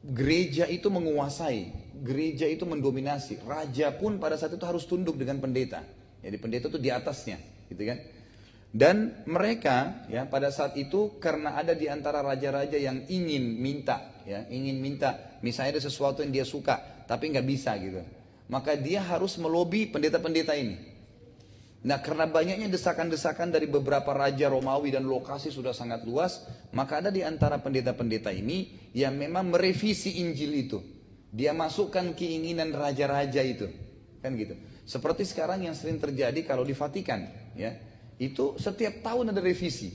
gereja 0.00 0.64
itu 0.64 0.88
menguasai, 0.88 1.68
gereja 2.00 2.48
itu 2.48 2.64
mendominasi. 2.64 3.44
Raja 3.44 3.92
pun 3.92 4.16
pada 4.16 4.40
saat 4.40 4.56
itu 4.56 4.64
harus 4.64 4.88
tunduk 4.88 5.20
dengan 5.20 5.36
pendeta. 5.36 5.84
Jadi 6.24 6.36
pendeta 6.40 6.72
itu 6.72 6.80
di 6.80 6.88
atasnya, 6.88 7.36
gitu 7.68 7.82
kan? 7.84 8.00
Dan 8.72 9.20
mereka 9.28 10.08
ya 10.08 10.24
pada 10.24 10.48
saat 10.48 10.72
itu 10.80 11.20
karena 11.20 11.60
ada 11.60 11.76
di 11.76 11.92
antara 11.92 12.24
raja-raja 12.24 12.80
yang 12.80 13.04
ingin 13.04 13.60
minta 13.60 14.16
ya 14.24 14.48
ingin 14.48 14.80
minta 14.80 15.36
misalnya 15.44 15.76
ada 15.76 15.82
sesuatu 15.84 16.24
yang 16.24 16.32
dia 16.32 16.46
suka 16.48 17.04
tapi 17.04 17.28
nggak 17.28 17.44
bisa 17.44 17.76
gitu. 17.76 18.00
Maka 18.48 18.72
dia 18.80 19.04
harus 19.04 19.36
melobi 19.36 19.92
pendeta-pendeta 19.92 20.56
ini. 20.56 20.88
Nah 21.84 22.00
karena 22.00 22.24
banyaknya 22.24 22.72
desakan-desakan 22.72 23.52
dari 23.52 23.68
beberapa 23.68 24.08
raja 24.16 24.48
Romawi 24.48 24.96
dan 24.96 25.04
lokasi 25.04 25.52
sudah 25.52 25.76
sangat 25.76 26.08
luas 26.08 26.40
maka 26.72 27.04
ada 27.04 27.12
di 27.12 27.20
antara 27.20 27.60
pendeta-pendeta 27.60 28.32
ini 28.32 28.88
yang 28.96 29.20
memang 29.20 29.52
merevisi 29.52 30.24
Injil 30.24 30.52
itu. 30.56 30.80
Dia 31.28 31.52
masukkan 31.52 32.16
keinginan 32.16 32.72
raja-raja 32.72 33.44
itu. 33.44 33.68
Kan 34.24 34.32
gitu. 34.40 34.56
Seperti 34.88 35.28
sekarang 35.28 35.60
yang 35.60 35.76
sering 35.76 36.00
terjadi 36.00 36.40
kalau 36.48 36.64
di 36.64 36.72
Vatikan 36.72 37.28
ya 37.52 37.91
itu 38.18 38.56
setiap 38.60 39.00
tahun 39.04 39.32
ada 39.32 39.40
revisi. 39.40 39.92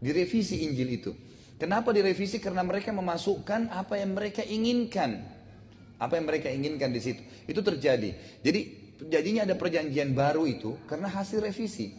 Direvisi 0.00 0.64
Injil 0.68 0.88
itu. 1.00 1.12
Kenapa 1.56 1.94
direvisi? 1.94 2.42
Karena 2.42 2.60
mereka 2.60 2.92
memasukkan 2.92 3.72
apa 3.72 3.96
yang 3.96 4.12
mereka 4.12 4.44
inginkan. 4.44 5.22
Apa 5.96 6.20
yang 6.20 6.26
mereka 6.28 6.52
inginkan 6.52 6.92
di 6.92 7.00
situ. 7.00 7.22
Itu 7.48 7.64
terjadi. 7.64 8.40
Jadi 8.44 8.60
jadinya 9.08 9.48
ada 9.48 9.54
perjanjian 9.56 10.12
baru 10.12 10.44
itu 10.44 10.76
karena 10.90 11.08
hasil 11.08 11.40
revisi. 11.40 11.94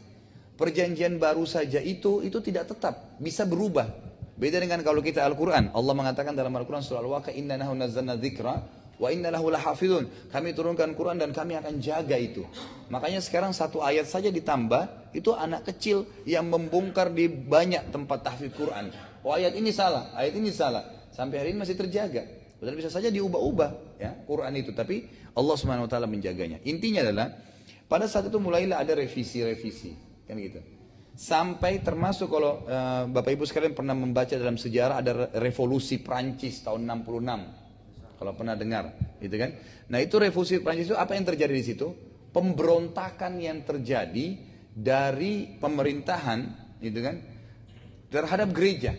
Perjanjian 0.55 1.19
baru 1.19 1.43
saja 1.43 1.83
itu 1.83 2.23
itu 2.23 2.39
tidak 2.39 2.71
tetap, 2.71 3.19
bisa 3.19 3.43
berubah. 3.43 3.91
Beda 4.35 4.59
dengan 4.59 4.83
kalau 4.83 5.03
kita 5.03 5.23
Al-Quran. 5.23 5.71
Allah 5.71 5.93
mengatakan 5.95 6.35
dalam 6.35 6.51
Al-Quran 6.55 6.83
surah 6.83 7.03
Al-Waqa, 7.03 7.31
Inna 7.35 7.59
nahu 7.59 7.75
nazzalna 7.75 8.15
dzikra 8.19 8.55
Wa 8.95 9.11
inna 9.11 9.27
lahu 9.31 9.51
lahafidun. 9.51 10.31
Kami 10.31 10.55
turunkan 10.55 10.95
Quran 10.95 11.19
dan 11.19 11.35
kami 11.35 11.59
akan 11.59 11.83
jaga 11.83 12.15
itu. 12.15 12.47
Makanya 12.87 13.19
sekarang 13.19 13.51
satu 13.51 13.83
ayat 13.83 14.07
saja 14.07 14.31
ditambah, 14.31 15.04
itu 15.15 15.31
anak 15.31 15.63
kecil 15.71 16.03
yang 16.27 16.51
membongkar 16.51 17.07
di 17.15 17.31
banyak 17.31 17.95
tempat 17.95 18.19
tahfidz 18.27 18.51
Quran. 18.51 18.91
Oh 19.23 19.31
ayat 19.31 19.55
ini 19.55 19.71
salah, 19.71 20.11
ayat 20.11 20.35
ini 20.35 20.51
salah. 20.51 20.83
Sampai 21.15 21.39
hari 21.39 21.55
ini 21.55 21.63
masih 21.63 21.79
terjaga. 21.79 22.27
Padahal 22.59 22.75
bisa 22.75 22.91
saja 22.91 23.07
diubah-ubah 23.07 23.95
ya 23.95 24.11
Quran 24.27 24.51
itu. 24.59 24.75
Tapi 24.75 25.07
Allah 25.31 25.55
Subhanahu 25.55 25.87
wa 25.87 25.91
taala 25.91 26.11
menjaganya. 26.11 26.59
Intinya 26.67 27.07
adalah 27.07 27.31
pada 27.87 28.11
saat 28.11 28.27
itu 28.27 28.35
mulailah 28.35 28.83
ada 28.83 28.91
revisi-revisi. 28.99 29.95
Kan 30.27 30.35
gitu. 30.43 30.59
Sampai 31.15 31.79
termasuk 31.79 32.27
kalau 32.27 32.67
uh, 32.67 33.07
Bapak 33.07 33.39
Ibu 33.39 33.47
sekalian 33.47 33.71
pernah 33.71 33.95
membaca 33.95 34.35
dalam 34.35 34.59
sejarah 34.59 34.99
ada 34.99 35.31
revolusi 35.39 36.03
Prancis 36.03 36.59
tahun 36.59 36.83
66 37.07 38.19
kalau 38.19 38.31
pernah 38.35 38.55
dengar, 38.55 38.95
gitu 39.19 39.35
kan? 39.35 39.55
Nah 39.91 39.99
itu 39.99 40.15
revolusi 40.19 40.59
Prancis 40.63 40.91
itu 40.91 40.97
apa 40.97 41.15
yang 41.15 41.27
terjadi 41.27 41.51
di 41.55 41.63
situ? 41.63 41.87
Pemberontakan 42.31 43.39
yang 43.39 43.63
terjadi 43.63 44.54
dari 44.75 45.55
pemerintahan, 45.55 46.39
gitu 46.83 46.99
kan? 46.99 47.23
Terhadap 48.11 48.51
gereja, 48.51 48.91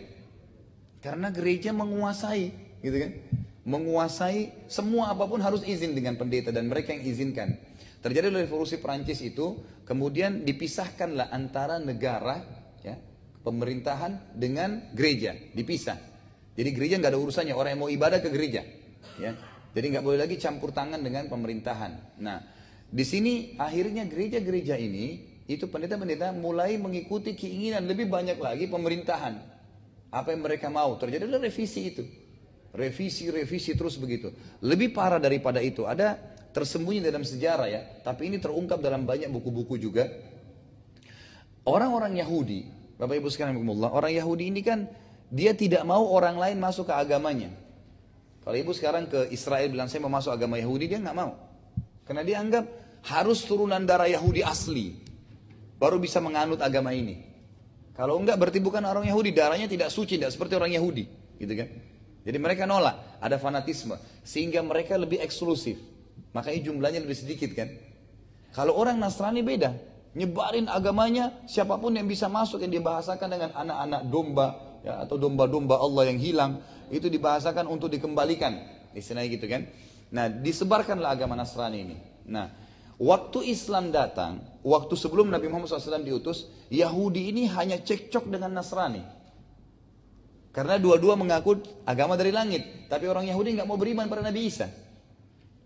karena 1.05 1.29
gereja 1.29 1.69
menguasai, 1.69 2.49
gitu 2.81 2.97
kan? 2.97 3.11
Menguasai 3.67 4.65
semua 4.65 5.13
apa 5.13 5.29
pun 5.29 5.37
harus 5.37 5.61
izin 5.61 5.93
dengan 5.93 6.17
pendeta 6.17 6.49
dan 6.49 6.65
mereka 6.65 6.97
yang 6.97 7.05
izinkan. 7.05 7.53
Terjadi 8.01 8.33
revolusi 8.33 8.81
Prancis 8.81 9.21
itu, 9.21 9.61
kemudian 9.85 10.41
dipisahkanlah 10.41 11.29
antara 11.29 11.77
negara, 11.77 12.41
ya, 12.81 12.97
pemerintahan 13.45 14.33
dengan 14.33 14.89
gereja, 14.97 15.37
dipisah. 15.53 15.99
Jadi 16.57 16.69
gereja 16.73 16.97
nggak 16.97 17.13
ada 17.13 17.21
urusannya, 17.21 17.53
orang 17.53 17.77
yang 17.77 17.81
mau 17.85 17.91
ibadah 17.91 18.17
ke 18.17 18.33
gereja 18.33 18.65
ya. 19.21 19.31
Jadi 19.73 19.85
nggak 19.93 20.05
boleh 20.05 20.19
lagi 20.25 20.41
campur 20.41 20.73
tangan 20.73 21.01
dengan 21.05 21.29
pemerintahan. 21.29 22.17
Nah, 22.17 22.41
di 22.89 23.05
sini 23.05 23.53
akhirnya 23.61 24.09
gereja-gereja 24.09 24.73
ini 24.73 25.36
itu 25.47 25.65
pendeta-pendeta 25.71 26.35
mulai 26.35 26.75
mengikuti 26.75 27.31
keinginan 27.31 27.87
lebih 27.87 28.11
banyak 28.11 28.35
lagi 28.35 28.67
pemerintahan. 28.67 29.39
Apa 30.11 30.35
yang 30.35 30.43
mereka 30.43 30.67
mau 30.67 30.95
terjadi 30.99 31.23
revisi 31.39 31.81
itu. 31.87 32.03
Revisi, 32.75 33.31
revisi 33.31 33.71
terus 33.73 33.95
begitu. 33.95 34.35
Lebih 34.59 34.91
parah 34.91 35.17
daripada 35.17 35.63
itu 35.63 35.87
ada 35.87 36.19
tersembunyi 36.51 36.99
dalam 36.99 37.23
sejarah 37.23 37.67
ya, 37.71 37.81
tapi 38.03 38.27
ini 38.27 38.43
terungkap 38.43 38.83
dalam 38.83 39.07
banyak 39.07 39.31
buku-buku 39.31 39.79
juga. 39.79 40.07
Orang-orang 41.63 42.19
Yahudi, 42.19 42.67
Bapak 42.99 43.15
Ibu 43.19 43.27
sekalian, 43.31 43.59
orang 43.87 44.13
Yahudi 44.13 44.51
ini 44.51 44.61
kan 44.63 44.87
dia 45.27 45.51
tidak 45.55 45.83
mau 45.83 46.07
orang 46.11 46.39
lain 46.39 46.57
masuk 46.59 46.87
ke 46.87 46.93
agamanya. 46.95 47.51
Kalau 48.47 48.55
ibu 48.55 48.71
sekarang 48.71 49.11
ke 49.11 49.27
Israel 49.27 49.67
bilang 49.67 49.91
saya 49.91 49.99
mau 50.07 50.11
masuk 50.11 50.31
agama 50.31 50.55
Yahudi, 50.55 50.87
dia 50.87 51.03
nggak 51.03 51.17
mau. 51.19 51.35
Karena 52.07 52.23
dia 52.23 52.39
anggap 52.39 52.63
harus 53.03 53.43
turunan 53.43 53.83
darah 53.83 54.07
Yahudi 54.07 54.39
asli. 54.39 55.06
Baru 55.77 56.01
bisa 56.01 56.17
menganut 56.17 56.59
agama 56.59 56.93
ini. 56.93 57.21
Kalau 57.93 58.17
enggak 58.17 58.37
berarti 58.37 58.61
bukan 58.61 58.81
orang 58.85 59.05
Yahudi, 59.09 59.33
darahnya 59.33 59.65
tidak 59.65 59.89
suci, 59.89 60.17
tidak 60.17 60.33
seperti 60.33 60.57
orang 60.57 60.73
Yahudi. 60.73 61.05
Gitu 61.37 61.53
kan? 61.53 61.69
Jadi 62.27 62.37
mereka 62.37 62.65
nolak, 62.65 63.21
ada 63.21 63.37
fanatisme. 63.37 63.97
Sehingga 64.21 64.61
mereka 64.65 64.97
lebih 64.97 65.21
eksklusif. 65.21 65.77
Makanya 66.33 66.59
jumlahnya 66.69 66.99
lebih 67.01 67.17
sedikit 67.17 67.53
kan. 67.53 67.69
Kalau 68.53 68.73
orang 68.77 68.97
Nasrani 68.97 69.41
beda. 69.41 69.73
Nyebarin 70.17 70.65
agamanya, 70.65 71.45
siapa 71.45 71.77
pun 71.77 71.93
yang 71.93 72.09
bisa 72.09 72.25
masuk 72.25 72.65
yang 72.65 72.73
dibahasakan 72.73 73.29
dengan 73.29 73.49
anak-anak 73.53 74.01
domba 74.09 74.47
ya, 74.87 75.03
atau 75.03 75.19
domba-domba 75.19 75.77
Allah 75.77 76.09
yang 76.09 76.19
hilang 76.19 76.51
itu 76.87 77.11
dibahasakan 77.11 77.67
untuk 77.67 77.91
dikembalikan 77.91 78.55
istilahnya 78.95 79.29
gitu 79.35 79.45
kan 79.51 79.67
nah 80.07 80.31
disebarkanlah 80.31 81.19
agama 81.19 81.35
Nasrani 81.35 81.79
ini 81.83 81.97
nah 82.27 82.47
waktu 82.97 83.39
Islam 83.49 83.93
datang 83.93 84.41
waktu 84.65 84.93
sebelum 84.93 85.29
Nabi 85.29 85.49
Muhammad 85.49 85.69
SAW 85.69 86.03
diutus 86.03 86.49
Yahudi 86.73 87.31
ini 87.31 87.47
hanya 87.49 87.79
cekcok 87.81 88.29
dengan 88.29 88.53
Nasrani. 88.53 89.01
Karena 90.51 90.81
dua-dua 90.81 91.13
mengaku 91.13 91.61
agama 91.85 92.17
dari 92.17 92.33
langit 92.33 92.89
tapi 92.89 93.05
orang 93.05 93.29
Yahudi 93.29 93.57
nggak 93.57 93.69
mau 93.69 93.77
beriman 93.77 94.09
pada 94.09 94.25
Nabi 94.25 94.49
Isa. 94.49 94.67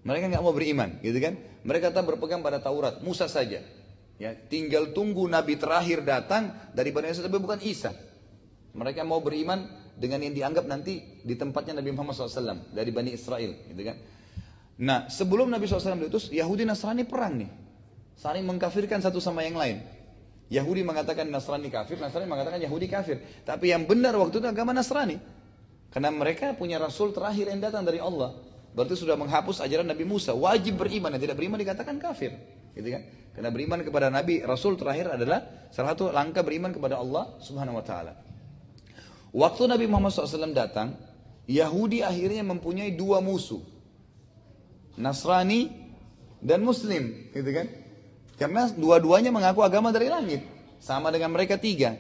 Mereka 0.04 0.34
nggak 0.34 0.44
mau 0.44 0.52
beriman 0.52 1.00
gitu 1.00 1.18
kan? 1.18 1.40
Mereka 1.64 1.96
tetap 1.96 2.06
berpegang 2.10 2.44
pada 2.44 2.60
Taurat 2.60 3.00
Musa 3.00 3.32
saja. 3.32 3.64
Ya 4.22 4.38
tinggal 4.38 4.94
tunggu 4.94 5.26
Nabi 5.26 5.58
terakhir 5.58 6.06
datang 6.06 6.54
dari 6.78 6.94
Bani 6.94 7.10
Israel 7.10 7.32
tapi 7.32 7.42
bukan 7.42 7.60
Isa. 7.64 7.96
Mereka 8.72 9.04
mau 9.04 9.20
beriman 9.20 9.82
dengan 10.02 10.24
yang 10.24 10.34
dianggap 10.34 10.66
nanti 10.66 11.22
di 11.22 11.36
tempatnya 11.36 11.78
Nabi 11.78 11.94
Muhammad 11.94 12.16
SAW 12.18 12.74
dari 12.74 12.90
Bani 12.90 13.14
Israel, 13.14 13.54
gitu 13.70 13.82
kan? 13.86 13.98
Nah, 14.82 15.06
sebelum 15.14 15.54
Nabi 15.54 15.70
SAW 15.70 16.02
diutus, 16.02 16.34
Yahudi 16.34 16.66
Nasrani 16.66 17.06
perang 17.06 17.38
nih, 17.38 17.50
saling 18.18 18.42
mengkafirkan 18.42 18.98
satu 18.98 19.22
sama 19.22 19.46
yang 19.46 19.54
lain. 19.54 19.86
Yahudi 20.50 20.82
mengatakan 20.82 21.30
Nasrani 21.30 21.70
kafir, 21.70 22.02
Nasrani 22.02 22.26
mengatakan 22.26 22.58
Yahudi 22.58 22.90
kafir. 22.90 23.22
Tapi 23.46 23.70
yang 23.72 23.86
benar 23.86 24.18
waktu 24.18 24.42
itu 24.42 24.48
agama 24.50 24.74
Nasrani. 24.74 25.22
Karena 25.94 26.10
mereka 26.10 26.58
punya 26.58 26.82
Rasul 26.82 27.14
terakhir 27.14 27.54
yang 27.54 27.62
datang 27.62 27.86
dari 27.86 28.02
Allah. 28.02 28.36
Berarti 28.72 28.96
sudah 28.96 29.20
menghapus 29.20 29.62
ajaran 29.62 29.86
Nabi 29.86 30.08
Musa. 30.08 30.32
Wajib 30.32 30.82
beriman, 30.82 31.14
yang 31.14 31.22
tidak 31.22 31.38
beriman 31.38 31.60
dikatakan 31.62 31.96
kafir. 32.02 32.36
gitu 32.72 32.88
kan? 32.88 33.04
Karena 33.36 33.50
beriman 33.52 33.80
kepada 33.84 34.08
Nabi, 34.08 34.44
Rasul 34.44 34.80
terakhir 34.80 35.12
adalah 35.12 35.70
salah 35.72 35.96
satu 35.96 36.12
langkah 36.12 36.44
beriman 36.44 36.72
kepada 36.72 37.00
Allah 37.00 37.36
Subhanahu 37.44 37.80
wa 37.80 37.86
taala. 37.86 38.16
Waktu 39.32 39.64
Nabi 39.72 39.86
Muhammad 39.88 40.12
SAW 40.12 40.52
datang, 40.56 40.96
Yahudi 41.48 42.04
akhirnya 42.04 42.44
mempunyai 42.44 42.96
dua 42.96 43.24
musuh. 43.24 43.60
Nasrani 45.00 45.72
dan 46.42 46.66
Muslim, 46.66 47.32
gitu 47.32 47.50
kan? 47.52 47.68
Karena 48.36 48.68
dua-duanya 48.74 49.30
mengaku 49.30 49.62
agama 49.62 49.94
dari 49.94 50.10
langit, 50.10 50.42
sama 50.82 51.14
dengan 51.14 51.32
mereka 51.32 51.62
tiga. 51.62 51.94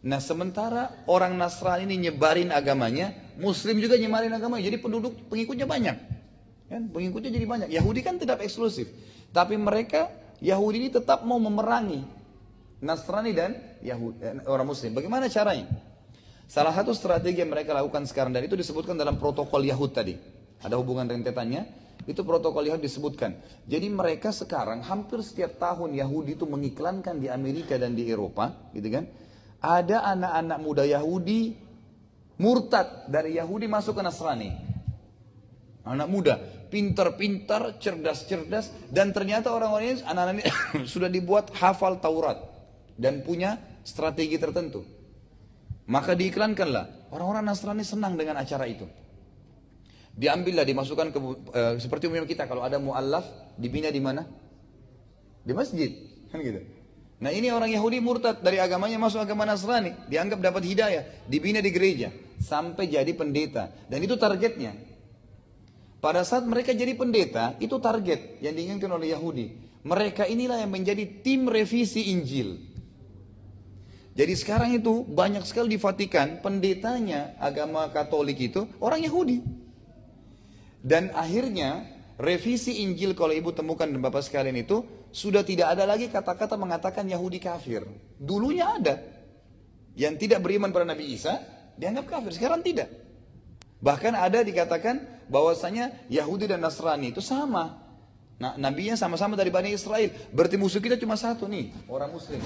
Nah 0.00 0.20
sementara 0.20 1.04
orang 1.08 1.36
Nasrani 1.36 1.88
ini 1.88 2.08
nyebarin 2.08 2.52
agamanya, 2.52 3.12
Muslim 3.40 3.80
juga 3.80 3.96
nyebarin 3.96 4.32
agamanya, 4.32 4.68
jadi 4.68 4.78
penduduk 4.80 5.28
pengikutnya 5.32 5.64
banyak. 5.64 5.96
Kan? 6.70 6.92
Pengikutnya 6.92 7.32
jadi 7.32 7.46
banyak. 7.48 7.68
Yahudi 7.72 8.00
kan 8.04 8.20
tidak 8.20 8.44
eksklusif, 8.44 8.86
tapi 9.32 9.56
mereka 9.56 10.12
Yahudi 10.40 10.86
ini 10.86 10.88
tetap 10.92 11.24
mau 11.24 11.36
memerangi 11.36 12.04
Nasrani 12.80 13.32
dan 13.36 13.56
Yahudi, 13.84 14.16
eh, 14.24 14.40
orang 14.48 14.64
Muslim. 14.64 14.96
Bagaimana 14.96 15.28
caranya? 15.28 15.68
Salah 16.50 16.74
satu 16.74 16.90
strategi 16.96 17.44
yang 17.44 17.52
mereka 17.52 17.76
lakukan 17.76 18.08
sekarang 18.08 18.34
dan 18.34 18.42
itu 18.42 18.58
disebutkan 18.58 18.98
dalam 18.98 19.20
protokol 19.20 19.62
Yahud 19.62 19.92
tadi. 19.94 20.16
Ada 20.64 20.80
hubungan 20.80 21.06
rentetannya, 21.06 21.62
itu 22.08 22.20
protokol 22.24 22.64
Yahud 22.64 22.80
disebutkan. 22.80 23.36
Jadi 23.68 23.88
mereka 23.92 24.32
sekarang 24.32 24.80
hampir 24.80 25.20
setiap 25.20 25.60
tahun 25.60 25.92
Yahudi 25.92 26.36
itu 26.38 26.48
mengiklankan 26.48 27.20
di 27.20 27.28
Amerika 27.28 27.76
dan 27.76 27.92
di 27.92 28.08
Eropa, 28.08 28.72
gitu 28.72 28.88
kan? 28.88 29.04
Ada 29.60 30.16
anak-anak 30.16 30.58
muda 30.64 30.84
Yahudi 30.88 31.52
murtad 32.40 33.08
dari 33.12 33.36
Yahudi 33.36 33.68
masuk 33.68 34.00
ke 34.00 34.02
Nasrani. 34.02 34.50
Anak 35.84 36.08
muda, 36.08 36.40
pintar-pintar, 36.72 37.76
cerdas-cerdas, 37.76 38.72
dan 38.88 39.12
ternyata 39.12 39.52
orang-orang 39.52 39.96
ini 39.96 40.02
anak-anak 40.04 40.34
ini 40.40 40.44
sudah 40.92 41.08
dibuat 41.12 41.52
hafal 41.56 42.00
Taurat 42.00 42.40
dan 42.96 43.20
punya 43.24 43.60
strategi 43.84 44.36
tertentu. 44.40 44.84
Maka 45.90 46.14
diiklankanlah. 46.14 47.10
Orang-orang 47.10 47.42
Nasrani 47.42 47.82
senang 47.82 48.14
dengan 48.14 48.38
acara 48.38 48.64
itu. 48.70 48.86
Diambillah, 50.20 50.68
dimasukkan 50.68 51.16
ke 51.16 51.18
e, 51.48 51.62
seperti 51.80 52.04
umum 52.04 52.28
kita 52.28 52.44
kalau 52.44 52.60
ada 52.60 52.76
muallaf 52.76 53.24
dibina 53.56 53.88
di 53.88 54.04
mana? 54.04 54.28
Di 55.40 55.56
masjid, 55.56 55.88
kan 56.28 56.44
gitu. 56.44 56.60
Nah 57.24 57.32
ini 57.32 57.48
orang 57.48 57.72
Yahudi 57.72 58.04
murtad 58.04 58.44
dari 58.44 58.60
agamanya 58.60 59.00
masuk 59.00 59.24
agama 59.24 59.48
Nasrani, 59.48 59.96
dianggap 60.12 60.44
dapat 60.44 60.68
hidayah, 60.68 61.24
dibina 61.24 61.64
di 61.64 61.72
gereja 61.72 62.12
sampai 62.36 62.92
jadi 62.92 63.08
pendeta 63.16 63.72
dan 63.88 64.00
itu 64.04 64.20
targetnya. 64.20 64.76
Pada 66.00 66.24
saat 66.24 66.48
mereka 66.48 66.72
jadi 66.72 66.96
pendeta, 66.96 67.56
itu 67.60 67.76
target 67.76 68.40
yang 68.40 68.56
diinginkan 68.56 68.88
oleh 68.88 69.12
Yahudi. 69.12 69.52
Mereka 69.84 70.28
inilah 70.28 70.60
yang 70.60 70.72
menjadi 70.72 71.04
tim 71.20 71.44
revisi 71.44 72.12
Injil. 72.12 72.56
Jadi 74.16 74.32
sekarang 74.36 74.76
itu 74.76 75.04
banyak 75.04 75.44
sekali 75.44 75.76
di 75.76 75.78
Vatikan 75.80 76.40
pendetanya 76.40 77.36
agama 77.36 77.88
Katolik 77.88 78.40
itu 78.40 78.64
orang 78.80 79.04
Yahudi. 79.04 79.59
Dan 80.80 81.12
akhirnya 81.12 81.84
revisi 82.16 82.84
Injil 82.84 83.12
kalau 83.12 83.36
ibu 83.36 83.52
temukan 83.52 83.84
dan 83.84 84.00
bapak 84.00 84.24
sekalian 84.24 84.56
itu 84.56 84.84
sudah 85.12 85.44
tidak 85.44 85.76
ada 85.76 85.84
lagi 85.84 86.08
kata-kata 86.08 86.56
mengatakan 86.56 87.04
Yahudi 87.04 87.36
kafir. 87.36 87.84
Dulunya 88.16 88.80
ada. 88.80 88.96
Yang 89.92 90.26
tidak 90.26 90.40
beriman 90.40 90.72
pada 90.72 90.88
Nabi 90.88 91.12
Isa 91.12 91.36
dianggap 91.76 92.08
kafir. 92.08 92.32
Sekarang 92.32 92.64
tidak. 92.64 92.88
Bahkan 93.80 94.12
ada 94.16 94.40
dikatakan 94.40 95.24
bahwasanya 95.28 96.08
Yahudi 96.08 96.48
dan 96.48 96.64
Nasrani 96.64 97.12
itu 97.12 97.20
sama. 97.20 97.80
Nah, 98.40 98.56
nabinya 98.56 98.96
sama-sama 98.96 99.36
dari 99.36 99.52
Bani 99.52 99.72
Israel. 99.72 100.08
Berarti 100.32 100.56
musuh 100.56 100.80
kita 100.80 100.96
cuma 100.96 101.16
satu 101.16 101.44
nih, 101.44 101.72
orang 101.92 102.08
muslim. 102.08 102.40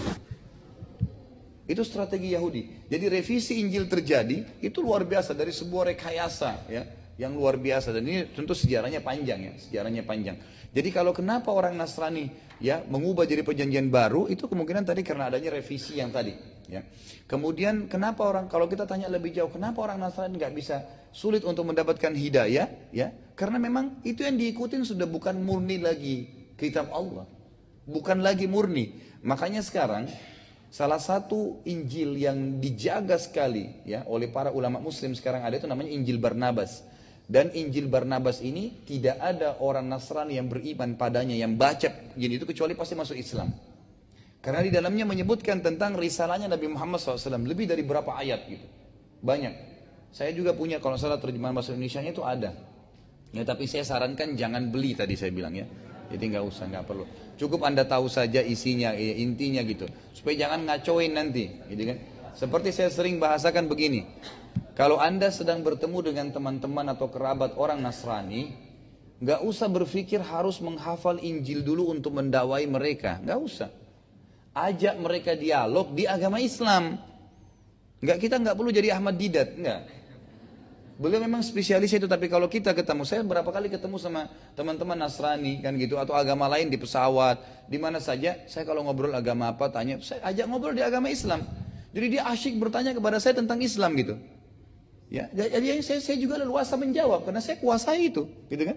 Itu 1.71 1.87
strategi 1.87 2.35
Yahudi. 2.35 2.91
Jadi 2.91 3.05
revisi 3.07 3.63
Injil 3.63 3.87
terjadi 3.87 4.59
itu 4.59 4.79
luar 4.83 5.07
biasa 5.07 5.39
dari 5.39 5.55
sebuah 5.55 5.95
rekayasa 5.95 6.51
ya 6.67 6.83
yang 7.15 7.35
luar 7.35 7.59
biasa 7.59 7.95
dan 7.95 8.03
ini 8.07 8.31
tentu 8.35 8.53
sejarahnya 8.53 8.99
panjang 9.01 9.41
ya, 9.41 9.53
sejarahnya 9.59 10.03
panjang. 10.03 10.37
Jadi 10.75 10.89
kalau 10.91 11.15
kenapa 11.15 11.55
orang 11.55 11.79
Nasrani 11.79 12.27
ya 12.59 12.83
mengubah 12.91 13.23
jadi 13.23 13.47
perjanjian 13.47 13.87
baru 13.91 14.27
itu 14.27 14.51
kemungkinan 14.51 14.83
tadi 14.83 15.07
karena 15.07 15.31
adanya 15.31 15.55
revisi 15.55 16.03
yang 16.03 16.11
tadi 16.11 16.35
ya. 16.67 16.83
Kemudian 17.31 17.87
kenapa 17.87 18.27
orang 18.27 18.51
kalau 18.51 18.67
kita 18.67 18.83
tanya 18.83 19.07
lebih 19.07 19.31
jauh 19.31 19.51
kenapa 19.51 19.87
orang 19.87 20.03
Nasrani 20.03 20.35
nggak 20.35 20.55
bisa 20.55 20.83
sulit 21.15 21.47
untuk 21.47 21.71
mendapatkan 21.71 22.11
hidayah 22.11 22.91
ya? 22.91 23.15
Karena 23.39 23.63
memang 23.63 24.03
itu 24.03 24.27
yang 24.27 24.35
diikutin 24.35 24.83
sudah 24.83 25.07
bukan 25.07 25.39
murni 25.39 25.79
lagi 25.79 26.27
kitab 26.59 26.91
Allah. 26.91 27.27
Bukan 27.87 28.19
lagi 28.25 28.51
murni. 28.51 28.99
Makanya 29.23 29.63
sekarang 29.63 30.11
Salah 30.75 30.99
satu 30.99 31.63
Injil 31.71 32.19
yang 32.19 32.59
dijaga 32.59 33.15
sekali 33.15 33.71
ya 33.87 34.03
oleh 34.11 34.27
para 34.27 34.51
ulama 34.51 34.83
muslim 34.83 35.15
sekarang 35.15 35.47
ada 35.47 35.55
itu 35.55 35.71
namanya 35.71 35.95
Injil 35.95 36.19
Barnabas. 36.19 36.83
Dan 37.25 37.57
Injil 37.57 37.89
Barnabas 37.89 38.45
ini 38.45 38.85
tidak 38.85 39.17
ada 39.17 39.57
orang 39.65 39.89
Nasrani 39.89 40.37
yang 40.37 40.53
beriman 40.53 40.93
padanya 41.01 41.33
yang 41.33 41.57
baca 41.57 41.89
Injil 42.21 42.37
itu 42.37 42.45
kecuali 42.45 42.77
pasti 42.77 42.93
masuk 42.93 43.17
Islam. 43.17 43.49
Karena 44.45 44.61
di 44.61 44.69
dalamnya 44.69 45.09
menyebutkan 45.09 45.65
tentang 45.65 45.97
risalahnya 45.97 46.53
Nabi 46.53 46.69
Muhammad 46.69 47.01
SAW 47.01 47.41
lebih 47.49 47.65
dari 47.65 47.81
berapa 47.81 48.13
ayat 48.13 48.45
gitu. 48.45 48.67
Banyak. 49.25 49.55
Saya 50.13 50.37
juga 50.37 50.53
punya 50.53 50.85
kalau 50.85 51.01
salah 51.01 51.17
terjemahan 51.17 51.57
bahasa 51.57 51.73
Indonesia 51.73 52.05
itu 52.05 52.21
ada. 52.21 52.53
Ya 53.33 53.43
tapi 53.43 53.65
saya 53.65 53.89
sarankan 53.89 54.37
jangan 54.37 54.69
beli 54.69 54.93
tadi 54.93 55.17
saya 55.17 55.33
bilang 55.33 55.57
ya. 55.57 55.65
Jadi 56.13 56.23
nggak 56.29 56.45
usah, 56.45 56.69
nggak 56.69 56.85
perlu. 56.85 57.09
Cukup 57.41 57.65
anda 57.65 57.83
tahu 57.83 58.07
saja 58.07 58.45
isinya, 58.45 58.93
ya, 58.93 59.17
intinya 59.17 59.65
gitu. 59.65 59.89
Supaya 60.13 60.47
jangan 60.47 60.69
ngacoin 60.69 61.11
nanti, 61.17 61.51
gitu 61.73 61.83
kan? 61.89 61.99
Seperti 62.37 62.71
saya 62.71 62.93
sering 62.93 63.19
bahasakan 63.19 63.67
begini. 63.67 64.07
Kalau 64.75 64.99
anda 64.99 65.31
sedang 65.31 65.63
bertemu 65.63 65.99
dengan 66.03 66.27
teman-teman 66.35 66.83
atau 66.91 67.07
kerabat 67.07 67.55
orang 67.55 67.79
Nasrani, 67.79 68.51
nggak 69.23 69.47
usah 69.47 69.71
berpikir 69.71 70.19
harus 70.19 70.59
menghafal 70.59 71.23
Injil 71.23 71.63
dulu 71.63 71.95
untuk 71.95 72.19
mendakwai 72.19 72.67
mereka, 72.67 73.23
nggak 73.23 73.39
usah. 73.39 73.71
Ajak 74.51 74.99
mereka 74.99 75.39
dialog 75.39 75.95
di 75.95 76.11
agama 76.11 76.43
Islam. 76.43 76.99
Nggak 78.03 78.19
kita 78.19 78.43
nggak 78.43 78.55
perlu 78.59 78.71
jadi 78.75 78.99
Ahmad 78.99 79.15
Didat, 79.15 79.55
nggak. 79.55 79.81
Beliau 80.99 81.23
memang 81.23 81.43
spesialis 81.47 81.95
itu, 81.95 82.11
tapi 82.11 82.27
kalau 82.27 82.51
kita 82.51 82.75
ketemu, 82.75 83.07
saya 83.07 83.23
berapa 83.23 83.47
kali 83.47 83.71
ketemu 83.71 83.99
sama 83.99 84.27
teman-teman 84.59 84.99
Nasrani 84.99 85.63
kan 85.63 85.75
gitu, 85.79 86.03
atau 86.03 86.19
agama 86.19 86.51
lain 86.51 86.67
di 86.67 86.79
pesawat, 86.79 87.67
di 87.71 87.79
mana 87.79 88.03
saja, 88.03 88.43
saya 88.51 88.67
kalau 88.67 88.83
ngobrol 88.87 89.15
agama 89.15 89.55
apa, 89.55 89.71
tanya, 89.71 90.03
saya 90.03 90.23
ajak 90.27 90.51
ngobrol 90.51 90.75
di 90.75 90.83
agama 90.83 91.11
Islam. 91.11 91.47
Jadi 91.95 92.07
dia 92.19 92.27
asyik 92.27 92.59
bertanya 92.59 92.91
kepada 92.91 93.23
saya 93.23 93.39
tentang 93.39 93.63
Islam 93.63 93.95
gitu. 93.95 94.19
Ya, 95.15 95.31
jadi 95.31 95.79
saya, 95.79 96.03
saya 96.03 96.19
juga 96.19 96.43
leluasa 96.43 96.75
menjawab 96.75 97.23
karena 97.23 97.39
saya 97.39 97.63
kuasai 97.63 98.11
itu, 98.11 98.27
gitu 98.51 98.67
kan? 98.67 98.75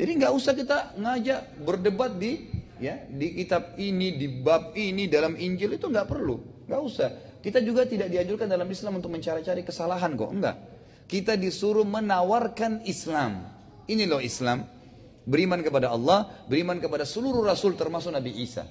Jadi 0.00 0.10
nggak 0.16 0.32
usah 0.32 0.56
kita 0.56 0.96
ngajak 0.96 1.60
berdebat 1.60 2.16
di 2.16 2.48
ya 2.80 3.04
di 3.04 3.36
kitab 3.36 3.76
ini, 3.76 4.16
di 4.16 4.32
bab 4.40 4.72
ini, 4.72 5.04
dalam 5.12 5.36
Injil 5.36 5.76
itu 5.76 5.84
nggak 5.92 6.08
perlu, 6.08 6.64
nggak 6.64 6.80
usah. 6.80 7.08
Kita 7.44 7.60
juga 7.60 7.84
tidak 7.84 8.08
dianjurkan 8.08 8.48
dalam 8.48 8.64
Islam 8.64 8.96
untuk 8.96 9.12
mencari-cari 9.12 9.60
kesalahan 9.60 10.16
kok, 10.16 10.30
enggak. 10.32 10.56
Kita 11.04 11.36
disuruh 11.36 11.84
menawarkan 11.84 12.88
Islam. 12.88 13.52
Ini 13.84 14.08
loh 14.08 14.24
Islam. 14.24 14.64
Beriman 15.28 15.60
kepada 15.60 15.92
Allah, 15.92 16.48
beriman 16.48 16.80
kepada 16.80 17.04
seluruh 17.04 17.44
Rasul 17.44 17.76
termasuk 17.76 18.08
Nabi 18.08 18.32
Isa. 18.40 18.64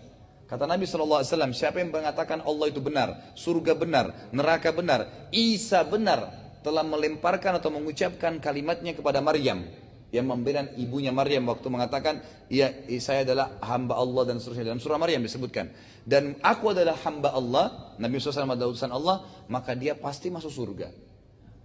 Kata 0.48 0.64
Nabi 0.66 0.88
SAW, 0.88 1.22
siapa 1.54 1.78
yang 1.78 1.94
mengatakan 1.94 2.42
Allah 2.42 2.72
itu 2.72 2.80
benar, 2.80 3.36
surga 3.36 3.76
benar, 3.76 4.32
neraka 4.32 4.72
benar, 4.72 5.30
Isa 5.30 5.84
benar, 5.84 6.47
telah 6.68 6.84
melemparkan 6.84 7.64
atau 7.64 7.72
mengucapkan 7.72 8.44
kalimatnya 8.44 8.92
kepada 8.92 9.24
Maryam 9.24 9.64
yang 10.12 10.28
membela 10.28 10.68
ibunya 10.76 11.16
Maryam 11.16 11.48
waktu 11.48 11.68
mengatakan 11.72 12.20
ya 12.52 12.72
saya 13.00 13.24
adalah 13.24 13.60
hamba 13.64 13.96
Allah 13.96 14.24
dan 14.28 14.44
seterusnya 14.44 14.72
dalam 14.72 14.84
surah 14.84 15.00
Maryam 15.00 15.24
disebutkan 15.24 15.72
dan 16.04 16.36
aku 16.44 16.76
adalah 16.76 16.96
hamba 17.08 17.32
Allah 17.32 17.96
Nabi 18.00 18.20
SAW 18.20 18.48
adalah 18.48 18.72
utusan 18.72 18.92
Allah 18.92 19.24
maka 19.52 19.76
dia 19.76 19.96
pasti 19.96 20.32
masuk 20.32 20.52
surga 20.52 21.08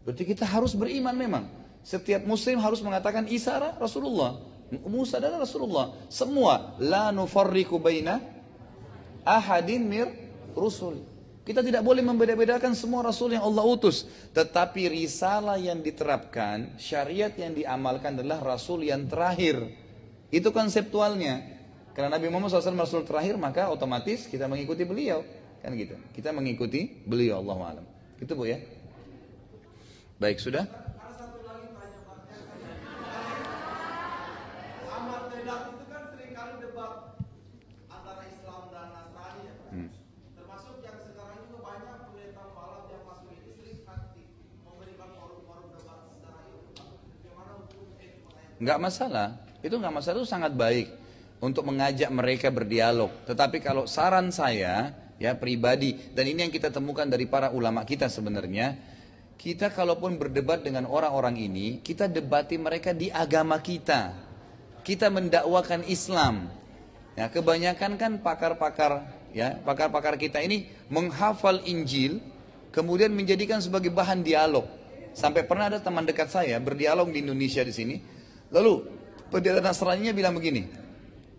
Berarti 0.02 0.22
kita 0.26 0.44
harus 0.46 0.74
beriman 0.74 1.14
memang. 1.14 1.44
Setiap 1.82 2.22
muslim 2.26 2.62
harus 2.62 2.78
mengatakan 2.82 3.26
Isa 3.26 3.58
Rasulullah. 3.78 4.38
Musa 4.86 5.18
adalah 5.18 5.42
Rasulullah. 5.42 5.86
Semua 6.08 6.78
la 6.78 7.10
nufarriku 7.14 7.78
baina 7.78 8.22
ahadin 9.22 9.82
mir 9.86 10.08
rusul. 10.54 11.02
Kita 11.52 11.60
tidak 11.60 11.84
boleh 11.84 12.00
membeda-bedakan 12.00 12.72
semua 12.72 13.04
rasul 13.04 13.36
yang 13.36 13.44
Allah 13.44 13.60
utus. 13.68 14.08
Tetapi 14.32 14.88
risalah 14.88 15.60
yang 15.60 15.84
diterapkan, 15.84 16.80
syariat 16.80 17.28
yang 17.36 17.52
diamalkan 17.52 18.16
adalah 18.16 18.40
rasul 18.40 18.80
yang 18.80 19.04
terakhir. 19.04 19.60
Itu 20.32 20.48
konseptualnya. 20.48 21.44
Karena 21.92 22.16
Nabi 22.16 22.32
Muhammad 22.32 22.56
SAW 22.56 22.72
rasul 22.80 23.04
terakhir, 23.04 23.36
maka 23.36 23.68
otomatis 23.68 24.24
kita 24.32 24.48
mengikuti 24.48 24.88
beliau. 24.88 25.20
Kan 25.60 25.76
gitu. 25.76 25.92
Kita 26.16 26.32
mengikuti 26.32 26.88
beliau 27.04 27.44
Allah 27.44 27.76
alam. 27.76 27.86
Itu 28.16 28.32
bu 28.32 28.48
ya. 28.48 28.56
Baik, 30.16 30.40
sudah? 30.40 30.64
Nggak 48.62 48.78
masalah. 48.78 49.42
Itu 49.58 49.78
nggak 49.78 49.94
masalah, 49.94 50.22
itu 50.22 50.30
sangat 50.30 50.54
baik 50.54 50.88
untuk 51.42 51.66
mengajak 51.66 52.10
mereka 52.14 52.48
berdialog. 52.54 53.10
Tetapi 53.26 53.58
kalau 53.58 53.90
saran 53.90 54.30
saya, 54.30 54.94
ya 55.18 55.34
pribadi, 55.34 55.98
dan 56.14 56.30
ini 56.30 56.46
yang 56.46 56.54
kita 56.54 56.70
temukan 56.70 57.06
dari 57.06 57.26
para 57.26 57.50
ulama 57.50 57.82
kita 57.82 58.06
sebenarnya, 58.06 58.78
kita 59.34 59.74
kalaupun 59.74 60.22
berdebat 60.22 60.62
dengan 60.62 60.86
orang-orang 60.86 61.34
ini, 61.34 61.82
kita 61.82 62.06
debati 62.06 62.54
mereka 62.58 62.94
di 62.94 63.10
agama 63.10 63.58
kita. 63.58 64.14
Kita 64.86 65.10
mendakwakan 65.10 65.82
Islam. 65.86 66.50
Ya, 67.18 67.26
kebanyakan 67.30 67.98
kan 67.98 68.12
pakar-pakar 68.22 69.04
ya, 69.34 69.58
pakar-pakar 69.62 70.16
kita 70.16 70.40
ini 70.40 70.70
menghafal 70.88 71.60
Injil 71.66 72.22
kemudian 72.72 73.12
menjadikan 73.12 73.60
sebagai 73.60 73.92
bahan 73.92 74.24
dialog. 74.24 74.64
Sampai 75.12 75.44
pernah 75.44 75.68
ada 75.68 75.76
teman 75.76 76.08
dekat 76.08 76.32
saya 76.32 76.56
berdialog 76.56 77.12
di 77.12 77.20
Indonesia 77.20 77.60
di 77.60 77.74
sini. 77.74 77.96
Lalu 78.52 78.84
pendeta 79.32 79.64
Nasrani 79.64 80.12
bilang 80.12 80.36
begini, 80.36 80.68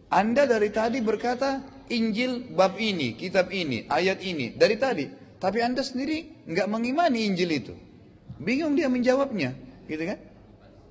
Anda 0.10 0.50
dari 0.50 0.74
tadi 0.74 1.00
berkata 1.00 1.62
Injil 1.94 2.52
bab 2.58 2.76
ini, 2.82 3.14
kitab 3.14 3.54
ini, 3.54 3.86
ayat 3.86 4.20
ini 4.26 4.58
dari 4.58 4.76
tadi, 4.82 5.06
tapi 5.38 5.62
Anda 5.62 5.86
sendiri 5.86 6.50
nggak 6.50 6.68
mengimani 6.68 7.30
Injil 7.30 7.50
itu. 7.54 7.74
Bingung 8.42 8.74
dia 8.74 8.90
menjawabnya, 8.90 9.54
gitu 9.86 10.04
kan? 10.10 10.20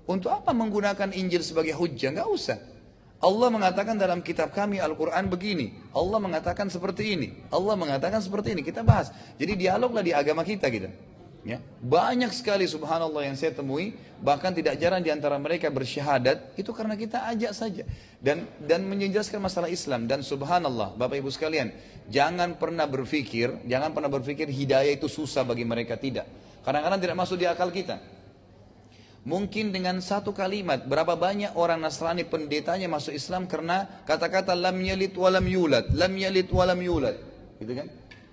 Untuk 0.06 0.30
apa 0.30 0.54
menggunakan 0.54 1.10
Injil 1.10 1.42
sebagai 1.42 1.74
hujah? 1.74 2.14
Nggak 2.14 2.28
usah. 2.30 2.58
Allah 3.22 3.54
mengatakan 3.54 3.94
dalam 3.94 4.18
kitab 4.18 4.50
kami 4.50 4.82
Al-Quran 4.82 5.30
begini. 5.30 5.78
Allah 5.94 6.18
mengatakan 6.18 6.66
seperti 6.66 7.14
ini. 7.14 7.28
Allah 7.54 7.78
mengatakan 7.78 8.18
seperti 8.18 8.50
ini. 8.50 8.66
Kita 8.66 8.82
bahas. 8.82 9.14
Jadi 9.38 9.62
dialoglah 9.62 10.02
di 10.02 10.10
agama 10.10 10.42
kita 10.42 10.66
gitu. 10.74 10.90
Ya. 11.42 11.58
Banyak 11.82 12.30
sekali 12.30 12.70
subhanallah 12.70 13.26
yang 13.26 13.34
saya 13.34 13.50
temui. 13.50 13.98
Bahkan 14.22 14.54
tidak 14.54 14.78
jarang 14.78 15.02
di 15.02 15.10
antara 15.10 15.34
mereka 15.42 15.66
bersyahadat. 15.74 16.54
Itu 16.54 16.70
karena 16.70 16.94
kita 16.94 17.26
ajak 17.34 17.52
saja. 17.52 17.82
Dan 18.22 18.46
dan 18.62 18.86
menjelaskan 18.86 19.42
masalah 19.42 19.66
Islam. 19.66 20.06
Dan 20.06 20.22
subhanallah 20.22 20.94
Bapak 20.94 21.18
Ibu 21.18 21.34
sekalian. 21.34 21.74
Jangan 22.06 22.54
pernah 22.62 22.86
berpikir. 22.86 23.66
Jangan 23.66 23.90
pernah 23.90 24.06
berpikir 24.06 24.46
hidayah 24.46 24.94
itu 24.94 25.10
susah 25.10 25.42
bagi 25.42 25.66
mereka. 25.66 25.98
Tidak. 25.98 26.26
Kadang-kadang 26.62 27.02
tidak 27.02 27.16
masuk 27.18 27.42
di 27.42 27.46
akal 27.50 27.74
kita. 27.74 27.98
Mungkin 29.22 29.70
dengan 29.70 30.02
satu 30.02 30.34
kalimat 30.34 30.82
berapa 30.82 31.14
banyak 31.14 31.54
orang 31.54 31.78
Nasrani 31.78 32.26
pendetanya 32.26 32.90
masuk 32.90 33.14
Islam 33.14 33.46
karena 33.46 34.02
kata-kata 34.02 34.50
lam 34.50 34.74
yalid 34.82 35.14
walam 35.14 35.46
yulad, 35.46 35.94
lam 35.94 36.10
yalid 36.18 36.50
walam 36.50 36.78
yulad. 36.82 37.14
Gitu 37.62 37.70
kan? 37.70 37.86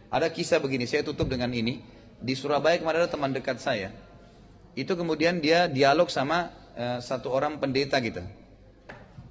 Ada 0.09 0.33
kisah 0.33 0.57
begini, 0.57 0.89
saya 0.89 1.05
tutup 1.05 1.29
dengan 1.29 1.53
ini. 1.53 1.85
Di 2.19 2.35
Surabaya 2.35 2.75
kemarin 2.75 3.07
ada 3.07 3.11
teman 3.11 3.31
dekat 3.31 3.63
saya. 3.63 3.95
Itu 4.75 4.95
kemudian 4.99 5.39
dia 5.39 5.71
dialog 5.71 6.11
sama 6.11 6.51
uh, 6.75 6.99
satu 6.99 7.31
orang 7.31 7.59
pendeta 7.59 7.99
gitu. 8.03 8.23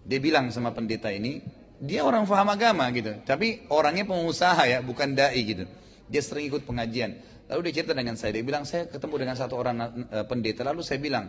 Dia 0.08 0.18
bilang 0.24 0.48
sama 0.48 0.72
pendeta 0.72 1.12
ini, 1.12 1.44
dia 1.78 2.00
orang 2.00 2.24
faham 2.24 2.48
agama 2.48 2.88
gitu. 2.96 3.12
Tapi 3.28 3.68
orangnya 3.68 4.08
pengusaha 4.08 4.64
ya, 4.64 4.80
bukan 4.80 5.12
dai 5.12 5.40
gitu. 5.44 5.64
Dia 6.08 6.24
sering 6.24 6.48
ikut 6.48 6.64
pengajian. 6.64 7.20
Lalu 7.48 7.68
dia 7.68 7.80
cerita 7.80 7.92
dengan 7.96 8.16
saya, 8.16 8.36
dia 8.36 8.44
bilang 8.44 8.64
saya 8.68 8.88
ketemu 8.88 9.14
dengan 9.24 9.36
satu 9.36 9.56
orang 9.56 9.76
uh, 10.08 10.24
pendeta. 10.24 10.64
Lalu 10.64 10.80
saya 10.84 11.00
bilang, 11.00 11.28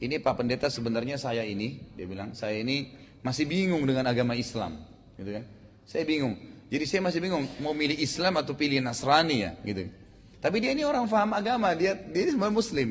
ini 0.00 0.16
Pak 0.16 0.40
Pendeta 0.40 0.72
sebenarnya 0.72 1.20
saya 1.20 1.44
ini, 1.44 1.92
dia 1.92 2.08
bilang, 2.08 2.32
saya 2.32 2.56
ini 2.56 2.88
masih 3.20 3.44
bingung 3.44 3.84
dengan 3.84 4.08
agama 4.08 4.32
Islam, 4.32 4.80
gitu 5.20 5.28
kan? 5.28 5.44
Saya 5.84 6.08
bingung. 6.08 6.40
Jadi 6.72 6.84
saya 6.88 7.04
masih 7.04 7.20
bingung 7.20 7.44
mau 7.60 7.76
milih 7.76 8.00
Islam 8.00 8.40
atau 8.40 8.56
pilih 8.56 8.80
Nasrani 8.80 9.44
ya, 9.44 9.52
gitu. 9.60 9.92
Tapi 10.40 10.56
dia 10.58 10.72
ini 10.72 10.82
orang 10.88 11.04
faham 11.04 11.36
agama, 11.36 11.76
dia 11.76 11.92
dia 11.92 12.24
ini 12.24 12.32
sebenarnya 12.32 12.56
Muslim. 12.56 12.88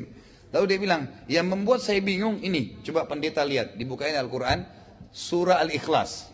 Lalu 0.50 0.64
dia 0.66 0.78
bilang, 0.78 1.02
yang 1.30 1.46
membuat 1.46 1.82
saya 1.82 2.02
bingung 2.02 2.42
ini, 2.42 2.82
coba 2.82 3.06
pendeta 3.06 3.42
lihat, 3.46 3.78
dibukain 3.78 4.14
Al-Quran, 4.18 4.66
surah 5.14 5.62
Al-Ikhlas. 5.62 6.30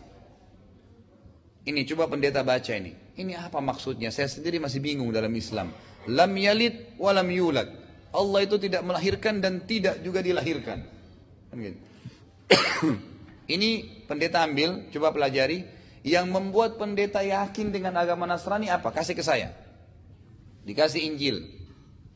Ini 1.67 1.85
coba 1.85 2.09
pendeta 2.09 2.41
baca 2.41 2.73
ini. 2.73 2.95
Ini 3.17 3.33
apa 3.37 3.61
maksudnya? 3.61 4.13
Saya 4.13 4.29
sendiri 4.29 4.57
masih 4.61 4.81
bingung 4.81 5.09
dalam 5.13 5.29
Islam. 5.33 5.73
Lam 6.07 6.31
yalid 6.37 6.97
walam 7.01 7.27
yulad. 7.27 7.67
Allah 8.15 8.39
itu 8.45 8.55
tidak 8.57 8.87
melahirkan 8.87 9.43
dan 9.43 9.67
tidak 9.67 9.99
juga 9.99 10.23
dilahirkan. 10.23 10.79
Kan 11.51 11.57
gitu. 11.59 11.79
Ini 13.57 13.69
pendeta 14.07 14.47
ambil, 14.47 14.87
coba 14.95 15.11
pelajari. 15.11 15.67
Yang 16.07 16.25
membuat 16.31 16.79
pendeta 16.79 17.19
yakin 17.19 17.67
dengan 17.75 17.99
agama 17.99 18.23
Nasrani 18.23 18.71
apa? 18.71 18.95
Kasih 18.95 19.11
ke 19.11 19.23
saya. 19.25 19.51
Dikasih 20.67 21.07
Injil. 21.07 21.47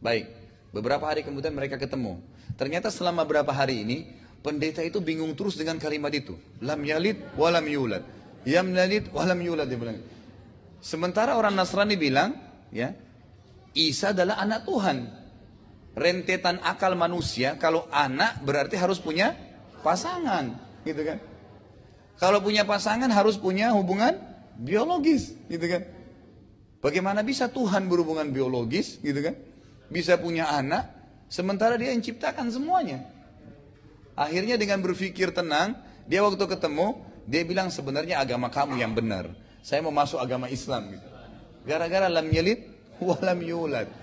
Baik. 0.03 0.27
Beberapa 0.75 1.07
hari 1.07 1.23
kemudian 1.23 1.55
mereka 1.55 1.79
ketemu. 1.79 2.19
Ternyata 2.59 2.91
selama 2.91 3.23
berapa 3.23 3.47
hari 3.47 3.87
ini, 3.87 3.97
pendeta 4.43 4.83
itu 4.83 4.99
bingung 4.99 5.31
terus 5.39 5.55
dengan 5.55 5.79
kalimat 5.79 6.11
itu. 6.11 6.35
Lam 6.59 6.83
yalid 6.83 7.15
walam 7.39 7.63
yulad. 7.63 8.03
Yam 8.43 8.75
yalid 8.75 9.07
walam 9.15 9.39
yulad. 9.39 9.71
Dia 9.71 9.79
bilang. 9.79 10.03
Sementara 10.83 11.39
orang 11.39 11.55
Nasrani 11.55 11.95
bilang, 11.95 12.35
ya, 12.75 12.91
Isa 13.71 14.11
adalah 14.11 14.43
anak 14.43 14.67
Tuhan 14.67 14.97
rentetan 15.95 16.59
akal 16.63 16.95
manusia 16.95 17.59
kalau 17.59 17.87
anak 17.91 18.39
berarti 18.43 18.79
harus 18.79 18.99
punya 18.99 19.35
pasangan 19.83 20.55
gitu 20.87 21.03
kan 21.03 21.19
kalau 22.15 22.39
punya 22.39 22.63
pasangan 22.63 23.11
harus 23.11 23.35
punya 23.35 23.75
hubungan 23.75 24.15
biologis 24.55 25.35
gitu 25.51 25.65
kan 25.67 25.83
bagaimana 26.81 27.21
bisa 27.23 27.47
Tuhan 27.47 27.87
berhubungan 27.87 28.27
biologis 28.33 28.99
gitu 28.99 29.21
kan 29.21 29.37
bisa 29.87 30.19
punya 30.19 30.51
anak 30.51 30.91
sementara 31.31 31.79
dia 31.79 31.95
yang 31.95 32.03
ciptakan 32.03 32.51
semuanya 32.51 33.07
akhirnya 34.17 34.59
dengan 34.59 34.83
berpikir 34.83 35.31
tenang 35.31 35.77
dia 36.09 36.25
waktu 36.25 36.41
ketemu 36.41 36.99
dia 37.29 37.45
bilang 37.47 37.69
sebenarnya 37.71 38.19
agama 38.19 38.51
kamu 38.51 38.81
yang 38.81 38.91
benar 38.91 39.31
saya 39.61 39.85
mau 39.85 39.93
masuk 39.93 40.17
agama 40.17 40.49
Islam 40.49 40.97
gitu 40.97 41.07
gara-gara 41.63 42.09
lam 42.09 42.27
yalid 42.33 42.65
walam 43.05 43.39
yulad 43.39 44.01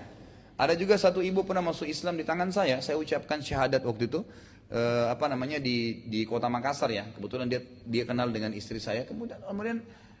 ada 0.59 0.75
juga 0.75 0.99
satu 0.99 1.23
ibu 1.23 1.47
pernah 1.47 1.71
masuk 1.71 1.87
Islam 1.87 2.19
di 2.19 2.27
tangan 2.27 2.51
saya. 2.51 2.83
Saya 2.83 2.99
ucapkan 2.99 3.39
syahadat 3.39 3.79
waktu 3.79 4.11
itu. 4.11 4.27
Eh, 4.67 5.05
apa 5.07 5.31
namanya 5.31 5.55
di 5.55 6.03
di 6.03 6.27
kota 6.27 6.51
Makassar 6.51 6.91
ya. 6.91 7.07
Kebetulan 7.15 7.47
dia 7.47 7.63
dia 7.87 8.03
kenal 8.03 8.27
dengan 8.27 8.51
istri 8.51 8.75
saya. 8.83 9.07
Kemudian 9.07 9.39
kemudian 9.39 9.79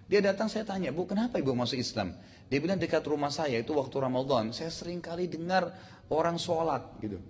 dia 0.09 0.19
datang 0.25 0.49
saya 0.49 0.65
tanya, 0.65 0.89
"Bu, 0.89 1.05
kenapa 1.05 1.37
Ibu 1.37 1.53
masuk 1.53 1.77
Islam?" 1.77 2.17
Dia 2.49 2.57
bilang 2.57 2.81
dekat 2.81 3.05
rumah 3.05 3.29
saya 3.29 3.61
itu 3.61 3.77
waktu 3.77 3.93
Ramadan, 4.01 4.49
saya 4.49 4.73
sering 4.73 4.97
kali 4.99 5.29
dengar 5.29 5.69
orang 6.09 6.41
sholat 6.41 6.81
gitu. 6.97 7.21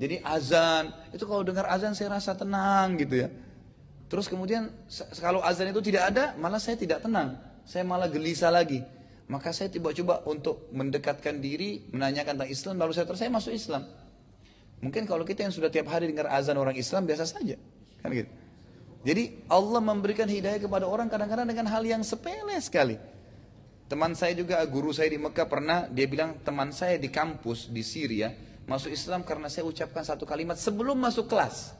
Jadi 0.00 0.24
azan, 0.24 0.88
itu 1.12 1.28
kalau 1.28 1.44
dengar 1.44 1.68
azan 1.68 1.92
saya 1.92 2.16
rasa 2.16 2.32
tenang 2.32 2.96
gitu 2.96 3.28
ya. 3.28 3.28
Terus 4.08 4.24
kemudian 4.24 4.72
kalau 5.20 5.44
azan 5.44 5.68
itu 5.68 5.84
tidak 5.84 6.16
ada, 6.16 6.32
malah 6.40 6.56
saya 6.56 6.80
tidak 6.80 7.04
tenang. 7.04 7.36
Saya 7.68 7.84
malah 7.84 8.08
gelisah 8.08 8.48
lagi. 8.48 8.80
Maka 9.28 9.52
saya 9.52 9.68
tiba-coba 9.68 10.24
untuk 10.24 10.72
mendekatkan 10.72 11.36
diri, 11.44 11.84
menanyakan 11.92 12.40
tentang 12.40 12.48
Islam, 12.48 12.74
baru 12.80 12.96
saya 12.96 13.04
terus 13.04 13.20
saya 13.20 13.28
masuk 13.28 13.52
Islam. 13.52 13.84
Mungkin 14.80 15.04
kalau 15.04 15.28
kita 15.28 15.44
yang 15.44 15.52
sudah 15.52 15.68
tiap 15.68 15.92
hari 15.92 16.08
dengar 16.08 16.32
azan 16.32 16.56
orang 16.56 16.72
Islam 16.72 17.04
biasa 17.04 17.28
saja, 17.28 17.60
kan 18.00 18.08
gitu. 18.08 18.32
Jadi 19.06 19.46
Allah 19.46 19.78
memberikan 19.78 20.26
hidayah 20.26 20.58
kepada 20.58 20.84
orang 20.86 21.06
kadang-kadang 21.06 21.46
dengan 21.46 21.70
hal 21.70 21.86
yang 21.86 22.02
sepele 22.02 22.58
sekali. 22.58 22.98
Teman 23.88 24.12
saya 24.12 24.36
juga 24.36 24.60
guru 24.68 24.92
saya 24.92 25.08
di 25.08 25.16
Mekah 25.16 25.48
pernah 25.48 25.88
dia 25.88 26.04
bilang 26.04 26.36
teman 26.44 26.74
saya 26.74 27.00
di 27.00 27.08
kampus 27.08 27.72
di 27.72 27.80
Syria 27.80 28.34
masuk 28.68 28.92
Islam 28.92 29.24
karena 29.24 29.48
saya 29.48 29.64
ucapkan 29.64 30.04
satu 30.04 30.28
kalimat 30.28 30.60
sebelum 30.60 31.00
masuk 31.00 31.24
kelas 31.24 31.72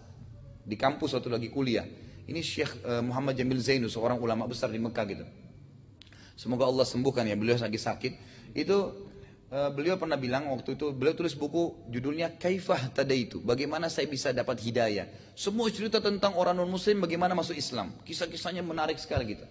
di 0.64 0.76
kampus 0.76 1.12
waktu 1.16 1.28
lagi 1.28 1.48
kuliah. 1.52 1.84
Ini 2.28 2.40
Syekh 2.40 2.80
eh, 2.80 3.04
Muhammad 3.04 3.36
Jamil 3.36 3.60
Zainu 3.60 3.88
seorang 3.92 4.16
ulama 4.20 4.48
besar 4.48 4.72
di 4.72 4.80
Mekah 4.80 5.04
gitu. 5.08 5.24
Semoga 6.38 6.70
Allah 6.70 6.86
sembuhkan 6.86 7.26
ya 7.26 7.34
beliau 7.34 7.58
lagi 7.58 7.80
sakit. 7.80 8.12
Itu 8.56 9.07
uh, 9.52 9.70
beliau 9.72 9.96
pernah 9.96 10.16
bilang 10.16 10.48
waktu 10.52 10.76
itu 10.76 10.92
beliau 10.92 11.14
tulis 11.16 11.34
buku 11.36 11.90
judulnya 11.92 12.36
Kaifah 12.36 12.92
Tadaitu. 12.92 13.40
Bagaimana 13.40 13.88
saya 13.92 14.08
bisa 14.08 14.32
dapat 14.32 14.60
hidayah. 14.62 15.08
Semua 15.36 15.68
cerita 15.72 16.00
tentang 16.00 16.36
orang 16.36 16.56
non 16.56 16.68
muslim 16.68 17.00
bagaimana 17.02 17.36
masuk 17.36 17.56
Islam. 17.56 17.94
Kisah-kisahnya 18.04 18.64
menarik 18.64 18.96
sekali 19.00 19.36
gitu. 19.36 19.46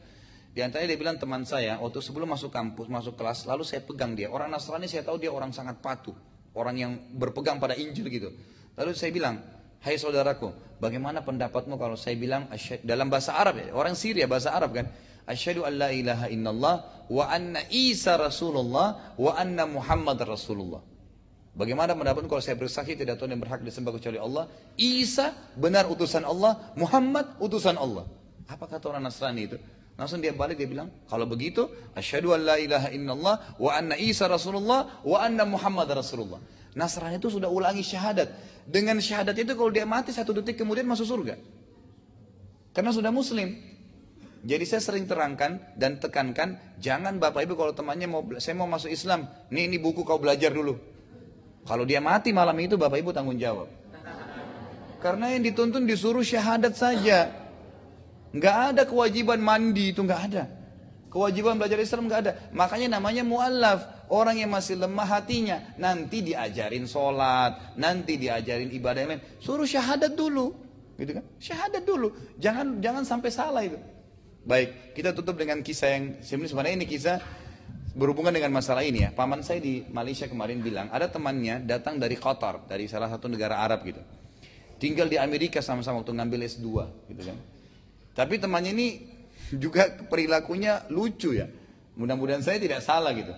Di 0.58 0.66
antaranya 0.66 0.98
dia 0.98 1.00
bilang 1.00 1.22
teman 1.22 1.46
saya 1.46 1.78
waktu 1.78 2.02
sebelum 2.02 2.34
masuk 2.34 2.50
kampus, 2.50 2.90
masuk 2.90 3.14
kelas, 3.14 3.46
lalu 3.46 3.62
saya 3.62 3.86
pegang 3.86 4.18
dia. 4.18 4.34
Orang 4.34 4.50
Nasrani 4.50 4.90
saya 4.90 5.06
tahu 5.06 5.22
dia 5.22 5.30
orang 5.30 5.54
sangat 5.54 5.78
patuh. 5.78 6.18
Orang 6.58 6.74
yang 6.82 6.98
berpegang 7.14 7.62
pada 7.62 7.78
Injil 7.78 8.10
gitu. 8.10 8.34
Lalu 8.74 8.98
saya 8.98 9.14
bilang, 9.14 9.38
Hai 9.78 10.02
saudaraku, 10.02 10.50
bagaimana 10.82 11.22
pendapatmu 11.22 11.78
kalau 11.78 11.94
saya 11.94 12.18
bilang 12.18 12.50
dalam 12.82 13.14
bahasa 13.14 13.38
Arab 13.38 13.62
ya, 13.62 13.70
orang 13.78 13.94
Syria 13.94 14.26
bahasa 14.26 14.50
Arab 14.50 14.74
kan, 14.74 14.90
asyhadu 15.28 15.68
an 15.68 15.74
la 15.76 15.90
ilaha 15.92 16.26
illallah 16.32 16.76
wa 17.12 17.24
anna 17.28 17.62
Isa 17.70 18.16
Rasulullah 18.16 19.14
wa 19.20 19.32
anna 19.36 19.68
Muhammad 19.68 20.18
Rasulullah. 20.24 20.82
Bagaimana 21.58 21.98
pendapat 21.98 22.30
kalau 22.30 22.40
saya 22.40 22.54
bersaksi 22.54 22.94
tidak 22.94 23.18
Tuhan 23.18 23.34
yang 23.34 23.42
berhak 23.42 23.66
disembah 23.66 23.90
kecuali 23.98 24.22
Allah, 24.22 24.46
Isa 24.78 25.34
benar 25.58 25.90
utusan 25.90 26.22
Allah, 26.22 26.72
Muhammad 26.78 27.34
utusan 27.42 27.74
Allah. 27.76 28.06
Apa 28.46 28.70
kata 28.70 28.94
orang 28.94 29.04
Nasrani 29.10 29.42
itu? 29.50 29.58
Langsung 29.98 30.22
dia 30.22 30.30
balik 30.30 30.62
dia 30.62 30.70
bilang, 30.70 30.94
kalau 31.10 31.26
begitu, 31.26 31.66
asyhadu 31.98 32.38
an 32.38 32.46
la 32.46 32.62
ilaha 32.62 32.94
illallah 32.94 33.36
wa 33.58 33.72
anna 33.74 33.98
Isa 33.98 34.30
Rasulullah 34.30 35.02
wa 35.02 35.18
anna 35.18 35.50
Muhammad 35.50 35.90
Rasulullah. 35.90 36.38
Nasrani 36.78 37.18
itu 37.18 37.34
sudah 37.34 37.50
ulangi 37.50 37.82
syahadat. 37.82 38.30
Dengan 38.70 39.02
syahadat 39.02 39.34
itu 39.34 39.58
kalau 39.58 39.74
dia 39.74 39.90
mati 39.90 40.14
satu 40.14 40.38
detik 40.38 40.62
kemudian 40.62 40.86
masuk 40.86 41.10
surga. 41.10 41.42
Karena 42.70 42.94
sudah 42.94 43.10
muslim. 43.10 43.58
Jadi 44.46 44.64
saya 44.70 44.82
sering 44.84 45.10
terangkan 45.10 45.58
dan 45.74 45.98
tekankan, 45.98 46.78
jangan 46.78 47.18
bapak 47.18 47.50
ibu 47.50 47.58
kalau 47.58 47.74
temannya 47.74 48.06
mau 48.06 48.22
saya 48.38 48.54
mau 48.54 48.70
masuk 48.70 48.94
Islam, 48.94 49.26
nih 49.50 49.66
ini 49.66 49.78
buku 49.82 50.06
kau 50.06 50.22
belajar 50.22 50.54
dulu. 50.54 50.78
Kalau 51.68 51.84
dia 51.84 52.00
mati 52.00 52.32
malam 52.32 52.56
itu 52.62 52.80
bapak 52.80 53.02
ibu 53.02 53.12
tanggung 53.12 53.36
jawab. 53.36 53.68
Karena 54.98 55.30
yang 55.34 55.46
dituntun 55.46 55.86
disuruh 55.86 56.26
syahadat 56.26 56.74
saja. 56.74 57.30
Nggak 58.34 58.58
ada 58.74 58.82
kewajiban 58.88 59.38
mandi 59.42 59.94
itu 59.94 60.02
nggak 60.02 60.22
ada. 60.32 60.44
Kewajiban 61.08 61.56
belajar 61.56 61.80
Islam 61.80 62.10
nggak 62.10 62.22
ada. 62.26 62.32
Makanya 62.52 62.98
namanya 62.98 63.24
muallaf. 63.24 64.10
Orang 64.10 64.40
yang 64.40 64.50
masih 64.50 64.80
lemah 64.80 65.08
hatinya. 65.08 65.76
Nanti 65.78 66.24
diajarin 66.26 66.90
sholat. 66.90 67.78
Nanti 67.78 68.18
diajarin 68.18 68.74
ibadah 68.74 69.00
yang 69.06 69.12
lain. 69.16 69.24
Suruh 69.38 69.68
syahadat 69.68 70.18
dulu. 70.18 70.56
Gitu 70.98 71.12
kan? 71.14 71.24
Syahadat 71.38 71.84
dulu. 71.86 72.12
Jangan 72.42 72.82
jangan 72.82 73.04
sampai 73.06 73.30
salah 73.30 73.62
itu. 73.62 73.78
Baik, 74.48 74.96
kita 74.96 75.12
tutup 75.12 75.36
dengan 75.36 75.60
kisah 75.60 75.92
yang 75.92 76.24
sebenarnya 76.24 76.80
ini 76.80 76.88
kisah 76.88 77.20
berhubungan 77.92 78.32
dengan 78.32 78.56
masalah 78.56 78.80
ini 78.80 79.04
ya. 79.04 79.12
Paman 79.12 79.44
saya 79.44 79.60
di 79.60 79.84
Malaysia 79.92 80.24
kemarin 80.32 80.64
bilang 80.64 80.88
ada 80.88 81.12
temannya 81.12 81.68
datang 81.68 82.00
dari 82.00 82.16
Qatar, 82.16 82.64
dari 82.64 82.88
salah 82.88 83.12
satu 83.12 83.28
negara 83.28 83.60
Arab 83.60 83.84
gitu. 83.84 84.00
Tinggal 84.80 85.12
di 85.12 85.20
Amerika 85.20 85.60
sama-sama 85.60 86.00
waktu 86.00 86.16
ngambil 86.16 86.48
S2 86.48 86.64
gitu 87.12 87.22
kan. 87.28 87.38
Tapi 88.16 88.40
temannya 88.40 88.72
ini 88.72 88.88
juga 89.52 89.92
perilakunya 90.08 90.88
lucu 90.96 91.36
ya. 91.36 91.52
Mudah-mudahan 92.00 92.40
saya 92.40 92.56
tidak 92.56 92.80
salah 92.80 93.12
gitu. 93.12 93.36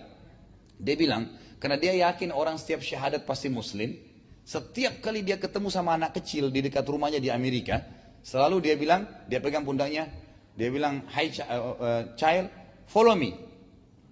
Dia 0.78 0.94
bilang, 0.94 1.26
karena 1.58 1.74
dia 1.74 2.06
yakin 2.06 2.30
orang 2.30 2.54
setiap 2.54 2.86
syahadat 2.86 3.26
pasti 3.26 3.50
muslim, 3.50 3.98
setiap 4.46 5.02
kali 5.02 5.26
dia 5.26 5.42
ketemu 5.42 5.74
sama 5.74 5.98
anak 5.98 6.22
kecil 6.22 6.54
di 6.54 6.62
dekat 6.62 6.86
rumahnya 6.86 7.18
di 7.18 7.34
Amerika, 7.34 7.82
selalu 8.22 8.62
dia 8.62 8.78
bilang, 8.78 9.10
dia 9.26 9.42
pegang 9.42 9.66
pundaknya, 9.66 10.29
dia 10.60 10.68
bilang, 10.68 11.00
"Hai 11.08 11.32
uh, 11.32 12.12
child, 12.20 12.52
follow 12.84 13.16
me." 13.16 13.32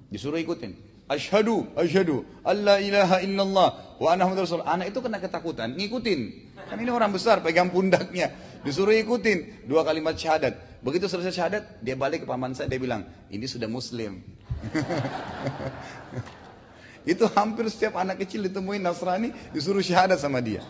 Disuruh 0.09 0.40
ikutin. 0.40 0.72
Ashadu, 1.09 1.68
ashadu, 1.76 2.24
Allah 2.44 2.80
ilaha 2.84 3.16
illallah, 3.24 3.68
wa 3.96 4.09
anna 4.12 4.28
rasul. 4.28 4.61
Anak 4.64 4.92
itu 4.92 5.01
kena 5.01 5.20
ketakutan, 5.20 5.72
ngikutin. 5.76 6.20
Kan 6.68 6.76
ini 6.80 6.92
orang 6.92 7.12
besar, 7.12 7.40
pegang 7.40 7.72
pundaknya. 7.72 8.32
Disuruh 8.61 8.92
ikutin 8.92 9.68
dua 9.68 9.84
kalimat 9.84 10.16
syahadat. 10.16 10.80
Begitu 10.84 11.09
selesai 11.09 11.32
syahadat, 11.32 11.62
dia 11.80 11.96
balik 11.96 12.24
ke 12.24 12.26
paman 12.28 12.53
saya, 12.53 12.68
dia 12.68 12.76
bilang, 12.76 13.09
ini 13.32 13.49
sudah 13.49 13.68
muslim. 13.68 14.20
itu 17.12 17.24
hampir 17.32 17.64
setiap 17.72 17.96
anak 17.96 18.20
kecil 18.24 18.44
ditemuin 18.44 18.84
Nasrani, 18.84 19.32
disuruh 19.53 19.80
syahadat 19.80 20.20
sama 20.20 20.44
dia. 20.44 20.61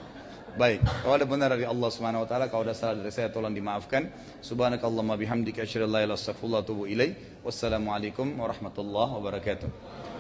Baik, 0.59 0.83
kalau 1.07 1.15
ada 1.15 1.23
benar 1.23 1.55
dari 1.55 1.63
Allah 1.63 1.87
Subhanahu 1.87 2.27
wa 2.27 2.29
taala, 2.29 2.51
kalau 2.51 2.67
ada 2.67 2.75
salah 2.75 2.99
dari 2.99 3.15
saya 3.15 3.31
tolong 3.31 3.55
dimaafkan. 3.55 4.11
Subhanakallahumma 4.43 5.15
bihamdika 5.15 5.63
asyhadu 5.63 5.87
an 5.87 5.93
la 5.95 6.01
ilaha 6.03 6.07
illa 6.11 6.15
anta 6.19 6.35
astaghfiruka 6.35 6.59
wa 6.59 6.63
atubu 6.67 6.83
ilaik. 6.91 7.13
Wassalamualaikum 7.47 8.27
warahmatullahi 8.43 9.11
wabarakatuh. 9.23 10.18